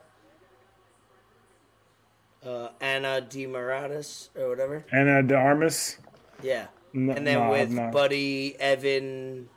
uh, 2.46 2.70
Anna 2.82 3.22
De 3.22 3.46
Maradas 3.46 4.30
or 4.36 4.50
whatever. 4.50 4.84
Ana 4.92 5.24
de 5.24 5.36
Armas. 5.36 5.98
Yeah, 6.42 6.68
No, 6.92 7.14
and 7.14 7.26
then 7.26 7.40
no, 7.40 7.52
with 7.52 7.92
Buddy 7.94 8.56
Evan, 8.60 9.48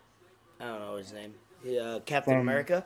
I 0.61 0.65
don't 0.67 0.81
know 0.81 0.97
his 0.97 1.12
name. 1.12 1.35
Uh, 1.67 1.99
Captain 2.05 2.35
From- 2.35 2.41
America. 2.43 2.85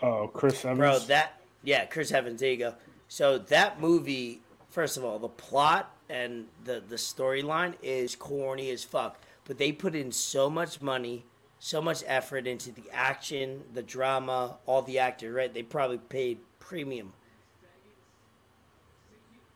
Oh, 0.00 0.28
Chris 0.32 0.64
Evans. 0.64 0.78
Bro, 0.78 0.98
that 1.00 1.40
yeah, 1.62 1.84
Chris 1.86 2.12
Evans. 2.12 2.40
There 2.40 2.50
you 2.50 2.56
go. 2.56 2.74
So 3.08 3.38
that 3.38 3.80
movie, 3.80 4.40
first 4.70 4.96
of 4.96 5.04
all, 5.04 5.18
the 5.18 5.28
plot 5.28 5.93
and 6.08 6.46
the 6.64 6.82
the 6.86 6.96
storyline 6.96 7.74
is 7.82 8.16
corny 8.16 8.70
as 8.70 8.84
fuck, 8.84 9.20
but 9.44 9.58
they 9.58 9.72
put 9.72 9.94
in 9.94 10.12
so 10.12 10.50
much 10.50 10.80
money, 10.80 11.24
so 11.58 11.80
much 11.80 12.02
effort 12.06 12.46
into 12.46 12.72
the 12.72 12.84
action, 12.92 13.62
the 13.72 13.82
drama, 13.82 14.56
all 14.66 14.82
the 14.82 14.98
actors. 14.98 15.34
Right? 15.34 15.52
They 15.52 15.62
probably 15.62 15.98
paid 15.98 16.38
premium. 16.58 17.12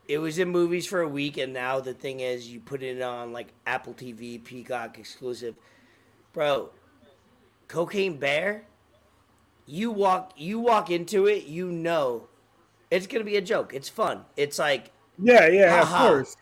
It 0.07 0.19
was 0.19 0.39
in 0.39 0.49
movies 0.49 0.87
for 0.87 1.03
a 1.03 1.09
week, 1.09 1.37
and 1.37 1.53
now 1.53 1.81
the 1.81 1.93
thing 1.93 2.21
is, 2.21 2.49
you 2.49 2.61
put 2.61 2.83
it 2.83 3.03
on 3.03 3.33
like 3.33 3.49
Apple 3.67 3.93
TV, 3.93 4.43
Peacock 4.43 4.99
exclusive, 4.99 5.55
bro. 6.33 6.71
Cocaine 7.69 8.17
Bear 8.17 8.65
you 9.67 9.91
walk 9.91 10.33
you 10.35 10.59
walk 10.59 10.91
into 10.91 11.27
it, 11.27 11.45
you 11.45 11.71
know 11.71 12.29
it's 12.91 13.07
gonna 13.07 13.25
be 13.25 13.37
a 13.37 13.43
joke. 13.43 13.75
It's 13.75 13.89
fun. 13.89 14.25
It's 14.37 14.59
like, 14.59 14.91
yeah, 15.19 15.47
yeah, 15.49 15.83
of 15.83 15.89
course. 15.89 16.37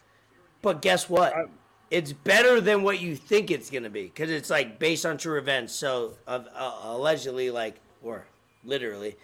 but 0.63 0.83
guess 0.83 1.09
what? 1.09 1.35
I- 1.35 1.45
it's 1.91 2.13
better 2.13 2.61
than 2.61 2.83
what 2.83 3.01
you 3.01 3.15
think 3.15 3.51
it's 3.51 3.71
gonna 3.71 3.91
be 3.91 4.05
because 4.05 4.31
it's 4.31 4.51
like 4.51 4.79
based 4.81 5.07
on 5.07 5.19
true 5.19 5.39
events. 5.39 5.73
So 5.75 6.15
uh, 6.27 6.43
uh, 6.55 6.81
allegedly, 6.85 7.51
like 7.51 7.77
or 8.03 8.27
literally, 8.65 9.17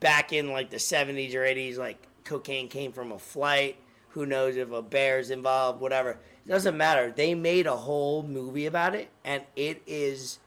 back 0.00 0.32
in 0.32 0.52
like 0.52 0.70
the 0.70 0.78
seventies 0.78 1.34
or 1.34 1.44
eighties, 1.44 1.78
like 1.78 1.98
cocaine 2.24 2.68
came 2.68 2.92
from 2.92 3.12
a 3.12 3.18
flight. 3.18 3.76
Who 4.10 4.24
knows 4.24 4.56
if 4.56 4.70
a 4.72 4.82
bear's 4.82 5.30
involved? 5.30 5.80
Whatever. 5.80 6.18
It 6.46 6.48
doesn't 6.48 6.76
matter. 6.76 7.12
They 7.14 7.34
made 7.34 7.66
a 7.66 7.76
whole 7.76 8.22
movie 8.22 8.66
about 8.66 8.94
it, 8.94 9.08
and 9.24 9.42
it 9.56 9.82
is 9.86 10.38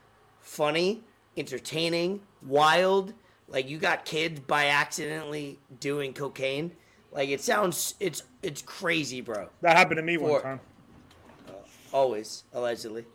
funny, 0.41 1.01
entertaining, 1.35 2.21
wild. 2.41 3.13
Like 3.49 3.67
you 3.69 3.79
got 3.79 4.05
kids 4.05 4.39
by 4.39 4.67
accidentally 4.67 5.59
doing 5.79 6.13
cocaine. 6.13 6.71
Like 7.11 7.29
it 7.29 7.41
sounds, 7.41 7.95
it's 7.99 8.23
it's 8.43 8.61
crazy, 8.61 9.21
bro. 9.21 9.49
That 9.61 9.75
happened 9.77 9.97
to 9.97 10.03
me 10.03 10.17
one 10.17 10.31
For- 10.31 10.41
time. 10.41 10.59
Always, 11.91 12.43
allegedly. 12.53 13.05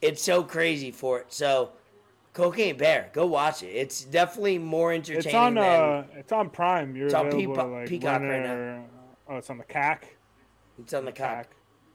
It's 0.00 0.22
so 0.22 0.42
crazy 0.44 0.90
for 0.90 1.18
it. 1.20 1.26
So, 1.32 1.70
Cocaine 2.34 2.76
Bear, 2.76 3.10
go 3.12 3.26
watch 3.26 3.62
it. 3.62 3.68
It's 3.70 4.04
definitely 4.04 4.58
more 4.58 4.92
entertaining 4.92 5.26
It's 5.26 5.34
on 5.34 5.54
than. 5.54 5.64
uh, 5.64 6.04
it's 6.14 6.32
on 6.32 6.50
Prime. 6.50 6.94
You're 6.96 7.06
It's 7.06 7.14
on 7.14 7.30
Peapo- 7.32 7.72
like 7.80 7.88
Peacock 7.88 8.22
right 8.22 8.42
now. 8.42 8.84
Oh, 9.28 9.36
it's 9.36 9.50
on 9.50 9.58
the 9.58 9.64
CAC. 9.64 9.98
it's 10.78 10.94
on 10.94 11.04
the 11.04 11.12
cock. 11.12 11.46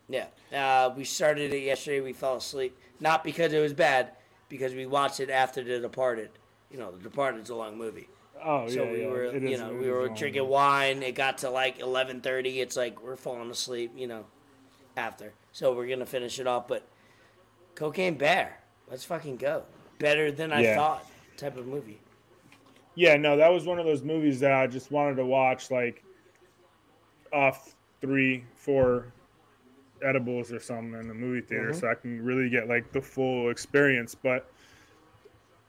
CAC. 0.09 0.25
Yeah. 0.51 0.85
Uh, 0.85 0.93
we 0.95 1.03
started 1.05 1.53
it 1.53 1.63
yesterday. 1.63 2.01
We 2.01 2.13
fell 2.13 2.35
asleep. 2.37 2.77
Not 2.99 3.23
because 3.23 3.53
it 3.53 3.59
was 3.59 3.73
bad, 3.73 4.11
because 4.49 4.73
we 4.73 4.85
watched 4.85 5.19
it 5.19 5.29
after 5.29 5.63
The 5.63 5.79
Departed. 5.79 6.29
You 6.71 6.77
know, 6.79 6.91
The 6.91 7.03
Departed's 7.03 7.49
a 7.49 7.55
long 7.55 7.77
movie. 7.77 8.09
Oh 8.43 8.67
So 8.67 8.83
yeah, 8.83 8.91
we 8.91 9.01
yeah. 9.01 9.07
were, 9.07 9.23
It 9.25 9.41
you 9.41 9.49
is- 9.49 9.59
know, 9.59 9.73
we 9.73 9.89
were 9.89 10.09
drinking 10.09 10.47
wine. 10.47 11.03
It 11.03 11.15
got 11.15 11.39
to 11.39 11.49
like 11.49 11.79
eleven 11.79 12.21
thirty. 12.21 12.61
It's 12.61 12.75
like 12.75 13.01
we're 13.01 13.15
falling 13.15 13.49
asleep, 13.49 13.91
you 13.95 14.07
know, 14.07 14.25
after. 14.95 15.33
So 15.51 15.73
we're 15.73 15.87
gonna 15.87 16.05
finish 16.05 16.39
it 16.39 16.47
off. 16.47 16.67
But 16.67 16.83
Cocaine 17.75 18.15
Bear, 18.15 18.59
let's 18.89 19.03
fucking 19.03 19.37
go. 19.37 19.63
Better 19.99 20.31
than 20.31 20.51
I 20.53 20.61
Yeah. 20.61 20.75
thought. 20.75 21.05
Type 21.37 21.57
of 21.57 21.67
movie. 21.67 21.99
Yeah, 22.95 23.15
no, 23.17 23.37
that 23.37 23.49
was 23.49 23.65
one 23.65 23.77
of 23.79 23.85
those 23.85 24.01
movies 24.01 24.39
that 24.39 24.51
I 24.51 24.65
just 24.67 24.91
wanted 24.91 25.15
to 25.17 25.25
watch, 25.25 25.69
like 25.69 26.03
off 27.31 27.75
three, 28.01 28.43
four 28.55 29.11
edibles 30.01 30.51
or 30.51 30.59
something 30.59 30.93
in 30.99 31.07
the 31.07 31.13
movie 31.13 31.41
theater, 31.41 31.71
Mhm. 31.71 31.79
so 31.79 31.87
I 31.89 31.95
can 31.95 32.23
really 32.23 32.49
get 32.49 32.67
like 32.67 32.91
the 32.91 33.01
full 33.01 33.49
experience. 33.49 34.15
But 34.15 34.49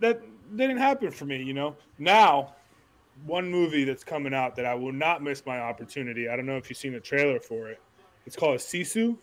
that 0.01 0.21
didn't 0.57 0.79
happen 0.79 1.11
for 1.11 1.25
me, 1.25 1.43
you 1.43 1.53
know. 1.55 1.77
Now, 1.99 2.55
one 3.25 3.51
movie 3.51 3.85
that's 3.85 4.05
coming 4.05 4.35
out 4.35 4.57
that 4.57 4.65
I 4.65 4.75
will 4.75 4.93
not 4.93 5.23
miss 5.23 5.45
my 5.45 5.61
opportunity. 5.61 6.29
I 6.29 6.37
don't 6.37 6.47
know 6.47 6.57
if 6.57 6.71
you've 6.71 6.79
seen 6.79 6.93
the 6.93 7.01
trailer 7.01 7.41
for 7.41 7.69
it. 7.69 7.81
It's 8.27 8.37
called 8.37 8.59
Sisu. 8.59 9.17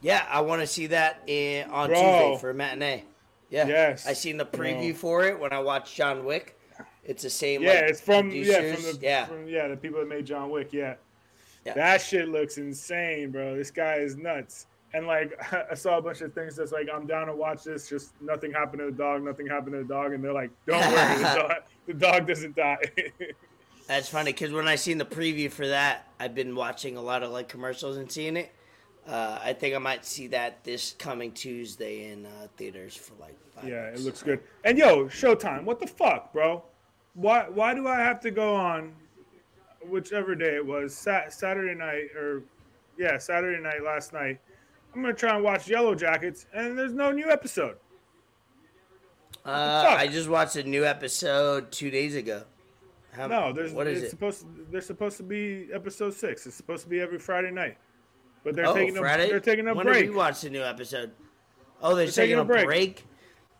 Yeah, 0.00 0.26
I 0.28 0.40
want 0.40 0.60
to 0.60 0.66
see 0.66 0.88
that 0.88 1.22
in, 1.26 1.70
on 1.70 1.88
Bro. 1.88 1.96
Tuesday 1.96 2.40
for 2.40 2.50
a 2.50 2.54
matinee. 2.54 3.04
Yeah. 3.50 3.66
Yes. 3.66 4.06
I 4.06 4.14
seen 4.14 4.36
the 4.36 4.46
preview 4.46 4.88
No. 4.88 4.94
for 4.94 5.24
it 5.24 5.38
when 5.38 5.52
I 5.52 5.58
watched 5.58 5.94
John 5.94 6.24
Wick. 6.24 6.58
It's 7.04 7.22
the 7.22 7.30
same. 7.30 7.62
Yeah, 7.62 7.72
like, 7.72 7.82
it's 7.84 8.00
from 8.00 8.30
yeah 8.30 8.74
from 8.74 8.82
the 8.82 8.98
yeah. 9.00 9.26
from, 9.26 9.48
yeah 9.48 9.68
the 9.68 9.76
people 9.76 10.00
that 10.00 10.08
made 10.08 10.24
John 10.24 10.50
Wick. 10.50 10.72
Yeah. 10.72 10.94
Yeah. 11.66 11.74
that 11.74 12.00
shit 12.00 12.28
looks 12.28 12.58
insane, 12.58 13.30
bro. 13.30 13.56
This 13.56 13.70
guy 13.70 13.96
is 13.96 14.16
nuts. 14.16 14.66
And 14.94 15.06
like 15.06 15.38
I 15.70 15.74
saw 15.74 15.98
a 15.98 16.02
bunch 16.02 16.20
of 16.20 16.34
things 16.34 16.56
that's 16.56 16.72
like 16.72 16.88
I'm 16.92 17.06
down 17.06 17.26
to 17.26 17.34
watch 17.34 17.64
this. 17.64 17.88
Just 17.88 18.20
nothing 18.20 18.52
happened 18.52 18.80
to 18.80 18.86
the 18.86 18.92
dog. 18.92 19.22
Nothing 19.22 19.46
happened 19.46 19.72
to 19.72 19.78
the 19.78 19.84
dog. 19.84 20.12
And 20.12 20.22
they're 20.22 20.32
like, 20.32 20.50
don't 20.66 20.80
worry, 20.80 21.18
the 21.18 21.22
dog, 21.48 21.52
the 21.86 21.94
dog 21.94 22.26
doesn't 22.26 22.56
die. 22.56 22.78
That's 23.88 24.08
funny 24.08 24.32
because 24.32 24.52
when 24.52 24.68
I 24.68 24.76
seen 24.76 24.98
the 24.98 25.04
preview 25.04 25.50
for 25.50 25.66
that, 25.68 26.06
I've 26.20 26.34
been 26.34 26.54
watching 26.54 26.96
a 26.96 27.02
lot 27.02 27.22
of 27.22 27.30
like 27.30 27.48
commercials 27.48 27.96
and 27.96 28.10
seeing 28.10 28.36
it. 28.36 28.52
Uh, 29.06 29.40
I 29.42 29.52
think 29.52 29.74
I 29.74 29.78
might 29.78 30.04
see 30.04 30.28
that 30.28 30.62
this 30.62 30.94
coming 30.96 31.32
Tuesday 31.32 32.12
in 32.12 32.24
uh, 32.26 32.46
theaters 32.56 32.96
for 32.96 33.14
like. 33.20 33.36
Five 33.54 33.68
yeah, 33.68 33.88
it 33.88 34.00
looks 34.00 34.22
good. 34.22 34.40
And 34.64 34.78
yo, 34.78 35.06
Showtime, 35.06 35.64
what 35.64 35.78
the 35.78 35.86
fuck, 35.86 36.32
bro? 36.32 36.62
Why 37.14 37.48
why 37.48 37.74
do 37.74 37.86
I 37.86 37.98
have 37.98 38.20
to 38.20 38.30
go 38.30 38.54
on 38.54 38.94
whichever 39.88 40.34
day 40.34 40.56
it 40.56 40.66
was, 40.66 40.94
Sat- 40.96 41.32
Saturday 41.32 41.74
night 41.74 42.14
or 42.16 42.42
yeah, 42.98 43.18
Saturday 43.18 43.60
night 43.62 43.82
last 43.82 44.12
night. 44.12 44.40
I'm 44.94 45.02
gonna 45.02 45.14
try 45.14 45.34
and 45.34 45.42
watch 45.44 45.66
Yellowjackets, 45.66 46.46
and 46.54 46.78
there's 46.78 46.92
no 46.92 47.10
new 47.12 47.30
episode. 47.30 47.76
Uh. 49.44 49.96
I 49.98 50.06
just 50.06 50.28
watched 50.28 50.56
a 50.56 50.62
new 50.62 50.84
episode 50.84 51.72
two 51.72 51.90
days 51.90 52.14
ago. 52.14 52.44
How, 53.12 53.26
No, 53.26 53.52
there's 53.52 53.72
what 53.72 53.86
is 53.86 53.98
it's 53.98 54.06
it? 54.06 54.10
supposed 54.10 54.40
to, 54.40 54.46
there's 54.70 54.86
supposed 54.86 55.16
to 55.18 55.22
be 55.22 55.68
episode 55.72 56.14
six. 56.14 56.46
It's 56.46 56.54
supposed 56.56 56.84
to 56.84 56.88
be 56.88 57.00
every 57.00 57.18
Friday 57.18 57.50
night, 57.50 57.76
but 58.44 58.54
they're 58.54 58.66
oh, 58.66 58.74
taking 58.74 58.94
Friday. 58.96 59.26
a 59.26 59.30
they're 59.30 59.40
taking 59.40 59.66
a 59.68 59.74
when 59.74 59.86
break. 59.86 60.02
did 60.04 60.10
we 60.10 60.16
watch 60.16 60.40
the 60.42 60.50
new 60.50 60.62
episode? 60.62 61.10
Oh, 61.82 61.94
they're, 61.96 62.06
They're 62.06 62.12
taking, 62.12 62.36
taking 62.36 62.38
a 62.38 62.42
a 62.42 62.44
break. 62.44 62.64
break. 62.66 63.04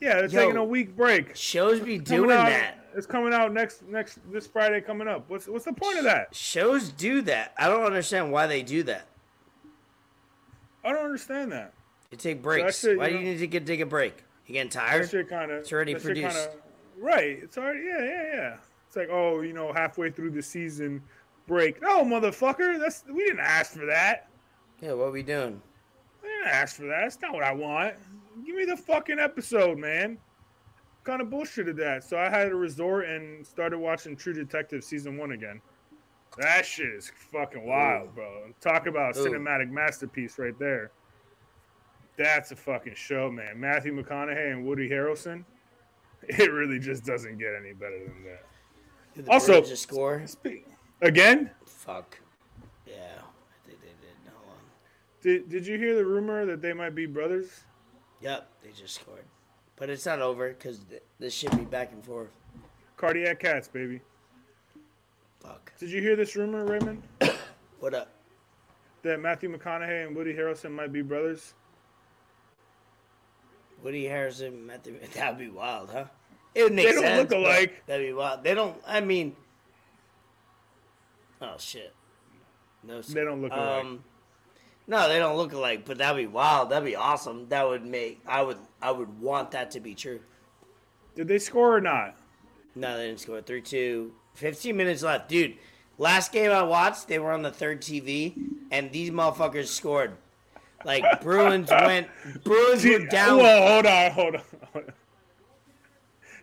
Yeah, 0.00 0.14
they're 0.14 0.26
Yo. 0.26 0.40
taking 0.44 0.56
a 0.56 0.64
week 0.64 0.96
break. 0.96 1.34
Shows 1.36 1.80
be 1.80 1.98
doing 1.98 2.30
out- 2.30 2.46
that. 2.46 2.78
It's 2.94 3.06
coming 3.06 3.32
out 3.32 3.52
next 3.54 3.82
next 3.88 4.18
this 4.30 4.46
Friday 4.46 4.80
coming 4.82 5.08
up. 5.08 5.24
What's 5.28 5.48
what's 5.48 5.64
the 5.64 5.72
point 5.72 5.96
of 5.98 6.04
that? 6.04 6.34
Shows 6.34 6.90
do 6.90 7.22
that. 7.22 7.54
I 7.58 7.66
don't 7.68 7.84
understand 7.84 8.30
why 8.30 8.46
they 8.46 8.62
do 8.62 8.82
that. 8.84 9.06
I 10.84 10.92
don't 10.92 11.04
understand 11.04 11.52
that. 11.52 11.72
You 12.10 12.18
take 12.18 12.42
breaks. 12.42 12.80
shit, 12.80 12.98
why 12.98 13.08
you 13.08 13.12
do 13.14 13.18
you 13.24 13.24
need 13.32 13.38
to 13.38 13.46
get 13.46 13.66
take 13.66 13.80
a 13.80 13.86
break? 13.86 14.22
You 14.46 14.54
getting 14.54 14.70
That 14.70 14.78
tired? 14.88 15.10
shit 15.10 15.28
kind 15.28 15.50
of. 15.50 15.58
It's 15.60 15.72
already 15.72 15.94
produced. 15.94 16.48
right. 16.98 17.38
It's 17.42 17.56
already. 17.56 17.84
Yeah, 17.84 18.04
yeah, 18.04 18.34
yeah. 18.34 18.56
It's 18.86 18.96
like, 18.96 19.08
oh, 19.10 19.40
you 19.40 19.52
know, 19.54 19.72
halfway 19.72 20.10
through 20.10 20.32
the 20.32 20.42
season 20.42 21.02
break. 21.46 21.80
No, 21.80 22.04
motherfucker. 22.04 22.78
That's 22.78 23.04
we 23.10 23.24
didn't 23.24 23.40
ask 23.40 23.72
for 23.72 23.86
that. 23.86 24.28
Yeah, 24.80 24.92
what 24.92 25.08
are 25.08 25.10
we 25.12 25.22
doing? 25.22 25.62
I 26.22 26.26
didn't 26.26 26.48
ask 26.48 26.76
for 26.76 26.82
that. 26.82 27.00
That's 27.02 27.20
not 27.22 27.32
what 27.32 27.44
I 27.44 27.52
want. 27.52 27.94
Give 28.44 28.56
me 28.56 28.64
the 28.64 28.76
fucking 28.76 29.18
episode, 29.18 29.78
man. 29.78 30.18
Kind 31.04 31.20
of 31.22 31.30
bullshit 31.30 31.68
is 31.68 31.76
that. 31.76 32.04
So 32.04 32.16
I 32.18 32.28
had 32.28 32.48
to 32.50 32.56
resort 32.56 33.06
and 33.06 33.46
started 33.46 33.78
watching 33.78 34.16
True 34.16 34.32
Detective 34.34 34.84
season 34.84 35.16
one 35.16 35.32
again. 35.32 35.60
That 36.38 36.64
shit 36.64 36.88
is 36.88 37.12
fucking 37.30 37.66
wild, 37.66 38.14
bro. 38.14 38.52
Talk 38.60 38.86
about 38.86 39.16
a 39.16 39.20
Ooh. 39.20 39.26
cinematic 39.26 39.70
masterpiece 39.70 40.38
right 40.38 40.58
there. 40.58 40.90
That's 42.16 42.50
a 42.52 42.56
fucking 42.56 42.94
show, 42.94 43.30
man. 43.30 43.58
Matthew 43.58 43.94
McConaughey 43.94 44.52
and 44.52 44.64
Woody 44.66 44.88
Harrelson. 44.88 45.44
It 46.28 46.52
really 46.52 46.78
just 46.78 47.04
doesn't 47.04 47.38
get 47.38 47.48
any 47.60 47.72
better 47.72 47.98
than 47.98 48.22
that. 48.22 48.44
Did 49.16 49.24
the 49.24 49.32
Also- 49.32 49.52
Bruins 49.54 49.68
just 49.70 49.82
score. 49.82 50.22
Speak- 50.26 50.68
Again, 51.00 51.50
Fuck. 51.66 52.16
Yeah, 52.86 52.94
I 52.94 53.66
think 53.68 53.80
they 53.80 53.88
did. 53.88 54.32
Hold 54.32 54.50
on. 54.52 54.60
did, 55.20 55.48
did 55.48 55.66
you 55.66 55.76
hear 55.78 55.96
the 55.96 56.04
rumor 56.04 56.46
that 56.46 56.62
they 56.62 56.72
might 56.72 56.94
be 56.94 57.06
brothers? 57.06 57.64
Yep, 58.20 58.48
they 58.62 58.70
just 58.70 58.94
scored. 59.00 59.24
But 59.74 59.90
it's 59.90 60.06
not 60.06 60.20
over 60.20 60.50
because 60.50 60.78
th- 60.88 61.02
this 61.18 61.34
should 61.34 61.58
be 61.58 61.64
back 61.64 61.90
and 61.90 62.04
forth. 62.04 62.30
Cardiac 62.96 63.40
cats, 63.40 63.66
baby. 63.66 64.00
Fuck. 65.42 65.72
Did 65.78 65.90
you 65.90 66.00
hear 66.00 66.16
this 66.16 66.36
rumor, 66.36 66.64
Raymond? 66.64 67.02
What 67.80 67.94
up? 67.94 68.10
that 69.02 69.18
Matthew 69.18 69.52
McConaughey 69.52 70.06
and 70.06 70.14
Woody 70.14 70.32
Harrelson 70.34 70.70
might 70.70 70.92
be 70.92 71.02
brothers? 71.02 71.54
Woody 73.82 74.04
Harrison, 74.04 74.64
Matthew. 74.64 75.00
That'd 75.14 75.38
be 75.38 75.48
wild, 75.48 75.90
huh? 75.92 76.04
It 76.54 76.62
would 76.62 76.72
make 76.74 76.86
They 76.86 76.92
don't 76.92 77.02
sense. 77.02 77.30
look 77.30 77.36
alike. 77.40 77.82
That'd 77.86 78.06
be 78.06 78.12
wild. 78.12 78.44
They 78.44 78.54
don't. 78.54 78.76
I 78.86 79.00
mean. 79.00 79.34
Oh 81.40 81.56
shit. 81.58 81.92
No. 82.84 83.02
They 83.02 83.24
don't 83.24 83.42
look 83.42 83.50
alike. 83.50 83.84
Um, 83.84 84.04
no, 84.86 85.08
they 85.08 85.18
don't 85.18 85.36
look 85.36 85.52
alike. 85.52 85.84
But 85.84 85.98
that'd 85.98 86.16
be 86.16 86.28
wild. 86.28 86.70
That'd 86.70 86.86
be 86.86 86.94
awesome. 86.94 87.48
That 87.48 87.66
would 87.66 87.84
make. 87.84 88.20
I 88.28 88.42
would. 88.42 88.58
I 88.80 88.92
would 88.92 89.20
want 89.20 89.50
that 89.50 89.72
to 89.72 89.80
be 89.80 89.96
true. 89.96 90.20
Did 91.16 91.26
they 91.26 91.40
score 91.40 91.76
or 91.76 91.80
not? 91.80 92.16
No, 92.76 92.96
they 92.96 93.08
didn't 93.08 93.18
score. 93.20 93.40
3 93.42 93.60
2. 93.60 94.12
15 94.34 94.76
minutes 94.76 95.02
left. 95.02 95.28
Dude, 95.28 95.56
last 95.98 96.32
game 96.32 96.50
I 96.50 96.62
watched, 96.62 97.08
they 97.08 97.18
were 97.18 97.32
on 97.32 97.42
the 97.42 97.50
third 97.50 97.80
TV, 97.80 98.34
and 98.70 98.90
these 98.92 99.10
motherfuckers 99.10 99.66
scored. 99.66 100.12
Like, 100.84 101.04
Bruins 101.22 101.70
went. 101.70 102.08
Bruins 102.44 102.84
were 102.84 103.06
down. 103.06 103.38
Whoa, 103.38 103.66
hold 103.66 103.86
on, 103.86 104.10
hold 104.10 104.34
on, 104.36 104.42
hold 104.72 104.84
on. 104.86 104.92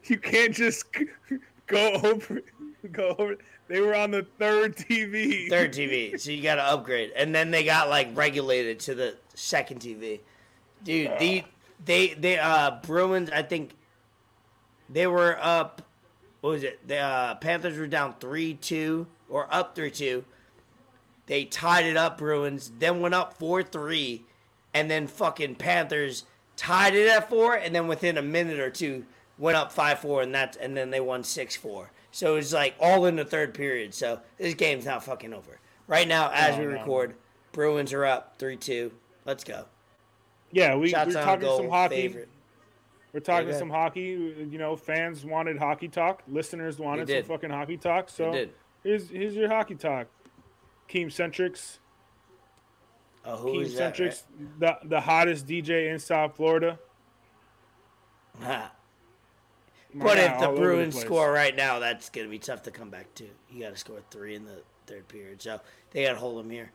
You 0.05 0.17
can't 0.17 0.55
just 0.55 0.85
go 1.67 1.91
over, 2.03 2.41
go 2.91 3.15
over. 3.17 3.37
They 3.67 3.81
were 3.81 3.95
on 3.95 4.09
the 4.09 4.25
third 4.39 4.75
TV. 4.75 5.47
Third 5.47 5.71
TV. 5.71 6.19
So 6.19 6.31
you 6.31 6.41
got 6.41 6.55
to 6.55 6.63
upgrade. 6.63 7.11
And 7.15 7.33
then 7.35 7.51
they 7.51 7.63
got, 7.63 7.87
like, 7.87 8.09
regulated 8.17 8.79
to 8.81 8.95
the 8.95 9.15
second 9.35 9.79
TV. 9.79 10.21
Dude, 10.83 11.11
the, 11.19 11.43
they, 11.85 12.15
they, 12.15 12.39
uh, 12.39 12.79
Bruins, 12.81 13.29
I 13.29 13.43
think 13.43 13.75
they 14.89 15.05
were 15.05 15.37
up. 15.39 15.83
What 16.41 16.51
was 16.51 16.63
it? 16.63 16.87
The 16.87 16.97
uh, 16.97 17.35
Panthers 17.35 17.77
were 17.77 17.87
down 17.87 18.15
3 18.19 18.53
2 18.55 19.07
or 19.29 19.47
up 19.53 19.75
3 19.75 19.91
2. 19.91 20.23
They 21.25 21.45
tied 21.45 21.85
it 21.85 21.95
up, 21.97 22.17
Bruins, 22.17 22.71
then 22.79 23.01
went 23.01 23.13
up 23.13 23.37
4 23.37 23.61
3, 23.63 24.23
and 24.73 24.89
then 24.89 25.05
fucking 25.07 25.55
Panthers 25.55 26.25
tied 26.55 26.95
it 26.95 27.07
at 27.07 27.29
4, 27.29 27.55
and 27.55 27.75
then 27.75 27.87
within 27.87 28.17
a 28.17 28.21
minute 28.21 28.59
or 28.59 28.69
two 28.69 29.05
went 29.37 29.55
up 29.57 29.71
5 29.71 29.99
4, 29.99 30.21
and 30.23 30.33
that's 30.33 30.57
and 30.57 30.75
then 30.75 30.89
they 30.89 30.99
won 30.99 31.23
6 31.23 31.55
4. 31.55 31.91
So 32.11 32.35
it's 32.37 32.51
like 32.53 32.75
all 32.79 33.05
in 33.05 33.15
the 33.17 33.25
third 33.25 33.53
period. 33.53 33.93
So 33.93 34.21
this 34.37 34.55
game's 34.55 34.85
not 34.85 35.03
fucking 35.03 35.33
over. 35.33 35.59
Right 35.87 36.07
now, 36.07 36.31
as 36.33 36.55
No, 36.57 36.61
we 36.63 36.67
no. 36.73 36.79
record, 36.79 37.15
Bruins 37.51 37.93
are 37.93 38.05
up 38.05 38.35
3 38.39 38.55
2. 38.57 38.91
Let's 39.25 39.43
go. 39.43 39.65
Yeah, 40.51 40.75
we, 40.75 40.89
Shots 40.89 41.13
we're 41.13 41.21
talking 41.23 41.41
goal, 41.41 41.57
some 41.57 41.69
hockey. 41.69 41.95
favorite. 41.95 42.29
We're 43.13 43.19
talking 43.21 43.49
go 43.49 43.57
some 43.57 43.69
hockey. 43.69 44.01
You 44.01 44.57
know, 44.57 44.75
fans 44.75 45.25
wanted 45.25 45.57
hockey 45.57 45.87
talk. 45.87 46.23
Listeners 46.27 46.77
wanted 46.77 47.09
some 47.09 47.23
fucking 47.23 47.49
hockey 47.49 47.77
talk. 47.77 48.09
So 48.09 48.31
did. 48.31 48.53
here's 48.83 49.09
here's 49.09 49.35
your 49.35 49.49
hockey 49.49 49.75
talk. 49.75 50.07
Keem 50.87 51.07
Centrics. 51.07 51.79
Oh, 53.25 53.37
who 53.37 53.53
Keem 53.53 53.61
is 53.63 53.75
that? 53.75 53.95
Centrics, 53.95 54.23
the 54.59 54.77
the 54.83 55.01
hottest 55.01 55.47
DJ 55.47 55.91
in 55.91 55.99
South 55.99 56.35
Florida. 56.35 56.79
right? 58.39 58.69
My 59.91 60.05
But 60.05 60.17
if 60.19 60.39
the 60.39 60.49
Bruins 60.49 60.93
place. 60.93 61.05
score 61.05 61.31
right 61.31 61.55
now, 61.55 61.79
that's 61.79 62.09
gonna 62.09 62.27
be 62.29 62.37
tough 62.37 62.63
to 62.63 62.71
come 62.71 62.89
back 62.89 63.13
to. 63.15 63.25
You 63.51 63.63
got 63.63 63.71
to 63.71 63.77
score 63.77 64.01
three 64.11 64.35
in 64.35 64.45
the 64.45 64.61
third 64.85 65.07
period, 65.07 65.41
so 65.41 65.59
they 65.91 66.03
got 66.03 66.13
to 66.13 66.19
hold 66.19 66.37
them 66.37 66.51
here. 66.51 66.71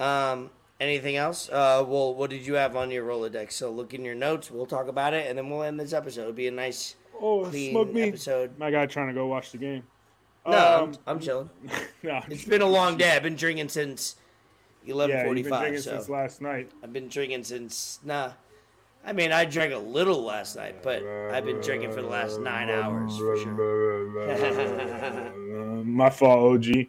Um, 0.00 0.50
anything 0.80 1.16
else? 1.16 1.48
Uh, 1.48 1.84
well, 1.86 2.14
what 2.14 2.30
did 2.30 2.46
you 2.46 2.54
have 2.54 2.76
on 2.76 2.90
your 2.90 3.06
Rolodex? 3.06 3.52
So 3.52 3.70
look 3.70 3.94
in 3.94 4.04
your 4.04 4.14
notes. 4.14 4.50
We'll 4.50 4.66
talk 4.66 4.88
about 4.88 5.14
it, 5.14 5.26
and 5.28 5.38
then 5.38 5.48
we'll 5.50 5.62
end 5.62 5.78
this 5.80 5.92
episode. 5.92 6.22
It'll 6.22 6.32
be 6.32 6.48
a 6.48 6.50
nice, 6.50 6.96
oh, 7.20 7.44
clean 7.46 7.72
smoke 7.72 7.92
me. 7.92 8.02
episode. 8.02 8.58
My 8.58 8.70
guy 8.70 8.86
trying 8.86 9.08
to 9.08 9.14
go 9.14 9.26
watch 9.26 9.52
the 9.52 9.58
game. 9.58 9.82
No, 10.46 10.52
Um, 10.52 10.90
I'm, 10.90 10.96
I'm 11.06 11.20
chilling. 11.20 11.50
no, 12.02 12.20
It's 12.28 12.44
been 12.44 12.62
a 12.62 12.68
long 12.68 12.96
day. 12.98 13.12
I've 13.16 13.22
been 13.22 13.36
drinking 13.36 13.68
since 13.70 14.16
11:45. 14.86 15.08
yeah, 15.08 15.24
you've 15.24 15.34
been 15.34 15.44
drinking 15.60 15.80
So 15.80 15.90
since 15.92 16.08
last 16.08 16.40
night. 16.42 16.70
I've 16.82 16.92
been 16.92 17.08
drinking 17.08 17.44
since 17.44 18.00
nah. 18.04 18.32
I 19.06 19.12
mean, 19.12 19.32
I 19.32 19.44
drank 19.44 19.74
a 19.74 19.78
little 19.78 20.22
last 20.22 20.56
night, 20.56 20.82
but 20.82 21.02
I've 21.30 21.44
been 21.44 21.60
drinking 21.60 21.92
for 21.92 22.00
the 22.00 22.08
last 22.08 22.40
nine 22.40 22.70
hours 22.70 23.14
for 23.18 23.36
sure. 23.36 24.24
My 25.86 26.08
fault, 26.08 26.54
OG. 26.66 26.86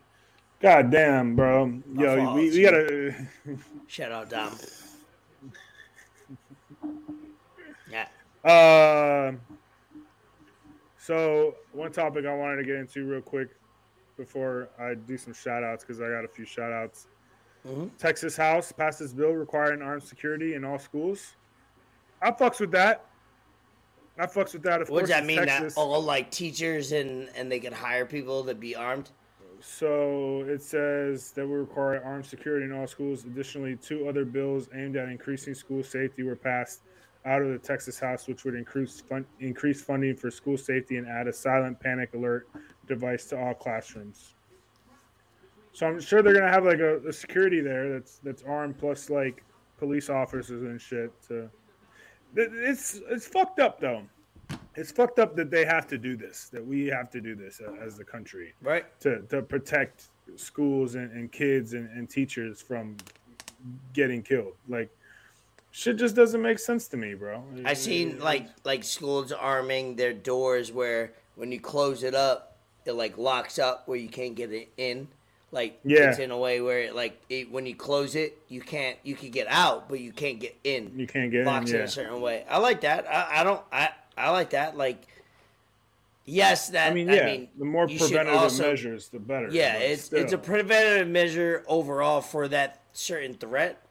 God 0.66 0.90
damn, 0.90 1.36
bro. 1.36 1.80
Yo, 1.96 2.18
fault, 2.26 2.36
we, 2.38 2.50
we 2.50 2.64
gotta. 2.64 3.14
Shout 3.86 4.12
out 4.12 4.32
Dom. 4.32 4.58
Yeah. 7.92 8.08
Uh, 8.44 9.34
so 10.98 11.54
one 11.72 11.92
topic 11.92 12.26
I 12.26 12.34
wanted 12.34 12.56
to 12.56 12.64
get 12.64 12.78
into 12.78 13.06
real 13.06 13.22
quick 13.22 13.50
before 14.18 14.70
I 14.80 14.96
do 14.96 15.20
some 15.20 15.36
shout 15.36 15.64
outs 15.64 15.84
because 15.84 16.02
I 16.02 16.10
got 16.10 16.26
a 16.26 16.28
few 16.28 16.46
shout 16.46 16.72
outs. 16.72 17.10
Mhm. 17.68 17.96
Texas 18.00 18.36
House 18.36 18.72
passed 18.72 18.98
this 18.98 19.14
bill 19.14 19.34
requiring 19.34 19.84
armed 19.84 20.02
security 20.02 20.56
in 20.56 20.66
all 20.66 20.80
schools. 20.80 21.36
I 22.24 22.32
fucks 22.32 22.60
with 22.60 22.72
that. 22.72 23.06
I 24.18 24.26
fucks 24.26 24.54
with 24.54 24.64
that. 24.64 24.82
Of 24.82 24.90
What 24.90 25.02
course, 25.02 25.10
does 25.10 25.10
that 25.10 25.20
it's 25.20 25.28
mean? 25.28 25.46
Texas. 25.46 25.76
That 25.76 25.82
all 25.82 26.02
like 26.02 26.32
teachers 26.32 26.92
and 26.92 27.30
and 27.36 27.52
they 27.52 27.60
can 27.60 27.72
hire 27.72 28.08
people 28.08 28.44
to 28.46 28.56
be 28.56 28.76
armed? 28.76 29.12
So 29.68 30.42
it 30.48 30.62
says 30.62 31.32
that 31.32 31.46
we 31.46 31.56
require 31.56 32.02
armed 32.04 32.26
security 32.26 32.66
in 32.66 32.72
all 32.72 32.86
schools. 32.86 33.26
Additionally, 33.26 33.76
two 33.76 34.08
other 34.08 34.24
bills 34.24 34.70
aimed 34.76 34.96
at 34.96 35.10
increasing 35.10 35.56
school 35.56 35.84
safety 35.84 36.22
were 36.24 36.36
passed. 36.36 36.82
out 37.26 37.42
of 37.42 37.50
the 37.50 37.58
Texas 37.58 38.00
House, 38.00 38.28
which 38.28 38.46
would 38.46 38.54
increase 38.54 39.02
fun, 39.02 39.26
increase 39.40 39.82
funding 39.82 40.16
for 40.16 40.30
school 40.30 40.58
safety 40.58 40.98
and 40.98 41.08
add 41.08 41.28
a 41.28 41.34
silent 41.34 41.80
panic 41.80 42.14
alert 42.14 42.48
device 42.88 43.26
to 43.26 43.40
all 43.40 43.56
classrooms. 43.56 44.36
So 45.74 45.88
I'm 45.88 46.00
sure 46.00 46.22
they're 46.22 46.36
gonna 46.36 46.52
have 46.52 46.66
like 46.66 46.80
a, 46.80 47.00
a 47.08 47.12
security 47.12 47.60
there 47.62 47.92
that's 47.92 48.20
that's 48.20 48.44
armed 48.44 48.78
plus 48.78 49.10
like 49.10 49.44
police 49.80 50.10
officers 50.12 50.62
and 50.62 50.80
shit. 50.80 51.12
To 51.28 51.50
it's 52.36 53.02
it's 53.10 53.26
fucked 53.26 53.60
up 53.60 53.80
though. 53.80 54.04
It's 54.76 54.92
fucked 54.92 55.20
up 55.20 55.36
that 55.36 55.50
they 55.50 55.66
have 55.66 55.88
to 55.88 55.98
do 55.98 56.16
this. 56.18 56.50
That 56.52 56.66
we 56.66 56.88
have 56.88 57.10
to 57.12 57.22
do 57.22 57.36
this 57.36 57.62
as 57.82 57.98
the 57.98 58.04
country, 58.04 58.54
right? 58.62 58.86
To 59.02 59.22
to 59.30 59.42
protect 59.42 60.10
schools 60.36 60.96
and, 60.96 61.12
and 61.12 61.32
kids 61.32 61.74
and, 61.74 61.90
and 61.90 62.10
teachers 62.10 62.62
from 62.62 62.98
getting 63.94 64.22
killed. 64.22 64.54
Like 64.68 64.90
shit 65.72 65.98
just 65.98 66.16
doesn't 66.16 66.42
make 66.42 66.60
sense 66.60 66.88
to 66.90 66.98
me, 66.98 67.14
bro. 67.14 67.44
I 67.66 67.74
seen 67.74 68.20
like 68.20 68.48
like 68.64 68.84
schools 68.84 69.32
arming 69.32 69.96
their 69.96 70.14
doors 70.14 70.72
where 70.72 71.14
when 71.36 71.52
you 71.52 71.60
close 71.60 72.04
it 72.04 72.16
up, 72.16 72.58
it 72.86 72.94
like 72.94 73.18
locks 73.18 73.60
up 73.60 73.88
where 73.88 73.98
you 73.98 74.10
can't 74.10 74.36
get 74.36 74.52
it 74.52 74.70
in. 74.78 75.08
Like 75.52 75.80
yeah. 75.84 76.10
it's 76.10 76.20
in 76.20 76.32
a 76.32 76.38
way 76.38 76.62
where 76.62 76.82
it, 76.82 76.96
like 76.96 77.22
it, 77.30 77.52
when 77.52 77.66
you 77.66 77.76
close 77.76 78.16
it, 78.16 78.38
you 78.48 78.62
can't 78.62 78.98
you 79.04 79.16
can 79.16 79.32
get 79.32 79.48
out, 79.48 79.90
but 79.90 80.00
you 80.00 80.12
can't 80.12 80.40
get 80.40 80.56
in. 80.64 80.94
You 80.98 81.08
can't 81.08 81.32
get 81.32 81.46
Locks 81.46 81.70
in, 81.70 81.76
yeah. 81.76 81.82
in 81.82 81.86
a 81.86 81.92
certain 81.92 82.22
way. 82.22 82.46
I 82.50 82.58
like 82.58 82.82
that. 82.82 83.06
I, 83.08 83.42
I 83.42 83.44
don't 83.44 83.62
I 83.72 83.90
I 84.18 84.30
like 84.32 84.52
that. 84.52 84.78
Like 84.78 85.08
yes, 86.26 86.70
that 86.70 86.92
I 86.92 86.94
mean, 86.94 87.10
yeah, 87.10 87.22
I 87.22 87.26
mean, 87.26 87.48
the 87.58 87.66
more 87.66 87.88
preventative 87.88 88.34
also, 88.34 88.70
measures, 88.70 89.10
the 89.10 89.20
better. 89.20 89.50
Yeah, 89.50 89.76
it's 89.76 90.06
still. 90.06 90.20
it's 90.20 90.34
a 90.34 90.38
preventative 90.38 91.08
measure 91.08 91.64
overall 91.68 92.22
for 92.22 92.48
that 92.50 92.82
certain 92.94 93.34
threat. 93.34 93.82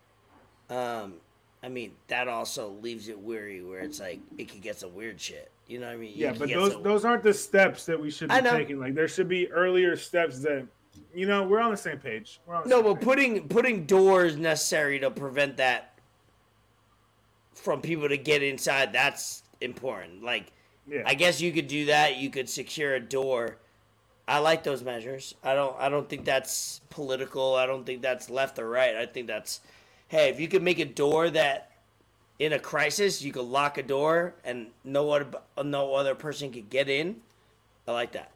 Um, 0.71 1.15
I 1.63 1.69
mean, 1.69 1.93
that 2.09 2.29
also 2.29 2.71
leaves 2.83 3.09
it 3.09 3.19
weary 3.19 3.63
where 3.63 3.81
it's 3.81 4.01
like 4.01 4.21
it 4.39 4.51
could 4.51 4.63
get 4.63 4.79
some 4.79 4.95
weird 4.95 5.21
shit. 5.21 5.51
You 5.67 5.81
know 5.81 5.87
what 5.87 5.95
I 5.95 5.97
mean? 5.97 6.13
You 6.15 6.27
yeah, 6.27 6.35
but 6.39 6.49
those 6.51 6.73
some... 6.73 6.83
those 6.83 7.05
aren't 7.05 7.23
the 7.23 7.33
steps 7.33 7.87
that 7.87 8.01
we 8.01 8.11
should 8.11 8.29
be 8.29 8.41
taking. 8.41 8.79
Like 8.79 8.95
there 8.95 9.09
should 9.09 9.29
be 9.29 9.51
earlier 9.51 9.97
steps 9.97 10.41
that 10.41 10.67
you 11.15 11.27
know 11.27 11.43
we're 11.43 11.61
on 11.61 11.71
the 11.71 11.77
same 11.77 11.99
page. 11.99 12.41
no, 12.49 12.63
same 12.65 12.83
but 12.83 12.95
page. 12.97 13.05
putting 13.05 13.49
putting 13.49 13.87
doors 13.87 14.37
necessary 14.37 14.99
to 14.99 15.11
prevent 15.11 15.57
that 15.57 15.99
from 17.55 17.81
people 17.81 18.09
to 18.09 18.19
get 18.19 18.43
inside 18.43 18.93
that's 18.93 19.44
important. 19.65 20.23
Like, 20.23 20.53
yeah. 20.87 21.03
I 21.07 21.15
guess 21.15 21.41
you 21.41 21.53
could 21.53 21.69
do 21.69 21.87
that. 21.87 22.17
You 22.17 22.31
could 22.31 22.49
secure 22.49 22.95
a 22.95 23.01
door. 23.01 23.57
I 24.27 24.39
like 24.39 24.63
those 24.63 24.83
measures. 24.83 25.35
I 25.43 25.55
don't. 25.55 25.77
I 25.79 25.89
don't 25.89 26.09
think 26.09 26.25
that's 26.25 26.81
political. 26.91 27.55
I 27.57 27.67
don't 27.67 27.85
think 27.85 28.01
that's 28.03 28.31
left 28.31 28.59
or 28.59 28.69
right. 28.69 28.97
I 28.97 29.07
think 29.07 29.27
that's 29.27 29.61
hey, 30.09 30.29
if 30.31 30.41
you 30.41 30.49
could 30.49 30.63
make 30.63 30.79
a 30.79 30.85
door 30.85 31.31
that 31.31 31.71
in 32.39 32.53
a 32.53 32.59
crisis 32.59 33.23
you 33.23 33.33
could 33.33 33.45
lock 33.45 33.79
a 33.79 33.83
door 33.83 34.35
and 34.45 34.69
no 34.83 35.11
other 35.11 35.27
no 35.63 35.95
other 35.95 36.15
person 36.15 36.51
could 36.53 36.71
get 36.71 36.89
in, 36.89 37.17
I 37.87 37.93
like 37.93 38.13
that. 38.13 38.31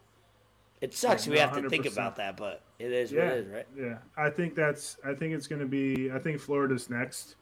It 0.81 0.95
sucks 0.95 1.27
yeah, 1.27 1.33
we 1.33 1.39
have 1.39 1.51
100%. 1.51 1.63
to 1.63 1.71
think 1.71 1.87
about 1.87 2.17
that, 2.17 2.37
but 2.37 2.63
it 2.79 2.93
is 2.93 3.11
yeah, 3.11 3.25
what 3.25 3.33
it 3.33 3.39
is, 3.39 3.49
right? 3.49 3.67
Yeah, 3.77 3.99
I 4.17 4.31
think 4.31 4.55
that's. 4.55 4.97
I 5.05 5.15
think 5.15 5.35
it's 5.35 5.47
going 5.47 5.61
to 5.61 5.67
be. 5.67 6.11
I 6.13 6.19
think 6.19 6.41
Florida's 6.41 6.89
next 6.89 7.37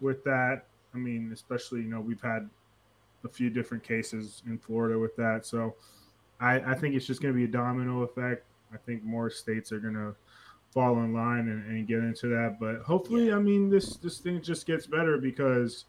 with 0.00 0.24
that. 0.24 0.64
I 0.94 0.98
mean, 0.98 1.30
especially 1.32 1.82
you 1.82 1.88
know 1.88 2.00
we've 2.00 2.22
had 2.22 2.48
a 3.24 3.28
few 3.28 3.50
different 3.50 3.82
cases 3.82 4.42
in 4.46 4.58
Florida 4.58 4.98
with 4.98 5.16
that, 5.16 5.46
so 5.46 5.74
I, 6.40 6.60
I 6.60 6.74
think 6.74 6.94
it's 6.94 7.06
just 7.06 7.20
going 7.20 7.34
to 7.34 7.38
be 7.38 7.44
a 7.44 7.48
domino 7.48 8.02
effect. 8.02 8.46
I 8.72 8.76
think 8.78 9.02
more 9.04 9.30
states 9.30 9.72
are 9.72 9.80
going 9.80 9.94
to 9.94 10.14
fall 10.72 10.98
in 11.00 11.12
line 11.12 11.48
and, 11.48 11.66
and 11.66 11.86
get 11.86 11.98
into 11.98 12.28
that. 12.28 12.58
But 12.58 12.82
hopefully, 12.82 13.28
yeah. 13.28 13.36
I 13.36 13.38
mean, 13.38 13.68
this 13.68 13.96
this 13.96 14.18
thing 14.18 14.40
just 14.40 14.66
gets 14.66 14.86
better 14.86 15.18
because 15.18 15.84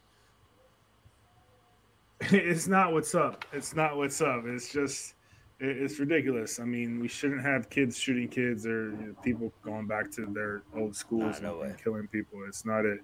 it's 2.21 2.67
not 2.67 2.91
what's 2.91 3.15
up. 3.15 3.45
It's 3.53 3.75
not 3.75 3.97
what's 3.97 4.21
up. 4.21 4.43
It's 4.45 4.71
just 4.71 5.15
it's 5.59 5.99
ridiculous. 5.99 6.59
I 6.59 6.63
mean, 6.63 6.99
we 6.99 7.07
shouldn't 7.07 7.43
have 7.43 7.69
kids 7.69 7.97
shooting 7.97 8.27
kids 8.27 8.65
or 8.65 8.89
you 8.89 8.97
know, 8.97 9.15
people 9.23 9.53
going 9.63 9.85
back 9.85 10.11
to 10.13 10.25
their 10.25 10.63
old 10.75 10.95
schools 10.95 11.37
and, 11.37 11.45
and, 11.45 11.77
killing 11.81 12.07
people. 12.07 12.39
It's 12.47 12.65
not 12.65 12.83
it. 12.83 12.99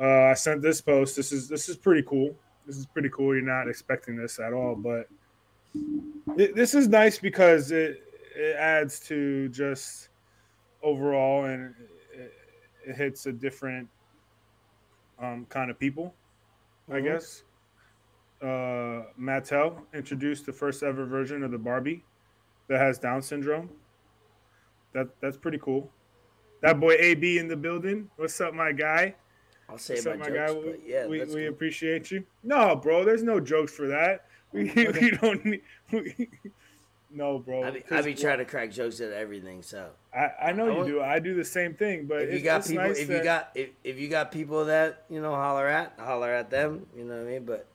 Uh, 0.00 0.30
I 0.30 0.34
sent 0.34 0.62
this 0.62 0.80
post. 0.80 1.14
This 1.16 1.30
is 1.30 1.48
this 1.48 1.68
is 1.68 1.76
pretty 1.76 2.02
cool. 2.02 2.34
This 2.66 2.76
is 2.76 2.86
pretty 2.86 3.10
cool. 3.10 3.34
You're 3.34 3.44
not 3.44 3.68
expecting 3.68 4.16
this 4.16 4.38
at 4.38 4.52
all, 4.52 4.74
but 4.74 5.08
it, 6.36 6.54
this 6.54 6.74
is 6.74 6.88
nice 6.88 7.18
because 7.18 7.70
it 7.70 8.02
it 8.34 8.56
adds 8.56 9.00
to 9.00 9.48
just 9.48 10.08
overall, 10.82 11.44
and 11.44 11.74
it, 12.14 12.32
it 12.86 12.96
hits 12.96 13.26
a 13.26 13.32
different 13.32 13.88
um, 15.18 15.46
kind 15.48 15.70
of 15.70 15.78
people, 15.78 16.14
mm-hmm. 16.88 16.96
I 16.96 17.00
guess. 17.00 17.42
Uh, 18.40 19.06
Mattel 19.20 19.78
introduced 19.94 20.46
the 20.46 20.52
first 20.52 20.82
ever 20.82 21.04
version 21.06 21.44
of 21.44 21.52
the 21.52 21.58
Barbie 21.58 22.04
that 22.68 22.80
has 22.80 22.98
Down 22.98 23.22
syndrome. 23.22 23.70
That 24.92 25.08
that's 25.20 25.36
pretty 25.36 25.58
cool. 25.58 25.90
That 26.60 26.80
boy 26.80 26.94
AB 26.98 27.38
in 27.38 27.48
the 27.48 27.56
building. 27.56 28.08
What's 28.16 28.40
up, 28.40 28.54
my 28.54 28.72
guy? 28.72 29.14
I'll 29.68 29.78
say 29.78 30.00
my, 30.04 30.16
my 30.16 30.28
jokes, 30.28 30.64
guy? 30.64 30.74
yeah, 30.84 31.06
we, 31.06 31.20
we 31.20 31.26
cool. 31.26 31.48
appreciate 31.48 32.10
you. 32.10 32.24
No, 32.42 32.76
bro, 32.76 33.04
there's 33.04 33.22
no 33.22 33.40
jokes 33.40 33.72
for 33.72 33.88
that. 33.88 34.26
We, 34.52 34.64
we 34.76 35.10
don't 35.10 35.44
need. 35.44 35.62
We, 35.90 36.28
no, 37.10 37.38
bro. 37.38 37.64
I 37.64 37.70
be, 37.70 37.84
I 37.90 38.02
be 38.02 38.14
trying 38.14 38.38
to 38.38 38.44
crack 38.44 38.70
jokes 38.70 39.00
at 39.00 39.12
everything. 39.12 39.62
So 39.62 39.88
I, 40.14 40.48
I 40.48 40.52
know 40.52 40.68
I 40.68 40.78
you 40.78 40.92
do. 40.92 41.02
I 41.02 41.18
do 41.18 41.34
the 41.34 41.44
same 41.44 41.74
thing. 41.74 42.06
But 42.06 42.22
if 42.22 42.34
you 42.34 42.40
got 42.40 42.66
people, 42.66 42.84
nice 42.84 42.98
if 42.98 43.08
that... 43.08 43.16
you 43.18 43.24
got 43.24 43.50
if, 43.54 43.70
if 43.82 43.98
you 43.98 44.08
got 44.08 44.30
people 44.30 44.66
that 44.66 45.04
you 45.08 45.20
know 45.20 45.34
holler 45.34 45.66
at, 45.66 45.94
holler 45.98 46.30
at 46.30 46.50
them. 46.50 46.86
You 46.96 47.04
know 47.04 47.16
what 47.16 47.26
I 47.26 47.30
mean? 47.30 47.44
But 47.44 47.66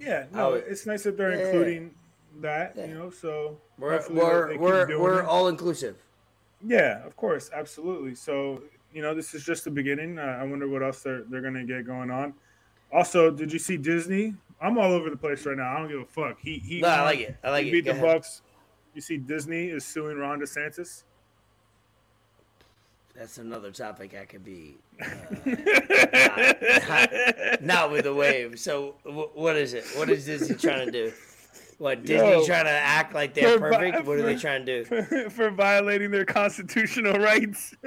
yeah, 0.00 0.26
no, 0.32 0.52
would, 0.52 0.64
it's 0.66 0.86
nice 0.86 1.04
that 1.04 1.16
they're 1.16 1.36
yeah, 1.36 1.46
including 1.46 1.94
that. 2.40 2.74
Yeah. 2.76 2.86
You 2.86 2.94
know, 2.94 3.10
so 3.10 3.58
we're 3.78 4.02
we're 4.10 4.58
we're, 4.58 4.98
we're 4.98 5.22
all 5.22 5.48
inclusive. 5.48 5.96
Yeah, 6.66 7.04
of 7.04 7.16
course, 7.16 7.50
absolutely. 7.52 8.14
So 8.14 8.62
you 8.96 9.02
know, 9.02 9.14
this 9.14 9.34
is 9.34 9.44
just 9.44 9.64
the 9.64 9.70
beginning. 9.70 10.18
Uh, 10.18 10.38
I 10.40 10.44
wonder 10.44 10.66
what 10.66 10.82
else 10.82 11.02
they're 11.02 11.24
they're 11.28 11.42
gonna 11.42 11.64
get 11.64 11.86
going 11.86 12.10
on. 12.10 12.32
Also, 12.90 13.30
did 13.30 13.52
you 13.52 13.58
see 13.58 13.76
Disney? 13.76 14.34
I'm 14.58 14.78
all 14.78 14.90
over 14.90 15.10
the 15.10 15.18
place 15.18 15.44
right 15.44 15.54
now. 15.54 15.70
I 15.70 15.78
don't 15.78 15.88
give 15.88 16.00
a 16.00 16.06
fuck. 16.06 16.38
He 16.40 16.58
he. 16.60 16.80
No, 16.80 16.88
I 16.88 17.02
like 17.02 17.20
it. 17.20 17.36
I 17.44 17.50
like 17.50 17.64
he 17.64 17.68
it. 17.68 17.72
Beat 17.72 17.84
Go 17.84 17.92
the 17.92 17.98
ahead. 17.98 18.14
Bucks. 18.14 18.40
You 18.94 19.02
see, 19.02 19.18
Disney 19.18 19.66
is 19.66 19.84
suing 19.84 20.16
Ron 20.16 20.40
DeSantis. 20.40 21.02
That's 23.14 23.36
another 23.36 23.70
topic 23.70 24.16
I 24.18 24.24
could 24.24 24.44
be 24.44 24.76
uh, 25.02 25.06
not, 26.88 27.12
not, 27.12 27.62
not, 27.62 27.90
with 27.90 28.04
the 28.04 28.14
wave. 28.14 28.58
So, 28.58 28.94
w- 29.04 29.30
what 29.34 29.56
is 29.56 29.74
it? 29.74 29.84
What 29.96 30.08
is 30.08 30.24
Disney 30.24 30.56
trying 30.56 30.86
to 30.86 30.92
do? 30.92 31.12
What 31.76 32.04
Disney 32.06 32.30
Yo, 32.30 32.46
trying 32.46 32.64
to 32.64 32.70
act 32.70 33.14
like 33.14 33.34
they're 33.34 33.58
perfect? 33.58 34.06
what 34.06 34.18
are 34.18 34.22
they 34.22 34.36
trying 34.36 34.64
to 34.64 34.84
do? 34.84 34.84
For, 34.84 35.30
for 35.30 35.50
violating 35.50 36.10
their 36.10 36.24
constitutional 36.24 37.18
rights. 37.18 37.74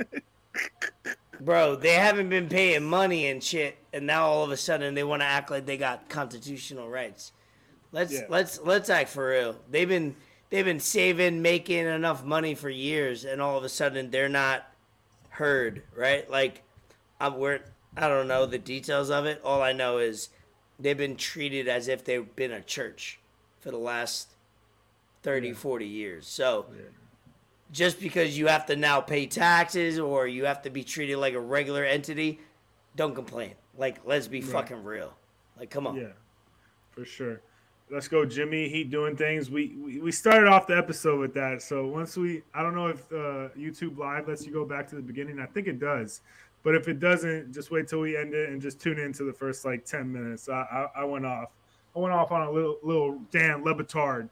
Bro, 1.41 1.77
they 1.77 1.93
haven't 1.93 2.29
been 2.29 2.49
paying 2.49 2.83
money 2.83 3.27
and 3.27 3.41
shit, 3.41 3.77
and 3.93 4.05
now 4.05 4.25
all 4.25 4.43
of 4.43 4.51
a 4.51 4.57
sudden 4.57 4.93
they 4.93 5.03
want 5.03 5.21
to 5.21 5.25
act 5.25 5.49
like 5.49 5.65
they 5.65 5.77
got 5.77 6.09
constitutional 6.09 6.89
rights. 6.89 7.31
Let's 7.91 8.13
yeah. 8.13 8.25
let's 8.29 8.59
let's 8.61 8.89
act 8.89 9.09
for 9.09 9.29
real. 9.29 9.55
They've 9.69 9.87
been 9.87 10.15
they've 10.49 10.65
been 10.65 10.81
saving, 10.81 11.41
making 11.41 11.85
enough 11.85 12.23
money 12.23 12.55
for 12.55 12.69
years, 12.69 13.23
and 13.23 13.41
all 13.41 13.57
of 13.57 13.63
a 13.63 13.69
sudden 13.69 14.11
they're 14.11 14.29
not 14.29 14.69
heard, 15.29 15.83
right? 15.95 16.29
Like, 16.29 16.63
I'm 17.21 17.37
we're 17.37 17.61
I 17.95 18.07
don't 18.09 18.27
know 18.27 18.45
the 18.45 18.59
details 18.59 19.09
of 19.09 19.25
it. 19.25 19.41
All 19.43 19.61
I 19.61 19.71
know 19.71 19.97
is 19.97 20.29
they've 20.77 20.97
been 20.97 21.15
treated 21.15 21.67
as 21.67 21.87
if 21.87 22.03
they've 22.03 22.35
been 22.35 22.51
a 22.51 22.61
church 22.61 23.19
for 23.59 23.71
the 23.71 23.77
last 23.77 24.35
30, 25.23 25.49
yeah. 25.49 25.53
40 25.53 25.85
years. 25.85 26.27
So. 26.27 26.65
Yeah. 26.75 26.81
Just 27.71 27.99
because 27.99 28.37
you 28.37 28.47
have 28.47 28.65
to 28.65 28.75
now 28.75 28.99
pay 28.99 29.27
taxes 29.27 29.99
or 29.99 30.27
you 30.27 30.45
have 30.45 30.63
to 30.63 30.69
be 30.69 30.83
treated 30.83 31.17
like 31.17 31.35
a 31.35 31.39
regular 31.39 31.83
entity, 31.83 32.39
don't 32.95 33.13
complain. 33.13 33.53
Like, 33.77 34.01
let's 34.05 34.27
be 34.27 34.41
right. 34.41 34.49
fucking 34.49 34.83
real. 34.83 35.13
Like, 35.57 35.69
come 35.69 35.85
on. 35.85 35.95
Yeah, 35.95 36.13
for 36.91 37.05
sure. 37.05 37.41
Let's 37.91 38.07
go, 38.07 38.23
Jimmy 38.23 38.69
He 38.69 38.83
doing 38.83 39.15
things. 39.15 39.49
We, 39.49 39.75
we 39.83 39.99
we 39.99 40.11
started 40.11 40.47
off 40.47 40.67
the 40.67 40.77
episode 40.77 41.19
with 41.19 41.33
that. 41.33 41.61
So 41.61 41.87
once 41.87 42.17
we, 42.17 42.43
I 42.53 42.61
don't 42.61 42.75
know 42.75 42.87
if 42.87 43.11
uh, 43.11 43.49
YouTube 43.57 43.97
Live 43.97 44.27
lets 44.27 44.45
you 44.45 44.53
go 44.53 44.63
back 44.63 44.87
to 44.89 44.95
the 44.95 45.01
beginning. 45.01 45.39
I 45.39 45.47
think 45.47 45.67
it 45.67 45.79
does, 45.79 46.21
but 46.63 46.75
if 46.75 46.87
it 46.87 46.99
doesn't, 46.99 47.51
just 47.51 47.71
wait 47.71 47.87
till 47.87 48.01
we 48.01 48.15
end 48.15 48.33
it 48.35 48.49
and 48.49 48.61
just 48.61 48.79
tune 48.79 48.99
into 48.99 49.23
the 49.23 49.33
first 49.33 49.65
like 49.65 49.85
ten 49.85 50.11
minutes. 50.11 50.49
I 50.49 50.87
I, 50.95 51.01
I 51.01 51.03
went 51.03 51.25
off. 51.25 51.49
I 51.95 51.99
went 51.99 52.13
off 52.13 52.31
on 52.31 52.43
a 52.43 52.51
little 52.51 52.77
little 52.83 53.19
Dan 53.31 53.63
Le 53.63 53.73
Batard 53.73 54.29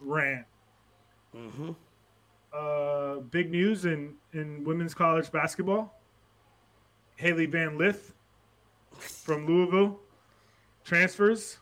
rant. 0.00 0.44
Mm-hmm. 1.34 1.70
Uh, 2.52 3.16
big 3.30 3.50
news 3.50 3.84
in 3.84 4.14
in 4.32 4.64
women's 4.64 4.94
college 4.94 5.30
basketball. 5.32 5.98
Hailey 7.16 7.46
Van 7.46 7.78
Lith 7.78 8.12
from 8.98 9.46
Louisville 9.46 9.98
transfers 10.84 11.58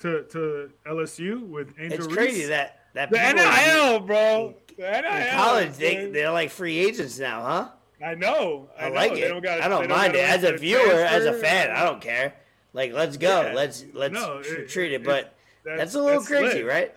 to 0.00 0.24
to 0.24 0.70
LSU 0.86 1.46
with 1.48 1.72
Angel. 1.78 1.98
It's 1.98 2.06
Reese. 2.06 2.16
crazy 2.16 2.44
that 2.46 2.80
that 2.94 3.10
the 3.10 3.16
NIL, 3.18 4.00
bro. 4.00 4.54
The 4.76 4.82
NIL, 4.82 5.12
in 5.12 5.30
college, 5.34 5.72
they 5.76 6.10
they're 6.10 6.30
like 6.30 6.50
free 6.50 6.78
agents 6.78 7.18
now, 7.18 7.42
huh? 7.42 7.68
I 8.04 8.14
know. 8.14 8.68
I, 8.78 8.84
I 8.84 8.88
know. 8.88 8.94
like 8.94 9.12
it. 9.12 9.42
Gotta, 9.42 9.64
I 9.64 9.68
don't 9.68 9.88
mind 9.88 10.12
don't 10.12 10.22
it. 10.22 10.28
As 10.28 10.44
a 10.44 10.52
viewer, 10.56 10.92
as 11.02 11.24
a 11.24 11.32
fan, 11.32 11.70
I 11.70 11.82
don't 11.84 12.00
care. 12.00 12.34
Like, 12.74 12.92
let's 12.92 13.16
go. 13.16 13.40
Yeah. 13.40 13.54
Let's 13.54 13.84
let's 13.94 14.12
No, 14.12 14.40
it- 14.44 14.68
treat 14.68 14.92
it. 14.92 15.02
But 15.02 15.34
that's, 15.64 15.94
a 15.94 16.02
little 16.02 16.22
crazy, 16.22 16.58
lit. 16.62 16.66
right? 16.66 16.94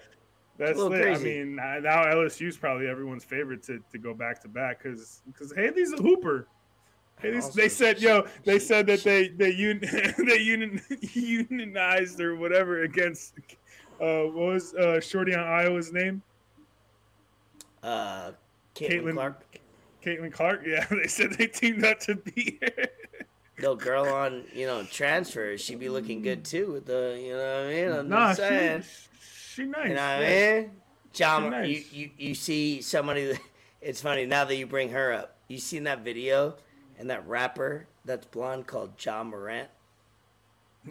That's 0.59 0.77
little 0.77 0.91
lit. 0.91 1.01
crazy. 1.03 1.39
I 1.39 1.43
mean, 1.45 1.55
now 1.55 1.79
now 1.79 2.03
LSU's 2.05 2.57
probably 2.57 2.87
everyone's 2.87 3.23
favorite 3.23 3.63
to, 3.63 3.79
to 3.91 3.97
go 3.97 4.13
back 4.13 4.41
to 4.41 4.47
back 4.47 4.83
because 4.83 5.21
because 5.25 5.51
Hailey's 5.53 5.93
a 5.93 5.97
hooper. 5.97 6.47
Hailey's, 7.21 7.45
Also, 7.45 7.61
they 7.61 7.69
said, 7.69 8.01
yo, 8.01 8.27
they 8.45 8.59
said 8.59 8.85
that 8.87 9.03
they 9.03 9.29
they 9.29 9.51
un, 9.51 9.79
they 10.27 10.37
union, 10.39 10.81
unionized 11.01 12.19
or 12.21 12.35
whatever 12.35 12.83
against 12.83 13.33
uh 14.01 14.23
what 14.23 14.35
was 14.53 14.73
uh 14.75 14.99
Shorty 15.01 15.33
on 15.33 15.45
Iowa's 15.47 15.91
name? 15.91 16.21
Uh, 17.81 18.31
Caitlin, 18.75 19.03
Caitlin- 19.03 19.13
Clark, 19.13 19.59
Caitlin 20.05 20.33
Clark. 20.33 20.63
Yeah, 20.65 20.85
they 20.91 21.07
said 21.07 21.33
they 21.33 21.47
teamed 21.47 21.85
up 21.85 21.99
to 22.01 22.15
beat 22.15 22.61
her. 22.77 22.85
no 23.61 23.75
girl 23.75 24.05
on 24.05 24.43
you 24.53 24.65
know 24.67 24.83
transfer. 24.83 25.57
She'd 25.57 25.79
be 25.79 25.89
looking 25.89 26.21
good 26.21 26.43
too 26.43 26.71
with 26.71 26.85
the 26.85 27.17
you 27.21 27.31
know 27.33 27.37
what 27.37 27.65
I 27.65 27.73
mean. 27.73 27.91
I'm 27.99 28.09
nah, 28.09 28.27
just 28.29 28.39
saying. 28.39 28.81
she, 28.81 29.08
she 29.53 29.63
nice. 29.65 29.89
You 29.89 29.95
know 29.95 30.01
what 30.01 30.25
I 30.25 30.59
mean? 30.61 30.71
John, 31.13 31.49
nice. 31.49 31.67
you, 31.67 31.83
you, 31.91 32.09
you 32.17 32.35
see 32.35 32.81
somebody, 32.81 33.37
it's 33.81 34.01
funny 34.01 34.25
now 34.25 34.45
that 34.45 34.55
you 34.55 34.67
bring 34.67 34.89
her 34.91 35.11
up. 35.13 35.35
You 35.47 35.57
seen 35.57 35.83
that 35.85 36.03
video 36.03 36.55
and 36.97 37.09
that 37.09 37.27
rapper 37.27 37.87
that's 38.05 38.25
blonde 38.27 38.67
called 38.67 38.97
John 38.97 39.27
Morant? 39.27 39.69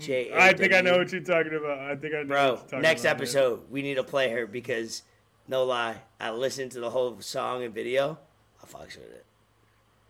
J. 0.01 0.31
I 0.35 0.53
think 0.53 0.75
I 0.75 0.81
know 0.81 0.99
what 0.99 1.11
you're 1.13 1.23
talking 1.23 1.55
about. 1.55 1.79
I 1.79 1.97
think 1.97 2.15
I 2.15 2.19
know. 2.19 2.21
what 2.23 2.29
Bro, 2.29 2.47
you're 2.47 2.57
talking 2.65 2.81
next 2.83 3.03
about, 3.03 3.11
yeah. 3.11 3.15
episode, 3.23 3.71
we 3.71 3.83
need 3.83 3.95
to 3.95 4.05
play 4.05 4.31
her 4.31 4.47
because, 4.47 5.03
no 5.49 5.65
lie, 5.65 6.03
I 6.21 6.31
listened 6.31 6.73
to 6.73 6.81
the 6.81 6.91
whole 6.91 7.21
song 7.21 7.63
and 7.65 7.75
video. 7.75 8.19
I 8.63 8.67
fucks 8.67 8.97
with 8.97 9.11
it. 9.11 9.25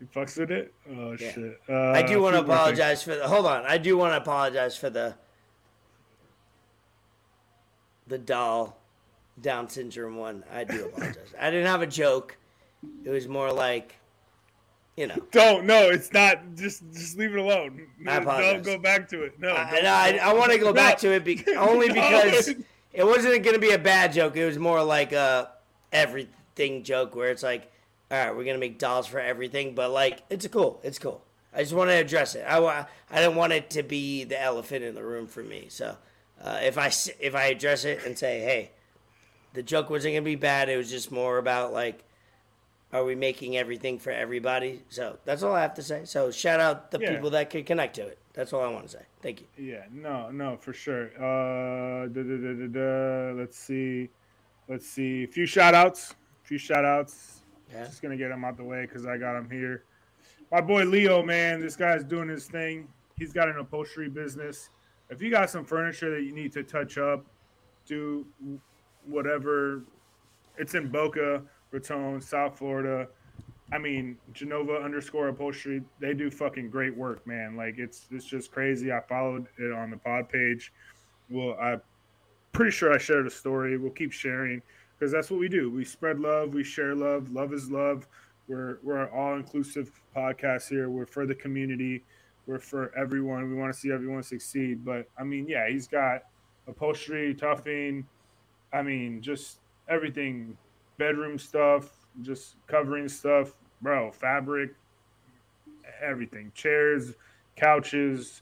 You 0.01 0.07
fucks 0.13 0.37
with 0.37 0.51
it? 0.51 0.73
Oh 0.89 1.15
Yeah. 1.19 1.31
shit! 1.31 1.59
Uh, 1.69 1.91
I 1.91 2.01
do 2.03 2.21
want 2.21 2.35
to 2.35 2.39
a 2.39 2.43
few 2.43 2.47
more 2.47 2.65
things. 2.65 2.79
apologize 2.79 3.03
for 3.03 3.15
the. 3.15 3.27
Hold 3.27 3.45
on. 3.45 3.65
I 3.65 3.77
do 3.77 3.97
want 3.97 4.13
to 4.13 4.17
apologize 4.17 4.75
for 4.77 4.89
the. 4.89 5.15
The 8.09 8.17
doll 8.17 8.77
Down 9.41 9.69
syndrome 9.69 10.17
one. 10.17 10.43
I 10.53 10.65
do 10.65 10.85
apologize. 10.87 11.33
I 11.39 11.49
didn't 11.49 11.67
have 11.67 11.81
a 11.81 11.87
joke. 11.87 12.35
It 13.05 13.09
was 13.09 13.27
more 13.27 13.53
like, 13.53 13.95
you 14.97 15.07
know. 15.07 15.15
Don't 15.31 15.65
no, 15.65 15.89
it's 15.89 16.11
not. 16.11 16.55
Just 16.55 16.83
just 16.91 17.17
leave 17.17 17.33
it 17.33 17.39
alone. 17.39 17.87
No, 17.99 18.11
I 18.11 18.15
apologize. 18.17 18.65
Don't 18.65 18.75
go 18.77 18.77
back 18.81 19.07
to 19.09 19.21
it. 19.23 19.39
No, 19.39 19.53
I, 19.55 19.71
don't- 19.75 19.85
I, 19.85 20.17
I 20.17 20.33
want 20.33 20.51
to 20.51 20.57
go 20.57 20.73
back 20.73 21.01
No. 21.01 21.09
to 21.09 21.15
it 21.15 21.23
be, 21.23 21.45
only 21.57 21.87
No. 21.87 21.93
because 21.93 22.49
it 22.91 23.03
wasn't 23.05 23.43
going 23.43 23.53
to 23.55 23.59
be 23.61 23.71
a 23.71 23.77
bad 23.79 24.11
joke. 24.11 24.35
It 24.35 24.45
was 24.45 24.57
more 24.59 24.83
like 24.83 25.13
a 25.13 25.51
everything 25.93 26.83
joke 26.83 27.15
where 27.15 27.29
it's 27.29 27.43
like, 27.43 27.71
all 28.11 28.17
right, 28.17 28.29
we're 28.35 28.43
going 28.43 28.55
to 28.55 28.59
make 28.59 28.79
dolls 28.79 29.07
for 29.07 29.19
everything, 29.19 29.75
but 29.75 29.91
like, 29.91 30.23
it's 30.29 30.47
cool. 30.47 30.79
It's 30.83 30.99
cool. 30.99 31.21
I 31.53 31.61
just 31.61 31.73
want 31.73 31.89
to 31.89 31.95
address 31.95 32.35
it. 32.35 32.45
I, 32.47 32.59
wa- 32.59 32.85
I 33.11 33.21
didn't 33.21 33.35
want 33.35 33.53
it 33.53 33.69
to 33.71 33.83
be 33.83 34.23
the 34.23 34.41
elephant 34.41 34.83
in 34.83 34.95
the 34.95 35.03
room 35.03 35.27
for 35.27 35.43
me. 35.43 35.65
So 35.69 35.95
uh, 36.41 36.59
if 36.61 36.77
I 36.77 36.87
if 37.19 37.35
I 37.35 37.45
address 37.45 37.85
it 37.85 38.05
and 38.05 38.17
say, 38.17 38.39
hey, 38.39 38.71
the 39.53 39.63
joke 39.63 39.89
wasn't 39.89 40.13
going 40.13 40.23
to 40.23 40.29
be 40.29 40.35
bad. 40.35 40.69
It 40.69 40.77
was 40.77 40.89
just 40.89 41.11
more 41.11 41.37
about 41.37 41.73
like, 41.73 42.03
are 42.93 43.03
we 43.03 43.15
making 43.15 43.57
everything 43.57 43.99
for 43.99 44.11
everybody? 44.11 44.83
So 44.89 45.17
that's 45.25 45.43
all 45.43 45.53
I 45.53 45.61
have 45.61 45.73
to 45.75 45.83
say. 45.83 46.05
So 46.05 46.31
shout 46.31 46.59
out 46.59 46.91
the 46.91 46.99
Yeah. 46.99 47.13
people 47.13 47.31
that 47.31 47.49
could 47.49 47.65
connect 47.65 47.95
to 47.95 48.07
it. 48.07 48.17
That's 48.33 48.53
all 48.53 48.63
I 48.63 48.69
want 48.69 48.85
to 48.85 48.91
say. 48.91 49.03
Thank 49.21 49.41
you. 49.41 49.47
Yeah, 49.57 49.83
no, 49.91 50.31
no, 50.31 50.55
for 50.55 50.71
sure. 50.71 51.07
Uh, 51.17 52.07
da, 52.07 52.23
da, 52.23 52.67
da. 52.67 53.31
Let's 53.37 53.57
see, 53.57 54.09
let's 54.69 54.87
see. 54.87 55.23
A 55.23 55.27
few 55.27 55.45
shout 55.45 55.73
outs. 55.73 56.15
A 56.43 56.47
few 56.47 56.57
shout 56.57 56.85
outs. 56.85 57.41
Yeah. 57.71 57.83
Just 57.85 58.01
gonna 58.01 58.15
get 58.17 58.29
them 58.29 58.45
out 58.45 58.55
the 58.57 58.63
way 58.63 58.81
because 58.83 59.05
I 59.05 59.17
got 59.17 59.33
them 59.33 59.49
here. 59.49 59.83
My 60.51 60.61
boy 60.61 60.83
Leo, 60.85 61.21
man, 61.21 61.59
this 61.59 61.75
guy's 61.75 62.03
doing 62.03 62.29
his 62.29 62.47
thing. 62.47 62.87
He's 63.17 63.33
got 63.33 63.49
an 63.49 63.57
upholstery 63.57 64.09
business. 64.09 64.69
If 65.09 65.21
you 65.21 65.31
got 65.31 65.49
some 65.49 65.65
furniture 65.65 66.11
that 66.11 66.23
you 66.23 66.33
need 66.33 66.51
to 66.53 66.63
touch 66.63 66.97
up, 66.97 67.25
do 67.85 68.25
whatever. 69.05 69.83
It's 70.57 70.75
in 70.75 70.89
Boca 70.89 71.41
Raton, 71.71 72.21
South 72.21 72.57
Florida. 72.57 73.07
I 73.71 73.77
mean, 73.77 74.17
Genova 74.33 74.77
underscore 74.77 75.27
upholstery, 75.27 75.83
they 75.99 76.13
do 76.13 76.31
fucking 76.31 76.69
great 76.69 76.95
work, 76.95 77.25
man. 77.27 77.55
Like 77.55 77.77
it's 77.77 78.07
it's 78.11 78.25
just 78.25 78.51
crazy. 78.51 78.91
I 78.91 79.01
followed 79.01 79.47
it 79.57 79.71
on 79.71 79.91
the 79.91 79.97
pod 79.97 80.29
page. 80.29 80.73
Well, 81.29 81.55
I'm 81.61 81.81
pretty 82.51 82.71
sure 82.71 82.91
I 82.91 82.97
shared 82.97 83.27
a 83.27 83.31
story. 83.31 83.77
We'll 83.77 83.91
keep 83.91 84.11
sharing 84.11 84.61
because 84.97 85.11
that's 85.11 85.29
what 85.29 85.39
we 85.39 85.47
do. 85.47 85.69
We 85.69 85.85
spread 85.85 86.19
love, 86.19 86.53
we 86.53 86.63
share 86.63 86.95
love. 86.95 87.31
Love 87.31 87.53
is 87.53 87.69
love. 87.69 88.07
We're 88.47 88.79
we're 88.81 89.03
an 89.03 89.09
all 89.13 89.35
inclusive 89.35 89.91
podcast 90.15 90.69
here. 90.69 90.89
We're 90.89 91.05
for 91.05 91.27
the 91.27 91.35
community. 91.35 92.03
We're 92.49 92.57
for 92.57 92.91
everyone. 92.97 93.47
We 93.47 93.55
want 93.55 93.71
to 93.71 93.79
see 93.79 93.91
everyone 93.91 94.23
succeed. 94.23 94.83
But 94.83 95.07
I 95.19 95.23
mean, 95.23 95.47
yeah, 95.47 95.69
he's 95.69 95.87
got 95.87 96.23
upholstery, 96.67 97.35
toughing. 97.35 98.07
I 98.73 98.81
mean, 98.81 99.21
just 99.21 99.59
everything, 99.87 100.57
bedroom 100.97 101.37
stuff, 101.37 101.91
just 102.23 102.55
covering 102.65 103.07
stuff, 103.07 103.53
bro, 103.83 104.11
fabric, 104.11 104.73
everything, 106.01 106.51
chairs, 106.55 107.13
couches, 107.55 108.41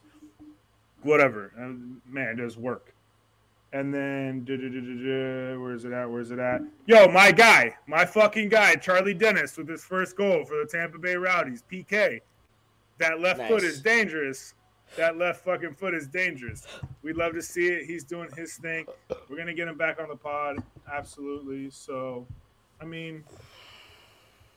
whatever. 1.02 1.52
Uh, 1.58 1.74
man, 2.10 2.28
it 2.28 2.36
does 2.36 2.56
work. 2.56 2.94
And 3.74 3.92
then, 3.92 4.46
where's 5.60 5.84
it 5.84 5.92
at? 5.92 6.10
Where's 6.10 6.30
it 6.30 6.38
at? 6.38 6.62
Yo, 6.86 7.08
my 7.08 7.30
guy, 7.30 7.76
my 7.86 8.06
fucking 8.06 8.48
guy, 8.48 8.76
Charlie 8.76 9.12
Dennis, 9.12 9.58
with 9.58 9.68
his 9.68 9.84
first 9.84 10.16
goal 10.16 10.46
for 10.46 10.56
the 10.56 10.64
Tampa 10.64 10.98
Bay 10.98 11.16
Rowdies, 11.16 11.62
PK. 11.70 12.20
That 12.98 13.20
left 13.20 13.40
foot 13.48 13.62
is 13.62 13.80
dangerous. 13.80 14.54
That 14.96 15.16
left 15.18 15.44
fucking 15.44 15.74
foot 15.74 15.94
is 15.94 16.06
dangerous. 16.06 16.66
We'd 17.02 17.16
love 17.16 17.34
to 17.34 17.42
see 17.42 17.66
it. 17.68 17.86
He's 17.86 18.04
doing 18.04 18.28
his 18.36 18.56
thing. 18.56 18.86
We're 19.28 19.36
gonna 19.36 19.54
get 19.54 19.68
him 19.68 19.76
back 19.76 20.00
on 20.00 20.08
the 20.08 20.16
pod, 20.16 20.62
absolutely. 20.90 21.70
So, 21.70 22.26
I 22.80 22.84
mean, 22.86 23.22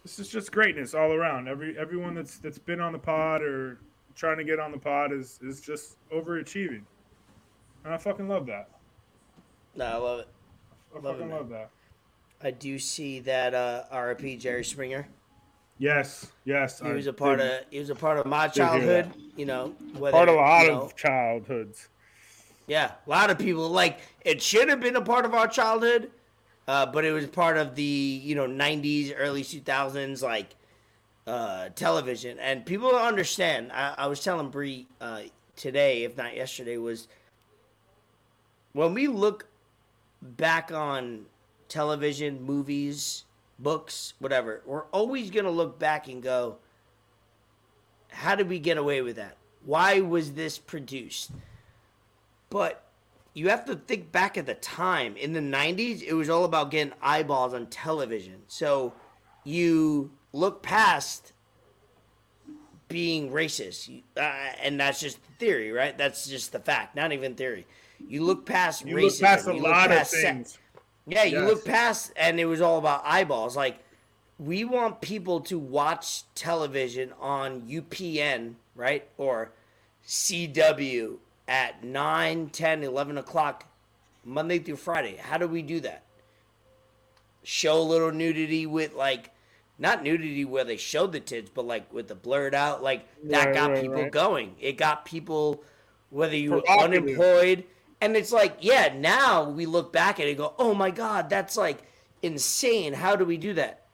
this 0.04 0.20
is 0.20 0.30
just 0.30 0.52
greatness 0.52 0.94
all 0.94 1.12
around. 1.12 1.48
Every 1.48 1.78
everyone 1.78 2.16
that's 2.16 2.38
that's 2.38 2.58
been 2.58 2.80
on 2.80 2.94
the 2.94 3.00
pod 3.00 3.42
or 3.42 3.80
trying 4.16 4.38
to 4.38 4.44
get 4.44 4.60
on 4.60 4.72
the 4.72 4.78
pod 4.78 5.12
is 5.12 5.38
is 5.44 5.60
just 5.62 5.98
overachieving, 6.12 6.84
and 7.84 7.94
I 7.94 7.98
fucking 7.98 8.28
love 8.30 8.46
that. 8.48 8.70
No, 9.76 9.86
I 9.86 9.96
love 9.98 10.20
it. 10.22 10.28
I 10.94 11.00
Love 11.00 11.04
fucking 11.16 11.28
man. 11.30 11.38
love 11.38 11.50
that. 11.50 11.70
I 12.44 12.52
do 12.52 12.80
see 12.80 13.20
that 13.20 13.54
uh, 13.54 13.84
RIP 13.94 14.40
Jerry 14.40 14.64
Springer. 14.64 15.08
Yes, 15.82 16.32
yes. 16.46 16.80
He 16.80 16.92
was 16.92 17.08
a 17.08 17.14
part 17.14 17.40
of 17.40 17.62
he 17.72 17.80
was 17.80 17.90
a 17.90 17.96
part 17.96 18.20
of 18.20 18.28
my 18.28 18.48
childhood. 18.48 19.10
You 19.36 19.48
know, 19.48 19.74
whether, 19.98 20.16
part 20.16 20.30
of 20.30 20.36
a 20.36 20.38
lot 20.38 20.62
you 20.62 20.68
know, 20.68 20.82
of 20.82 20.96
childhoods. 20.96 21.90
yeah, 22.68 22.92
a 23.08 23.10
lot 23.10 23.32
of 23.32 23.40
people 23.40 23.68
like 23.68 24.00
it 24.24 24.44
should 24.44 24.70
have 24.70 24.80
been 24.80 24.96
a 24.96 25.02
part 25.02 25.26
of 25.26 25.34
our 25.34 25.48
childhood, 25.48 26.12
uh, 26.68 26.86
but 26.86 27.04
it 27.04 27.12
was 27.12 27.26
part 27.26 27.58
of 27.58 27.74
the 27.74 27.82
you 27.82 28.36
know 28.36 28.46
'90s, 28.46 29.12
early 29.18 29.42
2000s 29.42 30.22
like 30.22 30.56
uh, 31.26 31.70
television, 31.70 32.38
and 32.38 32.64
people 32.64 32.92
don't 32.92 33.02
understand. 33.02 33.72
I, 33.72 33.96
I 33.98 34.06
was 34.06 34.24
telling 34.24 34.50
Bree 34.50 34.86
uh, 35.02 35.22
today, 35.56 36.04
if 36.04 36.16
not 36.16 36.36
yesterday, 36.36 36.78
was 36.78 37.08
when 38.74 38.94
we 38.94 39.08
look 39.08 39.48
back 40.22 40.72
on 40.72 41.26
television, 41.70 42.44
movies, 42.44 43.24
books, 43.62 44.14
whatever, 44.20 44.62
we're 44.66 44.86
always 44.86 45.30
going 45.30 45.46
to 45.46 45.52
look 45.52 45.80
back 45.80 46.08
and 46.08 46.22
go, 46.22 46.58
how 48.10 48.36
did 48.36 48.50
we 48.50 48.60
get 48.60 48.78
away 48.78 49.02
with 49.02 49.16
that? 49.16 49.38
Why 49.66 50.00
was 50.02 50.34
this 50.34 50.58
produced? 50.58 51.32
But 52.50 52.84
you 53.34 53.50
have 53.50 53.66
to 53.66 53.76
think 53.76 54.12
back 54.12 54.38
at 54.38 54.46
the 54.46 54.56
time. 54.56 55.16
In 55.16 55.34
the 55.34 55.40
90s, 55.40 56.04
it 56.04 56.14
was 56.14 56.30
all 56.30 56.44
about 56.44 56.72
getting 56.72 56.94
eyeballs 57.02 57.54
on 57.54 57.68
television. 57.68 58.42
So 58.48 58.94
you 59.44 60.12
look 60.34 60.62
past 60.62 61.34
being 62.88 63.32
racist. 63.32 64.04
Uh, 64.18 64.20
and 64.62 64.80
that's 64.80 65.00
just 65.00 65.18
theory, 65.40 65.72
right? 65.72 65.98
That's 65.98 66.28
just 66.28 66.52
the 66.52 66.60
fact, 66.60 66.96
not 66.96 67.14
even 67.14 67.36
theory. 67.36 67.66
You 68.06 68.24
look 68.24 68.46
past 68.46 68.86
You 68.86 68.96
racism. 68.96 69.02
look 69.04 69.20
past 69.22 69.48
a 69.48 69.54
lot 69.54 69.92
of 69.92 70.08
things. 70.08 70.58
Yeah, 71.12 71.24
you 71.26 71.40
Yes. 71.40 71.48
look 71.50 71.66
past, 71.66 72.14
and 72.16 72.40
it 72.40 72.46
was 72.46 72.62
all 72.62 72.78
about 72.78 73.02
eyeballs. 73.06 73.56
Like, 73.58 73.80
we 74.40 74.64
want 74.64 75.02
people 75.02 75.42
to 75.42 75.60
watch 75.60 76.24
television 76.36 77.14
on 77.20 77.62
UPN, 77.68 78.56
right? 78.76 79.08
Or 79.18 79.52
CW 80.06 81.18
at 81.48 81.84
9, 81.84 82.50
10, 82.50 82.84
11 82.84 83.18
o'clock, 83.18 83.66
Monday 84.24 84.60
through 84.60 84.78
Friday. 84.78 85.18
How 85.18 85.38
do 85.38 85.48
we 85.48 85.62
do 85.62 85.80
that? 85.82 86.04
Show 87.44 87.80
a 87.80 87.84
little 87.84 88.12
nudity 88.12 88.66
with, 88.66 88.94
like, 88.94 89.32
not 89.78 90.04
nudity 90.04 90.46
where 90.46 90.64
they 90.64 90.78
showed 90.78 91.12
the 91.12 91.20
tits, 91.20 91.50
but 91.54 91.66
like 91.66 91.92
with 91.92 92.08
the 92.08 92.16
blurred 92.16 92.54
out. 92.56 92.82
Like, 92.84 93.06
that 93.26 93.48
Right, 93.48 93.54
got 93.56 93.72
right, 93.72 93.82
people 93.82 94.04
right. 94.04 94.12
going. 94.12 94.56
It 94.60 94.74
got 94.78 95.06
people, 95.06 95.64
whether 96.10 96.36
you 96.36 96.52
were 96.52 96.62
Provocative. 96.62 97.04
unemployed. 97.04 97.64
And 98.02 98.18
it's 98.18 98.32
like, 98.32 98.58
yeah, 98.62 98.94
now 98.96 99.48
we 99.50 99.66
look 99.68 99.94
back 99.94 100.20
at 100.20 100.26
it 100.26 100.32
and 100.32 100.38
go, 100.40 100.54
oh 100.58 100.74
my 100.74 100.90
God, 100.92 101.30
that's 101.30 101.56
like 101.56 101.84
insane. 102.24 102.94
How 102.94 103.16
do 103.16 103.24
we 103.26 103.38
do 103.38 103.54
that? 103.54 103.86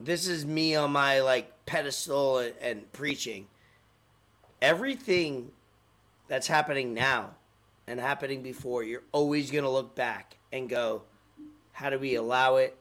This 0.00 0.26
is 0.26 0.44
me 0.44 0.74
on 0.74 0.90
my 0.90 1.20
like 1.20 1.64
pedestal 1.64 2.38
and, 2.38 2.54
and 2.60 2.92
preaching. 2.92 3.46
everything 4.60 5.50
that's 6.26 6.46
happening 6.46 6.94
now 6.94 7.30
and 7.86 8.00
happening 8.00 8.42
before, 8.42 8.82
you're 8.82 9.02
always 9.12 9.50
going 9.50 9.64
to 9.64 9.70
look 9.70 9.94
back 9.94 10.38
and 10.52 10.68
go, 10.68 11.02
how 11.72 11.90
do 11.90 11.98
we 11.98 12.14
allow 12.14 12.56
it? 12.56 12.76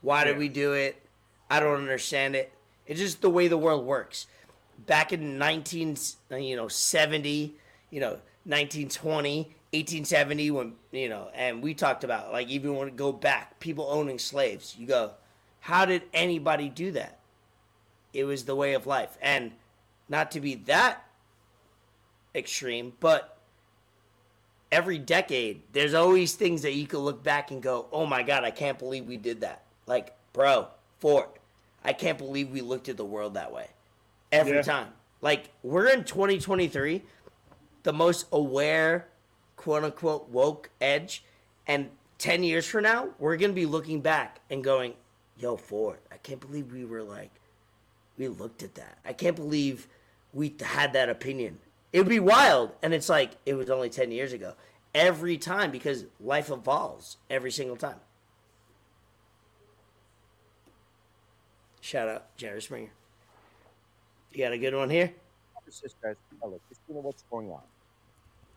Why 0.00 0.22
did 0.24 0.38
we 0.38 0.48
do 0.48 0.74
it? 0.74 1.02
I 1.50 1.58
don't 1.58 1.76
understand 1.76 2.36
it. 2.36 2.52
It's 2.86 3.00
just 3.00 3.20
the 3.20 3.30
way 3.30 3.48
the 3.48 3.58
world 3.58 3.84
works. 3.84 4.28
Back 4.86 5.12
in 5.12 5.38
19, 5.38 5.96
you 6.38 6.54
know, 6.54 6.68
70, 6.68 7.56
you 7.90 8.00
know, 8.00 8.18
1920, 8.44 9.42
1870, 9.72 10.50
when, 10.50 10.72
you 10.92 11.08
know, 11.08 11.28
and 11.34 11.62
we 11.62 11.74
talked 11.74 12.04
about, 12.04 12.32
like, 12.32 12.48
even 12.48 12.74
when 12.74 12.86
we 12.86 12.92
go 12.92 13.12
back, 13.12 13.60
people 13.60 13.86
owning 13.90 14.18
slaves, 14.18 14.76
you 14.78 14.86
go, 14.86 15.12
how 15.60 15.84
did 15.84 16.02
anybody 16.14 16.68
do 16.68 16.90
that? 16.92 17.18
It 18.14 18.24
was 18.24 18.44
the 18.44 18.56
way 18.56 18.74
of 18.74 18.86
life. 18.86 19.18
And 19.20 19.52
not 20.08 20.30
to 20.32 20.40
be 20.40 20.54
that 20.54 21.04
extreme, 22.34 22.94
but 23.00 23.36
every 24.72 24.98
decade, 24.98 25.62
there's 25.72 25.94
always 25.94 26.34
things 26.34 26.62
that 26.62 26.72
you 26.72 26.86
can 26.86 27.00
look 27.00 27.22
back 27.22 27.50
and 27.50 27.62
go, 27.62 27.86
oh 27.92 28.06
my 28.06 28.22
God, 28.22 28.44
I 28.44 28.50
can't 28.50 28.78
believe 28.78 29.06
we 29.06 29.16
did 29.16 29.42
that. 29.42 29.64
Like, 29.86 30.16
bro, 30.32 30.68
Ford, 30.98 31.28
I 31.84 31.92
can't 31.92 32.18
believe 32.18 32.50
we 32.50 32.60
looked 32.60 32.88
at 32.88 32.96
the 32.96 33.04
world 33.04 33.34
that 33.34 33.52
way. 33.52 33.68
Every 34.32 34.56
Yeah. 34.56 34.62
time. 34.62 34.88
Like, 35.20 35.48
we're 35.62 35.88
in 35.88 36.04
2023, 36.04 37.02
the 37.82 37.92
most 37.92 38.26
aware, 38.32 39.08
quote 39.56 39.84
unquote, 39.84 40.28
woke 40.28 40.70
edge. 40.80 41.24
And 41.66 41.90
10 42.18 42.42
years 42.42 42.66
from 42.66 42.84
now, 42.84 43.10
we're 43.18 43.36
going 43.36 43.50
to 43.50 43.54
be 43.54 43.66
looking 43.66 44.00
back 44.00 44.40
and 44.50 44.64
going, 44.64 44.94
yo, 45.38 45.56
Ford, 45.56 45.98
I 46.10 46.16
can't 46.16 46.40
believe 46.40 46.72
we 46.72 46.84
were 46.84 47.02
like, 47.02 47.30
we 48.16 48.28
looked 48.28 48.62
at 48.62 48.74
that. 48.74 48.98
I 49.04 49.12
can't 49.12 49.36
believe 49.36 49.86
we 50.32 50.54
had 50.60 50.92
that 50.94 51.08
opinion. 51.08 51.58
It 51.92 51.98
would 51.98 52.08
be 52.08 52.20
wild. 52.20 52.72
And 52.82 52.92
it's 52.92 53.08
like, 53.08 53.36
it 53.46 53.54
was 53.54 53.70
only 53.70 53.88
10 53.88 54.10
years 54.10 54.32
ago. 54.32 54.54
Every 54.94 55.38
time, 55.38 55.70
because 55.70 56.06
life 56.20 56.50
evolves 56.50 57.18
every 57.30 57.50
single 57.50 57.76
time. 57.76 58.00
Shout 61.80 62.08
out, 62.08 62.36
Jerry 62.36 62.60
Springer. 62.60 62.90
You 64.32 64.44
got 64.44 64.52
a 64.52 64.58
good 64.58 64.74
one 64.74 64.90
here? 64.90 65.12
Sister, 65.70 66.16
hello, 66.40 66.58
Christina, 66.66 67.00
what's 67.00 67.24
going 67.30 67.50
on? 67.50 67.60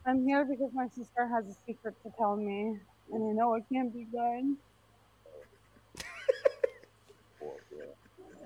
I'm 0.05 0.25
here 0.25 0.45
because 0.45 0.71
my 0.73 0.87
sister 0.87 1.27
has 1.27 1.45
a 1.45 1.55
secret 1.65 1.93
to 2.03 2.11
tell 2.17 2.35
me, 2.35 2.77
and 3.13 3.29
I 3.29 3.33
know 3.33 3.53
it 3.55 3.63
can't 3.71 3.93
be 3.93 4.05
good. 4.11 4.55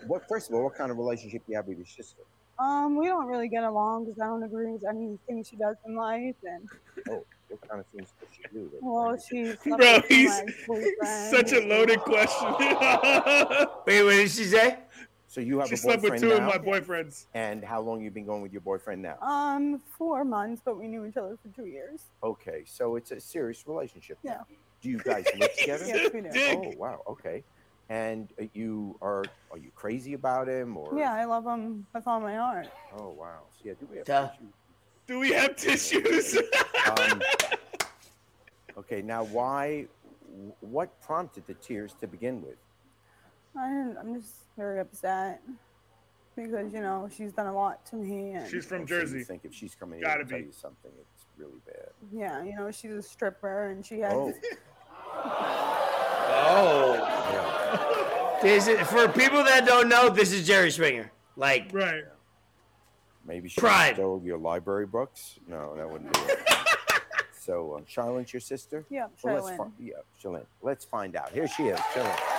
What? 0.07 0.27
First 0.27 0.49
of 0.49 0.55
all, 0.55 0.63
what 0.63 0.75
kind 0.75 0.91
of 0.91 0.97
relationship 0.97 1.43
do 1.45 1.51
you 1.51 1.55
have 1.57 1.67
with 1.67 1.77
your 1.77 1.85
sister? 1.85 2.21
Um, 2.59 2.95
we 2.97 3.07
don't 3.07 3.25
really 3.25 3.47
get 3.49 3.63
along 3.63 4.05
because 4.05 4.19
I 4.21 4.25
don't 4.27 4.43
agree 4.43 4.71
with 4.71 4.83
anything 4.87 5.43
she 5.43 5.55
does 5.57 5.75
in 5.85 5.95
life, 5.95 6.35
and 6.43 6.67
Oh, 7.09 7.23
what 7.49 7.67
kind 7.67 7.79
of 7.81 7.87
things 7.87 8.09
does 8.19 8.29
she 8.35 8.43
do? 8.53 8.69
that 8.73 8.81
well, 8.83 9.05
kind 9.05 9.17
of- 9.17 9.23
she 9.23 9.45
slept 9.69 9.81
Bro, 9.81 9.95
with 9.95 10.05
he's, 10.09 11.29
such 11.31 11.53
a 11.53 11.67
loaded 11.67 11.99
question. 12.01 12.47
Wait, 13.85 14.03
what 14.03 14.11
did 14.11 14.31
she 14.31 14.45
say? 14.45 14.79
So 15.35 15.41
you 15.41 15.59
have 15.59 15.67
she 15.67 15.73
a 15.73 15.77
slept 15.77 16.01
with 16.01 16.13
boyfriend 16.13 16.21
two 16.21 16.39
now, 16.39 16.49
of 16.49 16.65
my 16.65 16.79
boyfriends. 16.79 17.25
and 17.33 17.61
how 17.61 17.81
long 17.81 18.01
you 18.01 18.09
been 18.09 18.25
going 18.25 18.41
with 18.41 18.53
your 18.53 18.61
boyfriend 18.61 19.01
now? 19.01 19.17
Um, 19.19 19.81
four 19.97 20.23
months, 20.23 20.61
but 20.63 20.79
we 20.79 20.87
knew 20.87 21.05
each 21.05 21.17
other 21.17 21.37
for 21.43 21.53
two 21.53 21.67
years. 21.67 22.03
Okay, 22.23 22.63
so 22.65 22.95
it's 22.95 23.11
a 23.11 23.19
serious 23.19 23.67
relationship. 23.67 24.17
Yeah. 24.23 24.43
Do 24.81 24.87
you 24.87 24.97
guys 24.97 25.25
live 25.37 25.53
together? 25.57 25.85
Yes, 25.87 26.13
we 26.13 26.21
do. 26.21 26.29
Oh 26.33 26.71
wow, 26.77 27.01
okay. 27.05 27.43
And 27.89 28.31
uh, 28.41 28.45
you 28.53 28.97
are 29.01 29.25
are 29.51 29.57
you 29.57 29.71
crazy 29.75 30.13
about 30.13 30.47
him 30.47 30.77
or? 30.77 30.97
Yeah, 30.97 31.13
I 31.13 31.25
love 31.25 31.43
him 31.43 31.85
with 31.93 32.07
all 32.07 32.21
my 32.21 32.35
heart. 32.35 32.69
Oh 32.97 33.09
wow. 33.09 33.39
So, 33.57 33.63
yeah. 33.65 33.73
Do 33.77 33.87
we 33.91 33.97
have 33.97 34.05
Duh. 34.05 34.27
tissues? 34.29 34.53
Do 35.05 35.19
we 35.19 35.31
have 35.33 35.55
tissues? 35.57 36.37
Um, 36.97 37.21
okay. 38.77 39.01
Now, 39.01 39.25
why? 39.25 39.87
What 40.61 41.01
prompted 41.01 41.45
the 41.45 41.55
tears 41.55 41.93
to 41.99 42.07
begin 42.07 42.41
with? 42.41 42.55
I, 43.57 43.93
I'm 43.99 44.15
just 44.19 44.33
very 44.57 44.79
upset 44.79 45.41
because 46.35 46.73
you 46.73 46.81
know 46.81 47.09
she's 47.15 47.31
done 47.31 47.47
a 47.47 47.53
lot 47.53 47.85
to 47.87 47.95
me, 47.95 48.31
and 48.33 48.49
She's 48.49 48.65
from 48.65 48.81
so 48.87 48.99
Jersey. 48.99 49.23
think 49.23 49.45
if 49.45 49.53
she's 49.53 49.73
coming 49.75 49.99
here 49.99 50.07
Gotta 50.07 50.23
to 50.23 50.29
tell 50.29 50.39
you 50.39 50.51
something, 50.51 50.91
it's 50.99 51.25
really 51.37 51.59
bad. 51.65 51.89
yeah, 52.11 52.43
you 52.43 52.55
know 52.55 52.69
she's 52.71 52.91
a 52.91 53.01
stripper, 53.01 53.69
and 53.69 53.85
she 53.85 53.99
has. 53.99 54.13
Oh, 54.13 54.33
Oh. 56.47 56.93
yeah. 57.31 58.39
This 58.41 58.67
is, 58.67 58.79
for 58.87 59.07
people 59.07 59.43
that 59.43 59.65
don't 59.65 59.87
know, 59.87 60.09
this 60.09 60.31
is 60.33 60.45
Jerry 60.45 60.69
Springer. 60.69 61.11
Like, 61.37 61.69
right. 61.71 62.03
Maybe 63.25 63.47
she 63.49 63.59
Pride. 63.61 63.95
stole 63.95 64.21
your 64.23 64.37
library 64.37 64.85
books. 64.85 65.39
No, 65.47 65.75
that 65.77 65.89
wouldn't 65.89 66.13
be 66.13 66.19
it. 66.19 66.39
so, 67.39 67.73
uh, 67.73 67.81
Charlotte, 67.87 68.31
your 68.33 68.39
sister? 68.41 68.85
Yeah, 68.89 69.07
Well, 69.23 69.35
let's 69.35 69.47
Charlene. 69.47 69.57
fi- 69.57 69.71
yeah, 69.79 69.93
Charlene. 70.21 70.45
Let's 70.61 70.85
find 70.85 71.15
out. 71.15 71.31
Here 71.31 71.47
she 71.47 71.63
is, 71.63 71.79
Charlene. 71.79 72.34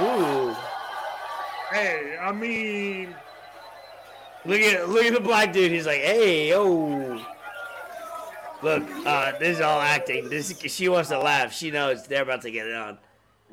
Ooh. 0.00 0.56
Hey, 1.72 2.16
I 2.20 2.32
mean, 2.32 3.14
Look 4.44 4.60
at 4.60 4.88
look 4.88 5.04
at 5.04 5.12
the 5.12 5.20
black 5.20 5.52
dude. 5.52 5.72
He's 5.72 5.84
like, 5.84 6.00
hey, 6.00 6.48
yo. 6.50 7.22
Look, 8.62 8.82
uh, 9.04 9.38
this 9.38 9.58
is 9.58 9.60
all 9.60 9.80
acting. 9.80 10.28
This 10.28 10.56
she 10.58 10.88
wants 10.88 11.10
to 11.10 11.18
laugh. 11.18 11.52
She 11.52 11.70
knows 11.70 12.06
they're 12.06 12.22
about 12.22 12.42
to 12.42 12.50
get 12.50 12.66
it 12.66 12.74
on. 12.74 12.98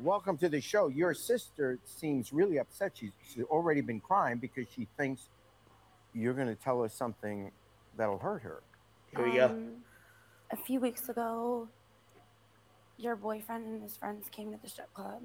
Welcome 0.00 0.36
to 0.38 0.48
the 0.48 0.60
show. 0.60 0.88
Your 0.88 1.12
sister 1.12 1.78
seems 1.84 2.32
really 2.32 2.58
upset. 2.58 2.92
She's, 2.94 3.10
she's 3.28 3.44
already 3.44 3.80
been 3.80 4.00
crying 4.00 4.38
because 4.38 4.66
she 4.74 4.86
thinks 4.96 5.28
you're 6.14 6.34
going 6.34 6.48
to 6.48 6.54
tell 6.54 6.82
her 6.82 6.88
something 6.88 7.50
that'll 7.96 8.18
hurt 8.18 8.42
her. 8.42 8.62
Here 9.14 9.24
we 9.24 9.34
go. 9.36 9.46
Um, 9.46 9.68
A 10.50 10.56
few 10.56 10.80
weeks 10.80 11.08
ago, 11.08 11.68
your 12.96 13.16
boyfriend 13.16 13.66
and 13.66 13.82
his 13.82 13.96
friends 13.96 14.28
came 14.30 14.50
to 14.52 14.58
the 14.62 14.68
strip 14.68 14.92
club, 14.94 15.20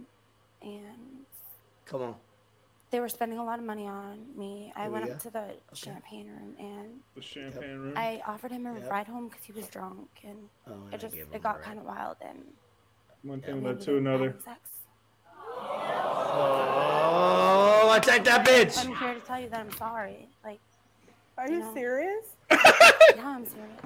and 0.62 1.26
Come 1.86 2.02
on. 2.02 2.16
they 2.92 3.00
were 3.00 3.10
spending 3.10 3.38
a 3.40 3.44
lot 3.44 3.60
of 3.60 3.66
money 3.66 3.88
on 3.88 4.26
me. 4.38 4.72
I 4.76 4.82
Here 4.82 4.90
we 4.90 4.94
went 4.94 5.06
go. 5.08 5.12
up 5.14 5.20
to 5.20 5.30
the 5.30 5.46
champagne 5.74 6.28
room, 6.28 6.56
and 6.60 7.00
the 7.16 7.22
champagne 7.22 7.78
room. 7.80 7.94
I 7.98 8.22
offered 8.28 8.52
him 8.52 8.66
a 8.68 8.74
Yep. 8.76 8.90
ride 8.92 9.08
home 9.08 9.28
because 9.30 9.44
he 9.44 9.52
was 9.54 9.68
drunk, 9.68 10.08
and 10.24 10.38
Oh, 10.68 10.74
and 10.86 10.94
it 10.94 11.00
just 11.00 11.16
it 11.16 11.42
got 11.42 11.62
kind 11.62 11.80
of 11.80 11.86
wild, 11.86 12.18
and 12.22 12.44
One 13.24 13.42
thing 13.42 13.64
led 13.64 13.82
to 13.82 13.98
another. 13.98 14.26
having 14.30 14.42
Sex. 14.44 14.60
Oh, 16.34 17.94
attack 17.96 18.24
that 18.26 18.46
bitch. 18.46 18.78
I'm 18.78 18.96
here 18.96 19.14
to 19.14 19.20
tell 19.22 19.40
you 19.40 19.50
that 19.50 19.60
I'm 19.60 19.72
sorry. 19.74 20.30
Like, 20.44 20.60
Are 21.38 21.50
you 21.50 21.60
No. 21.60 21.74
serious? 21.74 22.26
yeah, 22.52 23.26
I'm 23.26 23.46
serious. 23.46 23.80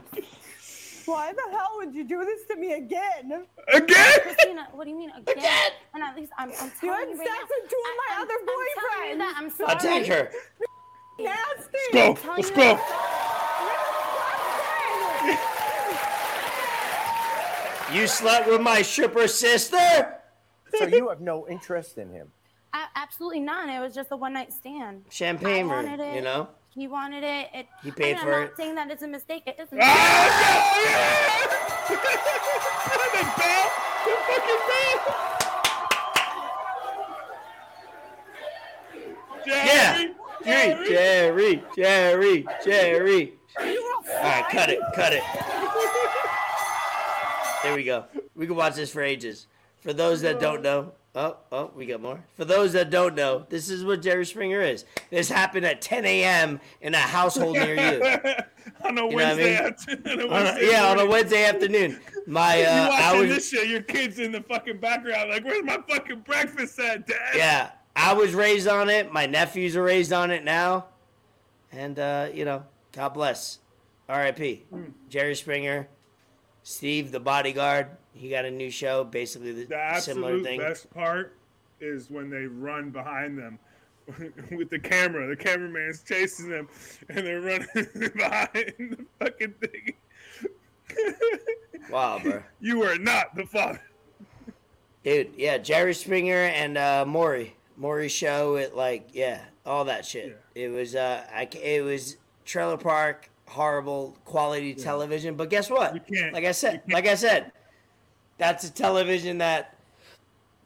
Why 1.06 1.34
the 1.34 1.51
hell 1.51 1.70
would 1.78 1.93
you 1.93 2.03
do 2.03 2.26
this 2.26 2.45
to 2.49 2.56
me 2.56 2.74
again? 2.74 3.45
Again? 3.74 4.14
Christina, 4.22 4.68
what 4.74 4.86
do 4.86 4.89
you 4.89 4.97
mean 4.97 5.12
again? 5.16 5.72
And 5.93 6.03
at 6.03 6.16
least 6.16 6.32
I'm, 6.38 6.49
I'm 6.60 6.72
You 6.82 6.89
telling 6.89 6.99
had 6.99 7.10
you 7.10 7.18
right 7.20 7.28
sex 7.28 7.39
now. 7.39 7.47
with 7.62 7.70
two 7.70 7.84
of 7.86 7.95
my 7.97 8.08
I- 8.10 8.14
I'm- 8.14 8.22
other 8.24 8.34
I'm 8.34 8.45
telling 8.45 9.10
you 9.10 9.16
boyfriends. 9.16 9.18
that 9.20 9.34
I'm 9.38 9.49
sorry. 9.51 9.74
Attack 9.74 10.06
her. 10.08 10.32
Nasty. 11.20 11.78
Go. 11.93 12.18
Let's 12.36 12.51
go. 12.51 12.80
You 17.93 18.08
slept 18.08 18.47
with 18.49 18.62
my 18.62 18.82
stripper 18.82 19.28
sister. 19.28 20.18
So 20.76 20.86
you 20.88 21.08
have 21.10 21.22
no 21.22 21.47
interest 21.47 21.97
in 21.97 22.10
him. 22.10 22.32
A- 22.74 22.89
absolutely 22.97 23.39
none. 23.39 23.70
It 23.70 23.80
was 23.80 23.93
just 23.93 24.12
a 24.12 24.18
one 24.18 24.34
night 24.34 24.51
stand. 24.51 25.06
Champagne 25.10 25.70
I 25.70 25.76
room, 25.76 25.86
wanted 25.86 25.99
it. 26.01 26.16
you 26.16 26.22
know. 26.22 26.49
He 26.76 26.88
wanted 26.90 27.24
it. 27.24 27.48
it 27.54 27.68
He 27.82 27.92
paid 27.92 28.16
I 28.16 28.18
mean, 28.18 28.24
for 28.26 28.34
I'm 28.34 28.42
it. 28.44 28.46
not 28.48 28.58
saying 28.58 28.76
that 28.76 28.92
it's 28.92 29.02
a 29.02 29.08
mistake. 29.08 29.44
It 29.48 29.56
isn't. 29.58 29.80
Ah, 29.82 29.86
no, 29.88 30.84
yeah! 30.84 31.96
the 33.16 33.24
bell. 33.40 33.68
The 34.04 34.12
fucking 34.28 34.62
bell. 34.68 35.00
Yeah. 39.48 40.08
Jerry, 40.44 40.84
Jerry, 40.88 41.64
Jerry, 41.76 42.46
Jerry, 42.46 42.46
Jerry. 42.66 43.34
All 43.58 44.22
right, 44.22 44.46
cut 44.52 44.70
it, 44.70 44.80
cut 44.94 45.14
it. 45.14 45.24
There 47.64 47.74
we 47.76 47.84
go. 47.84 48.06
We 48.36 48.46
can 48.48 48.56
watch 48.56 48.76
this 48.76 48.92
for 48.92 49.02
ages. 49.02 49.48
For 49.80 49.94
those 49.94 50.22
that 50.22 50.40
don't 50.40 50.62
know, 50.62 50.92
oh, 51.16 51.38
oh, 51.51 51.72
we 51.76 51.86
got 51.86 52.01
more. 52.01 52.24
For 52.36 52.45
those 52.45 52.74
that 52.74 52.89
don't 52.89 53.16
know, 53.16 53.45
this 53.49 53.70
is 53.70 53.84
what 53.84 54.01
Jerry 54.01 54.26
Springer 54.26 54.61
is. 54.61 54.86
This 55.09 55.30
happened 55.30 55.66
at 55.66 55.82
10 55.82 56.05
a.m. 56.05 56.59
in 56.82 56.93
a 56.93 56.97
household 56.99 57.55
near 57.57 57.76
you. 57.76 58.03
on 58.84 58.97
a 58.97 59.01
You 59.01 59.16
what 59.16 59.26
I 59.26 59.36
Wednesday 59.36 59.55
mean? 59.55 59.66
afternoon. 59.66 60.20
on 60.20 60.20
a 60.20 60.24
On 60.24 60.32
a- 60.32 60.43
Wednesday 60.43 60.72
yeah, 60.72 60.88
on 60.88 60.99
a. 60.99 61.05
Wednesday 61.05 61.45
afternoon. 61.45 61.99
My, 62.28 62.55
You 62.59 62.66
uh, 62.66 62.89
I 62.91 63.11
watching 63.13 63.20
was, 63.22 63.30
this 63.38 63.49
shit, 63.49 63.68
your 63.70 63.82
kids 63.82 64.20
in 64.20 64.32
the 64.32 64.41
fucking 64.41 64.78
background, 64.78 65.30
like, 65.30 65.43
where's 65.45 65.63
my 65.63 65.80
fucking 65.88 66.20
breakfast 66.22 66.80
at, 66.80 67.07
Dad? 67.07 67.18
yeah, 67.36 67.72
I 67.95 68.13
was 68.13 68.34
raised 68.34 68.68
on 68.68 68.89
it. 68.89 69.11
My 69.11 69.26
nephews 69.26 69.76
are 69.76 69.84
raised 69.84 70.11
on 70.13 70.32
it 70.32 70.43
now, 70.43 70.86
and 71.72 71.97
uh, 71.97 72.28
you 72.34 72.45
know, 72.45 72.63
God 72.91 73.09
bless. 73.09 73.59
R.I.P. 74.07 74.63
Jerry 75.09 75.34
Springer, 75.34 75.88
Steve 76.66 77.11
the 77.11 77.20
bodyguard. 77.20 77.88
He 78.13 78.28
got 78.28 78.43
a 78.43 78.51
new 78.51 78.72
show, 78.72 79.03
basically 79.03 79.51
the, 79.51 79.66
The 79.66 79.99
similar 79.99 80.32
absolute 80.34 80.43
thing. 80.43 80.59
best 80.59 80.89
part 80.93 81.36
is 81.80 82.09
when 82.09 82.30
they 82.30 82.47
run 82.47 82.89
behind 82.89 83.38
them. 83.38 83.59
with 84.51 84.70
the 84.70 84.78
camera. 84.78 85.28
The 85.28 85.36
cameraman's 85.36 86.03
chasing 86.03 86.49
them, 86.49 86.68
and 87.09 87.26
they're 87.26 87.41
running 87.41 87.68
behind 88.16 88.74
the 88.78 89.05
fucking 89.20 89.53
thing. 89.53 89.93
Wow, 91.89 92.20
bro. 92.22 92.43
You 92.61 92.84
are 92.84 92.97
not 92.97 93.36
the 93.36 93.45
father. 93.45 93.82
Dude, 95.03 95.34
yeah, 95.38 95.57
Jerry 95.57 95.93
Springer 95.93 96.34
and 96.34 96.78
uh, 96.78 97.05
Maury, 97.07 97.55
Maury 97.78 98.09
show. 98.09 98.55
It 98.55 98.76
like, 98.76 99.09
yeah, 99.13 99.41
all 99.66 99.86
that 99.86 100.05
shit. 100.05 100.39
It 100.55 100.70
was, 100.70 100.95
uh, 100.95 101.24
I, 101.34 101.47
it 101.61 101.84
was 101.84 102.18
trailer 102.43 102.78
park, 102.78 103.30
horrible 103.56 104.18
quality 104.26 104.76
television. 104.76 105.36
But 105.36 105.49
guess 105.49 105.70
what? 105.70 105.93
You 105.95 106.01
can't- 106.01 106.34
like 106.34 106.43
I 106.43 106.51
said, 106.51 106.74
you 106.74 106.80
can't- 106.80 106.93
like 106.93 107.08
I 107.08 107.16
said, 107.16 107.51
that's 108.38 108.66
a 108.66 108.72
television 108.72 109.38
that 109.38 109.76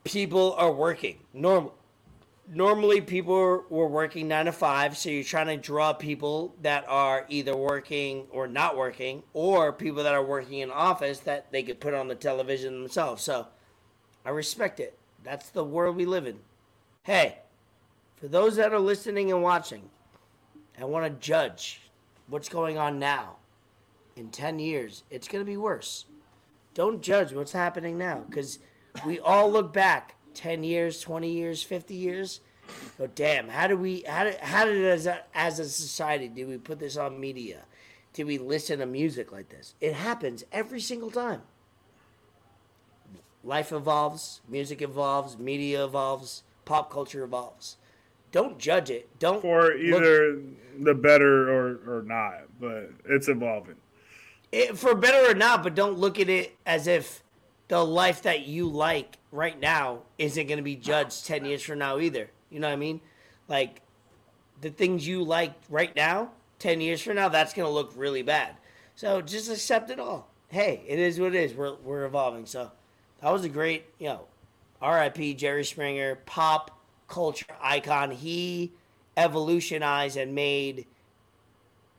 people 0.04 0.54
are 0.54 0.72
working. 0.72 1.20
Normal, 1.32 1.74
normally 2.48 3.00
people 3.00 3.64
were 3.70 3.86
working 3.86 4.26
nine 4.26 4.46
to 4.46 4.52
five, 4.52 4.98
so 4.98 5.08
you're 5.08 5.22
trying 5.22 5.46
to 5.46 5.56
draw 5.56 5.92
people 5.92 6.52
that 6.62 6.84
are 6.88 7.26
either 7.28 7.54
working 7.56 8.26
or 8.32 8.48
not 8.48 8.76
working, 8.76 9.22
or 9.34 9.72
people 9.72 10.02
that 10.02 10.14
are 10.14 10.24
working 10.24 10.58
in 10.58 10.70
office 10.70 11.20
that 11.20 11.52
they 11.52 11.62
could 11.62 11.78
put 11.78 11.94
on 11.94 12.08
the 12.08 12.16
television 12.16 12.82
themselves. 12.82 13.22
So 13.22 13.46
I 14.24 14.30
respect 14.30 14.80
it. 14.80 14.98
That's 15.22 15.50
the 15.50 15.64
world 15.64 15.94
we 15.94 16.06
live 16.06 16.26
in. 16.26 16.40
Hey, 17.04 17.38
for 18.16 18.26
those 18.26 18.56
that 18.56 18.72
are 18.72 18.80
listening 18.80 19.30
and 19.30 19.42
watching, 19.44 19.90
I 20.78 20.84
want 20.86 21.04
to 21.04 21.20
judge 21.24 21.82
what's 22.30 22.48
going 22.48 22.78
on 22.78 22.98
now. 22.98 23.36
In 24.16 24.30
10 24.30 24.58
years, 24.58 25.04
it's 25.10 25.28
going 25.28 25.44
to 25.44 25.50
be 25.50 25.56
worse. 25.56 26.06
Don't 26.74 27.02
judge 27.02 27.32
what's 27.32 27.52
happening 27.52 27.98
now 27.98 28.24
because 28.28 28.58
we 29.04 29.18
all 29.18 29.50
look 29.50 29.72
back 29.72 30.14
10 30.34 30.62
years, 30.62 31.00
20 31.00 31.30
years, 31.30 31.62
50 31.62 31.94
years. 31.94 32.40
Go, 32.98 33.08
damn, 33.08 33.48
how 33.48 33.66
do 33.66 33.76
we, 33.76 34.02
how 34.02 34.24
did, 34.24 34.36
how 34.36 34.64
did 34.64 34.84
as 34.84 35.06
a, 35.06 35.22
as 35.34 35.58
a 35.58 35.68
society, 35.68 36.28
did 36.28 36.48
we 36.48 36.56
put 36.58 36.78
this 36.78 36.96
on 36.96 37.18
media? 37.18 37.62
Did 38.12 38.26
we 38.26 38.38
listen 38.38 38.78
to 38.80 38.86
music 38.86 39.32
like 39.32 39.48
this? 39.48 39.74
It 39.80 39.94
happens 39.94 40.44
every 40.52 40.80
single 40.80 41.10
time 41.10 41.42
life 43.42 43.72
evolves, 43.72 44.40
music 44.48 44.82
evolves, 44.82 45.38
media 45.38 45.84
evolves, 45.84 46.42
pop 46.64 46.90
culture 46.90 47.24
evolves. 47.24 47.76
Don't 48.32 48.58
judge 48.58 48.90
it. 48.90 49.08
Don't 49.18 49.40
For 49.42 49.74
look- 49.74 50.02
either 50.02 50.40
the 50.78 50.94
better 50.94 51.50
or, 51.52 51.80
or 51.98 52.02
not, 52.02 52.42
but 52.60 52.90
it's 53.06 53.28
evolving. 53.28 53.76
it, 54.52 54.78
for 54.78 54.94
better 54.94 55.30
or 55.30 55.34
not, 55.34 55.62
but 55.62 55.74
don't 55.74 55.98
look 55.98 56.18
at 56.20 56.28
it 56.28 56.56
as 56.64 56.86
if 56.86 57.22
the 57.68 57.84
life 57.84 58.22
that 58.22 58.46
you 58.46 58.66
like 58.68 59.18
right 59.32 59.58
now 59.60 60.00
isn't 60.18 60.46
going 60.46 60.56
to 60.58 60.62
be 60.62 60.76
judged 60.76 61.26
10 61.26 61.44
years 61.44 61.62
from 61.62 61.78
now 61.78 61.98
either. 61.98 62.30
You 62.50 62.60
know 62.60 62.68
what 62.68 62.72
I 62.72 62.76
mean? 62.76 63.00
Like 63.48 63.82
the 64.60 64.70
things 64.70 65.06
you 65.06 65.22
like 65.22 65.52
right 65.68 65.94
now, 65.94 66.30
10 66.60 66.80
years 66.80 67.00
from 67.02 67.16
now, 67.16 67.28
that's 67.28 67.52
going 67.52 67.66
to 67.66 67.72
look 67.72 67.92
really 67.96 68.22
bad. 68.22 68.54
So 68.96 69.20
just 69.20 69.50
accept 69.50 69.90
it 69.90 69.98
all. 70.00 70.28
Hey, 70.48 70.82
it 70.86 70.98
is 70.98 71.20
what 71.20 71.34
it 71.34 71.42
is. 71.44 71.54
We're, 71.54 71.74
we're 71.76 72.04
evolving. 72.04 72.44
So 72.46 72.70
that 73.22 73.30
was 73.32 73.44
a 73.44 73.48
great, 73.48 73.84
you 73.98 74.08
know, 74.08 74.22
RIP 74.82 75.36
Jerry 75.36 75.64
Springer, 75.64 76.16
pop 76.26 76.76
culture 77.10 77.44
icon. 77.60 78.10
He 78.10 78.72
evolutionized 79.16 80.16
and 80.16 80.34
made 80.34 80.86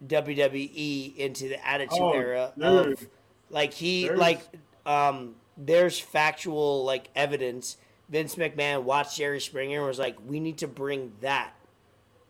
WWE 0.06 1.16
into 1.18 1.48
the 1.48 1.66
Attitude 1.68 2.00
Oh, 2.00 2.14
Era 2.14 2.54
dude. 2.58 2.66
of 2.66 3.08
like 3.50 3.74
he 3.74 4.04
There's- 4.06 4.20
like 4.20 4.42
um 4.86 5.36
there's 5.58 6.00
factual 6.00 6.84
like 6.84 7.10
evidence. 7.16 7.78
Vince 8.10 8.36
McMahon 8.36 8.84
watched 8.84 9.18
Jerry 9.18 9.40
Springer 9.40 9.78
and 9.78 9.88
was 9.88 10.00
like, 10.00 10.18
"We 10.26 10.40
need 10.40 10.58
to 10.60 10.68
bring 10.68 11.14
that 11.22 11.54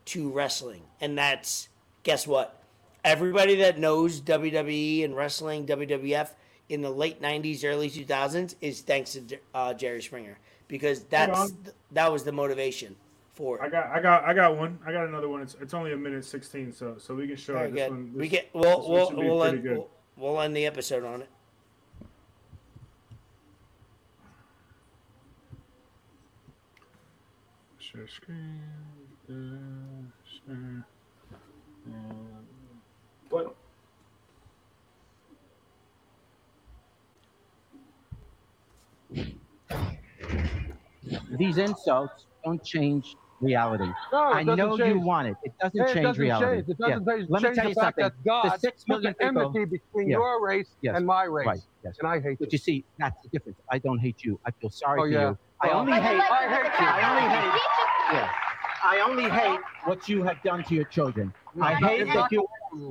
to 0.06 0.30
wrestling," 0.30 0.84
and 1.00 1.18
that's 1.18 1.70
guess 2.04 2.28
what? 2.28 2.62
Everybody 3.04 3.56
that 3.56 3.80
knows 3.80 4.20
WWE 4.22 5.04
and 5.06 5.16
wrestling, 5.16 5.66
WWF 5.66 6.36
in 6.70 6.82
the 6.82 6.90
late 6.92 7.22
'90s, 7.22 7.64
early 7.64 7.90
2000s 7.90 8.56
is 8.62 8.82
thanks 8.82 9.14
to 9.14 9.38
uh, 9.56 9.74
Jerry 9.74 10.02
Springer 10.02 10.38
because 10.72 11.04
that's 11.04 11.54
that 11.92 12.10
was 12.12 12.24
the 12.24 12.32
motivation 12.32 12.96
for 13.34 13.58
it. 13.58 13.62
I 13.62 13.68
got, 13.70 13.88
I 13.88 14.02
got, 14.02 14.24
I 14.24 14.34
got 14.34 14.58
one. 14.58 14.80
I 14.86 14.92
got 14.94 15.06
another 15.08 15.28
one. 15.28 15.42
It's, 15.42 15.56
it's 15.62 15.74
only 15.74 15.92
a 15.92 15.98
minute 15.98 16.24
sixteen, 16.24 16.72
so, 16.72 16.96
so 16.98 17.14
we 17.14 17.28
can 17.28 17.36
show 17.36 17.54
Very 17.54 17.68
it. 17.68 17.74
This 17.74 17.82
good. 17.84 17.92
one, 17.92 18.14
we 18.16 18.20
this- 18.22 18.32
get 18.32 18.50
we'll 18.54 18.90
we'll 18.90 19.12
we'll 19.14 19.44
end, 19.44 19.64
we'll, 19.64 19.90
we'll 20.16 20.42
end 20.42 20.56
the 20.56 20.66
episode 20.66 21.04
on 21.04 21.22
it. 21.22 21.30
Share 27.80 28.08
screen. 28.08 28.62
uh, 29.30 29.34
share, 30.24 30.86
uh, 31.88 32.14
What? 33.30 33.56
These 41.42 41.58
insults 41.58 42.28
don't 42.46 42.64
change 42.64 43.16
reality. 43.40 43.86
No, 44.14 44.32
it 44.32 44.36
I 44.36 44.44
doesn't 44.44 44.58
know 44.60 44.76
you 44.78 44.84
change. 44.94 45.04
want 45.04 45.28
it. 45.30 45.36
It 45.44 45.54
doesn't 45.60 45.80
Hey, 45.80 45.90
it 45.90 45.94
change 45.96 46.04
doesn't 46.06 46.22
reality. 46.22 46.46
change. 46.46 46.70
It 46.70 46.78
doesn't 46.78 47.08
Yeah. 47.08 47.14
change, 47.16 47.30
Let 47.32 47.42
me 47.42 47.48
change 47.48 47.56
tell 47.56 47.64
the 47.66 47.70
you 47.70 47.76
fact 47.76 47.96
something. 47.98 48.04
that 48.04 48.24
God 48.24 48.44
the 48.54 48.60
six 48.60 48.84
put 48.84 48.90
million 49.02 49.16
the 49.20 49.26
people. 49.26 49.42
enmity 49.58 49.66
between 49.66 50.10
Yeah. 50.10 50.18
your 50.18 50.46
race 50.46 50.78
Yes. 50.82 50.96
and 50.98 51.06
my 51.08 51.24
race. 51.24 51.48
Right. 51.48 51.60
Yes. 51.84 51.98
And 52.00 52.08
I 52.08 52.20
hate 52.20 52.24
But 52.24 52.30
you. 52.30 52.38
But 52.46 52.54
you 52.54 52.58
see, 52.60 52.86
that's 53.00 53.18
the 53.24 53.30
difference. 53.30 53.60
I 53.72 53.80
don't 53.80 53.98
hate 53.98 54.24
you. 54.24 54.40
I 54.46 54.52
feel 54.52 54.70
sorry 54.70 55.00
Oh, 55.00 55.04
for 55.06 55.10
yeah. 55.10 55.30
you. 55.30 55.38
I 55.64 55.70
only 55.70 55.94
I 55.94 56.00
hate. 56.00 56.22
I 56.22 56.48
hate 56.56 56.80
you. 56.80 56.88
I 56.88 57.10
only 57.10 57.28
hate. 57.36 57.62
Yeah. 58.14 58.32
I 58.84 59.00
only 59.10 59.30
hate 59.30 59.60
what 59.86 60.08
you 60.10 60.24
have 60.24 60.42
done 60.44 60.64
to 60.66 60.76
your 60.76 60.86
children. 60.86 61.34
I 61.60 61.74
hate 61.76 62.02
it's 62.02 62.14
that 62.14 62.32
you. 62.32 62.48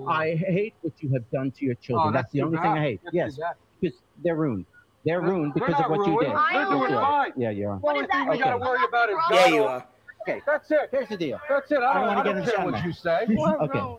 I 0.08 0.34
hate 0.34 0.74
what 0.82 0.94
you 1.00 1.12
have 1.12 1.28
done 1.30 1.52
to 1.52 1.64
your 1.64 1.74
oh, 1.74 1.82
children. 1.86 2.08
Oh, 2.08 2.12
that's 2.12 2.32
the 2.32 2.40
too 2.40 2.46
only 2.46 2.58
thing 2.58 2.72
I 2.72 2.80
hate. 2.80 3.00
That's 3.04 3.14
Yes, 3.14 3.38
because 3.80 3.96
they're 4.24 4.36
ruined. 4.36 4.66
They're 5.04 5.20
They're- 5.20 5.30
ruined 5.30 5.54
they're 5.54 5.66
because 5.66 5.80
of 5.84 5.90
not 5.90 5.98
what 5.98 6.06
you 6.06 6.20
did. 6.20 6.30
They're 6.52 6.64
doing 6.66 6.90
you 6.90 6.96
are. 6.98 7.24
fine. 7.24 7.32
Yeah, 7.36 7.50
you 7.50 7.68
are. 7.68 7.78
The 7.80 7.86
only 7.88 8.06
thing 8.06 8.24
you 8.24 8.30
Okay. 8.32 8.38
got 8.40 8.50
to 8.52 8.58
worry 8.58 8.84
about 8.86 9.10
is 9.10 9.16
Yeah, 9.30 9.46
you 9.46 9.64
are. 9.64 9.86
Okay. 10.28 10.42
That's 10.46 10.70
it. 10.70 10.88
Here's 10.90 11.08
the 11.08 11.16
deal. 11.16 11.40
That's 11.48 11.70
it. 11.72 11.78
I 11.78 11.90
I 11.90 11.94
don't, 11.94 12.06
wanna 12.08 12.22
get 12.24 12.32
don't 12.34 12.42
in 12.48 12.54
care 12.56 12.64
what 12.70 12.84
you 12.84 12.92
say. 12.92 13.26
Okay. 13.62 13.96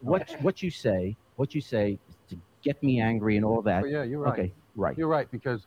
What 0.00 0.30
what 0.42 0.62
you 0.62 0.70
say? 0.70 1.16
What 1.36 1.54
you 1.54 1.60
say 1.60 1.98
is 2.08 2.16
to 2.30 2.36
get 2.62 2.82
me 2.82 3.00
angry 3.00 3.36
and 3.36 3.44
all 3.44 3.62
that. 3.62 3.82
But 3.82 3.90
yeah, 3.90 4.02
you're 4.02 4.20
right. 4.20 4.32
Okay. 4.32 4.52
Right. 4.76 4.98
You're 4.98 5.08
right 5.08 5.30
because 5.30 5.62
Are 5.62 5.66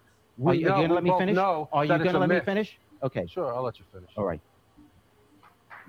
we 0.51 0.57
you 0.57 0.65
know, 0.65 0.75
going 0.75 0.89
to 0.89 0.93
let 0.93 1.03
me 1.03 1.13
finish? 1.17 1.35
No, 1.35 1.69
Are 1.71 1.85
you 1.85 1.89
going 1.89 2.03
to 2.03 2.17
a 2.17 2.19
let 2.19 2.29
me 2.29 2.39
finish? 2.41 2.77
Okay. 3.03 3.25
Sure, 3.27 3.55
I'll 3.55 3.63
let 3.63 3.79
you 3.79 3.85
finish. 3.93 4.09
All 4.17 4.25
right. 4.25 4.41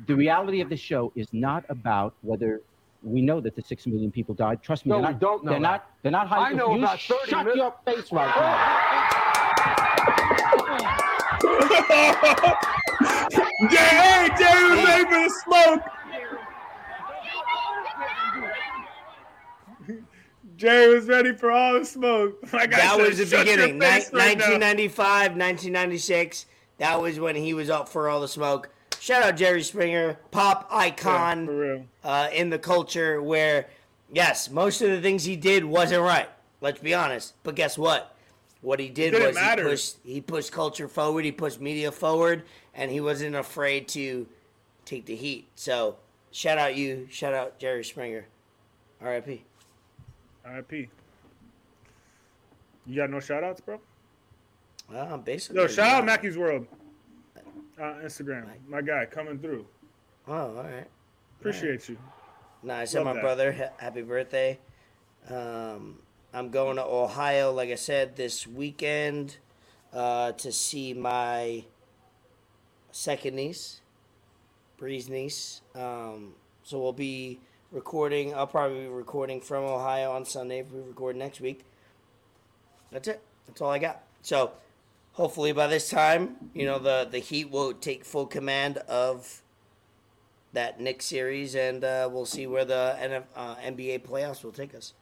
The 0.06 0.14
reality 0.14 0.60
of 0.60 0.68
the 0.68 0.76
show 0.76 1.12
is 1.16 1.26
not 1.32 1.64
about 1.68 2.14
whether 2.22 2.60
we 3.02 3.20
know 3.22 3.40
that 3.40 3.54
the 3.54 3.62
six 3.62 3.86
million 3.86 4.10
people 4.10 4.34
died. 4.34 4.62
Trust 4.62 4.84
me, 4.86 4.90
No, 4.90 4.96
they're 4.96 5.06
we 5.08 5.12
not, 5.12 5.20
don't 5.20 5.44
know 5.44 5.50
They're 5.52 5.60
that. 5.60 5.62
not. 5.62 5.90
They're 6.02 6.12
not 6.12 6.26
hiding. 6.28 6.42
I 6.42 6.44
hiding. 6.44 6.58
know 6.58 6.74
you 6.74 6.78
about 6.82 7.00
30 7.00 7.30
shut 7.30 7.46
mil- 7.46 7.56
your 7.56 7.74
face 7.86 8.12
right 8.12 8.36
now. 8.36 9.68
Jay, 13.70 13.76
hey, 13.76 14.28
Jerry 14.38 14.70
was 14.70 14.84
ready 14.84 15.04
for 15.04 15.10
the 15.10 15.30
smoke. 15.44 15.82
Jerry 20.56 20.94
was 20.94 21.06
ready 21.06 21.32
for 21.34 21.50
all 21.52 21.74
the 21.78 21.84
smoke. 21.84 22.38
Like 22.52 22.74
I 22.74 22.78
that 22.78 22.96
said, 22.96 23.06
was 23.08 23.18
the 23.18 23.24
beginning. 23.38 23.78
Ni- 23.78 23.86
face 23.86 24.12
right 24.12 24.36
now. 24.38 24.50
1995, 24.50 25.06
1996. 25.36 26.46
That 26.78 27.00
was 27.00 27.20
when 27.20 27.36
he 27.36 27.54
was 27.54 27.70
up 27.70 27.88
for 27.88 28.08
all 28.08 28.20
the 28.20 28.26
smoke. 28.28 28.70
Shout 29.00 29.22
out 29.22 29.36
Jerry 29.36 29.62
Springer, 29.62 30.18
pop 30.30 30.68
icon 30.70 31.46
real. 31.46 31.84
uh, 32.04 32.28
in 32.32 32.50
the 32.50 32.58
culture. 32.58 33.22
Where 33.22 33.68
yes, 34.12 34.50
most 34.50 34.82
of 34.82 34.90
the 34.90 35.00
things 35.00 35.24
he 35.24 35.36
did 35.36 35.64
wasn't 35.64 36.02
right. 36.02 36.28
Let's 36.60 36.80
be 36.80 36.94
honest. 36.94 37.34
But 37.42 37.54
guess 37.54 37.78
what? 37.78 38.14
What 38.60 38.80
he 38.80 38.88
did 38.88 39.14
was 39.14 39.34
matter. 39.34 39.62
he 39.64 39.68
pushed 39.70 39.96
he 40.04 40.20
pushed 40.20 40.52
culture 40.52 40.88
forward. 40.88 41.24
He 41.24 41.32
pushed 41.32 41.60
media 41.60 41.92
forward, 41.92 42.42
and 42.74 42.90
he 42.90 43.00
wasn't 43.00 43.36
afraid 43.36 43.86
to 43.88 44.26
take 44.84 45.06
the 45.06 45.14
heat. 45.14 45.46
So 45.54 45.96
shout 46.32 46.58
out 46.58 46.74
you. 46.74 47.06
Shout 47.10 47.34
out 47.34 47.58
Jerry 47.58 47.84
Springer. 47.84 48.26
R.I.P. 49.00 49.44
R.I.P. 50.44 50.88
You 52.86 52.96
got 52.96 53.10
no 53.10 53.20
shout 53.20 53.44
outs, 53.44 53.60
bro? 53.60 53.80
Well, 54.90 55.12
I'm 55.12 55.20
basically. 55.20 55.60
Yo, 55.60 55.68
shout 55.68 55.86
out 55.94 56.04
Mackey's 56.04 56.36
World. 56.36 56.66
Uh, 57.78 57.94
Instagram. 58.04 58.46
My 58.68 58.82
guy 58.82 59.06
coming 59.06 59.38
through. 59.38 59.64
Oh, 60.26 60.32
all 60.34 60.54
right. 60.54 60.86
Appreciate 61.38 61.88
you. 61.88 61.96
No, 62.62 62.74
I 62.74 62.84
said 62.84 63.04
my 63.04 63.12
that. 63.12 63.22
brother, 63.22 63.70
happy 63.78 64.02
birthday. 64.02 64.58
Um, 65.30 66.00
I'm 66.34 66.50
going 66.50 66.76
to 66.76 66.84
Ohio, 66.84 67.52
like 67.52 67.70
I 67.70 67.76
said, 67.76 68.16
this 68.16 68.46
weekend 68.46 69.36
uh, 69.92 70.32
to 70.32 70.50
see 70.50 70.92
my 70.92 71.64
second 72.90 73.36
niece, 73.36 73.80
Bree's 74.76 75.08
niece. 75.08 75.60
Um, 75.74 76.34
so 76.64 76.80
we'll 76.80 76.92
be 76.92 77.38
recording. 77.70 78.34
I'll 78.34 78.46
probably 78.46 78.80
be 78.80 78.88
recording 78.88 79.40
from 79.40 79.64
Ohio 79.64 80.10
on 80.10 80.24
Sunday 80.24 80.58
if 80.58 80.72
we 80.72 80.80
record 80.80 81.14
next 81.16 81.40
week. 81.40 81.60
That's 82.90 83.06
it. 83.06 83.22
That's 83.46 83.60
all 83.60 83.70
I 83.70 83.78
got. 83.78 84.02
So 84.22 84.50
hopefully 85.18 85.50
by 85.50 85.66
this 85.66 85.90
time, 85.90 86.36
you 86.54 86.64
know, 86.64 86.78
the, 86.78 87.08
the 87.10 87.18
Heat 87.18 87.50
will 87.50 87.74
take 87.74 88.04
full 88.04 88.24
command 88.24 88.78
of 88.88 89.42
that 90.52 90.80
Knicks 90.80 91.06
series, 91.06 91.56
and 91.56 91.82
uh, 91.82 92.08
we'll 92.10 92.24
see 92.24 92.46
where 92.46 92.64
the 92.64 92.96
NF, 93.00 93.24
uh, 93.34 93.56
NBA 93.56 94.06
playoffs 94.06 94.44
will 94.44 94.52
take 94.52 94.76
us. 94.76 94.94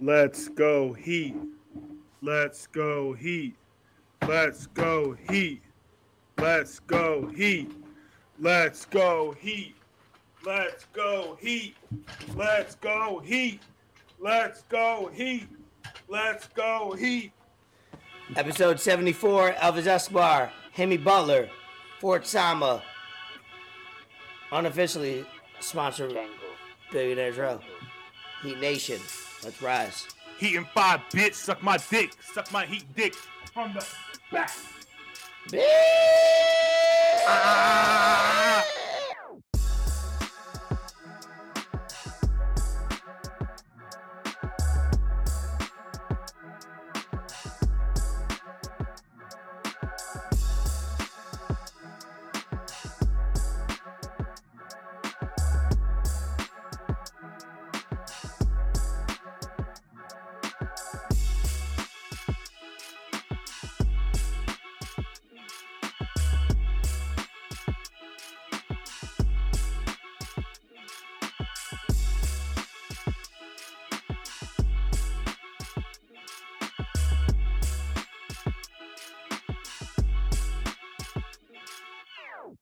Let's 0.00 0.48
go 0.48 0.94
Heat. 0.94 1.36
Let's 2.22 2.66
go 2.68 3.12
Heat. 3.12 3.54
Let's 4.26 4.66
go 4.66 5.14
Heat. 5.28 5.60
Let's 6.38 6.78
go 6.80 7.26
Heat. 7.26 7.70
Let's 8.38 8.86
go 8.86 9.36
Heat. 9.38 9.74
Let's 10.42 10.86
go 10.86 11.36
Heat. 11.38 11.76
Let's 12.34 12.76
go 12.76 13.20
Heat. 13.22 13.60
Let's 14.18 14.62
go 14.70 15.10
Heat. 15.12 15.48
Let's 16.08 16.48
go 16.48 16.92
Heat. 16.98 17.32
Episode 18.36 18.78
74, 18.78 19.52
Elvis 19.54 19.86
Escobar, 19.86 20.52
Hemi 20.72 20.96
Butler, 20.96 21.48
Fort 21.98 22.24
Sama. 22.24 22.82
Unofficially 24.52 25.24
sponsored 25.58 26.16
Billionaires 26.92 27.36
Row. 27.36 27.60
Heat 28.42 28.60
Nation, 28.60 29.00
let's 29.42 29.60
rise. 29.60 30.06
Heat 30.38 30.56
and 30.56 30.66
five, 30.68 31.00
bitch. 31.12 31.34
Suck 31.34 31.62
my 31.62 31.76
dick. 31.90 32.12
Suck 32.32 32.50
my 32.52 32.64
heat 32.64 32.84
dick 32.94 33.14
from 33.52 33.74
the 33.74 33.86
back. 34.32 34.52
Bitch! 35.48 35.66
Ah! 37.26 38.64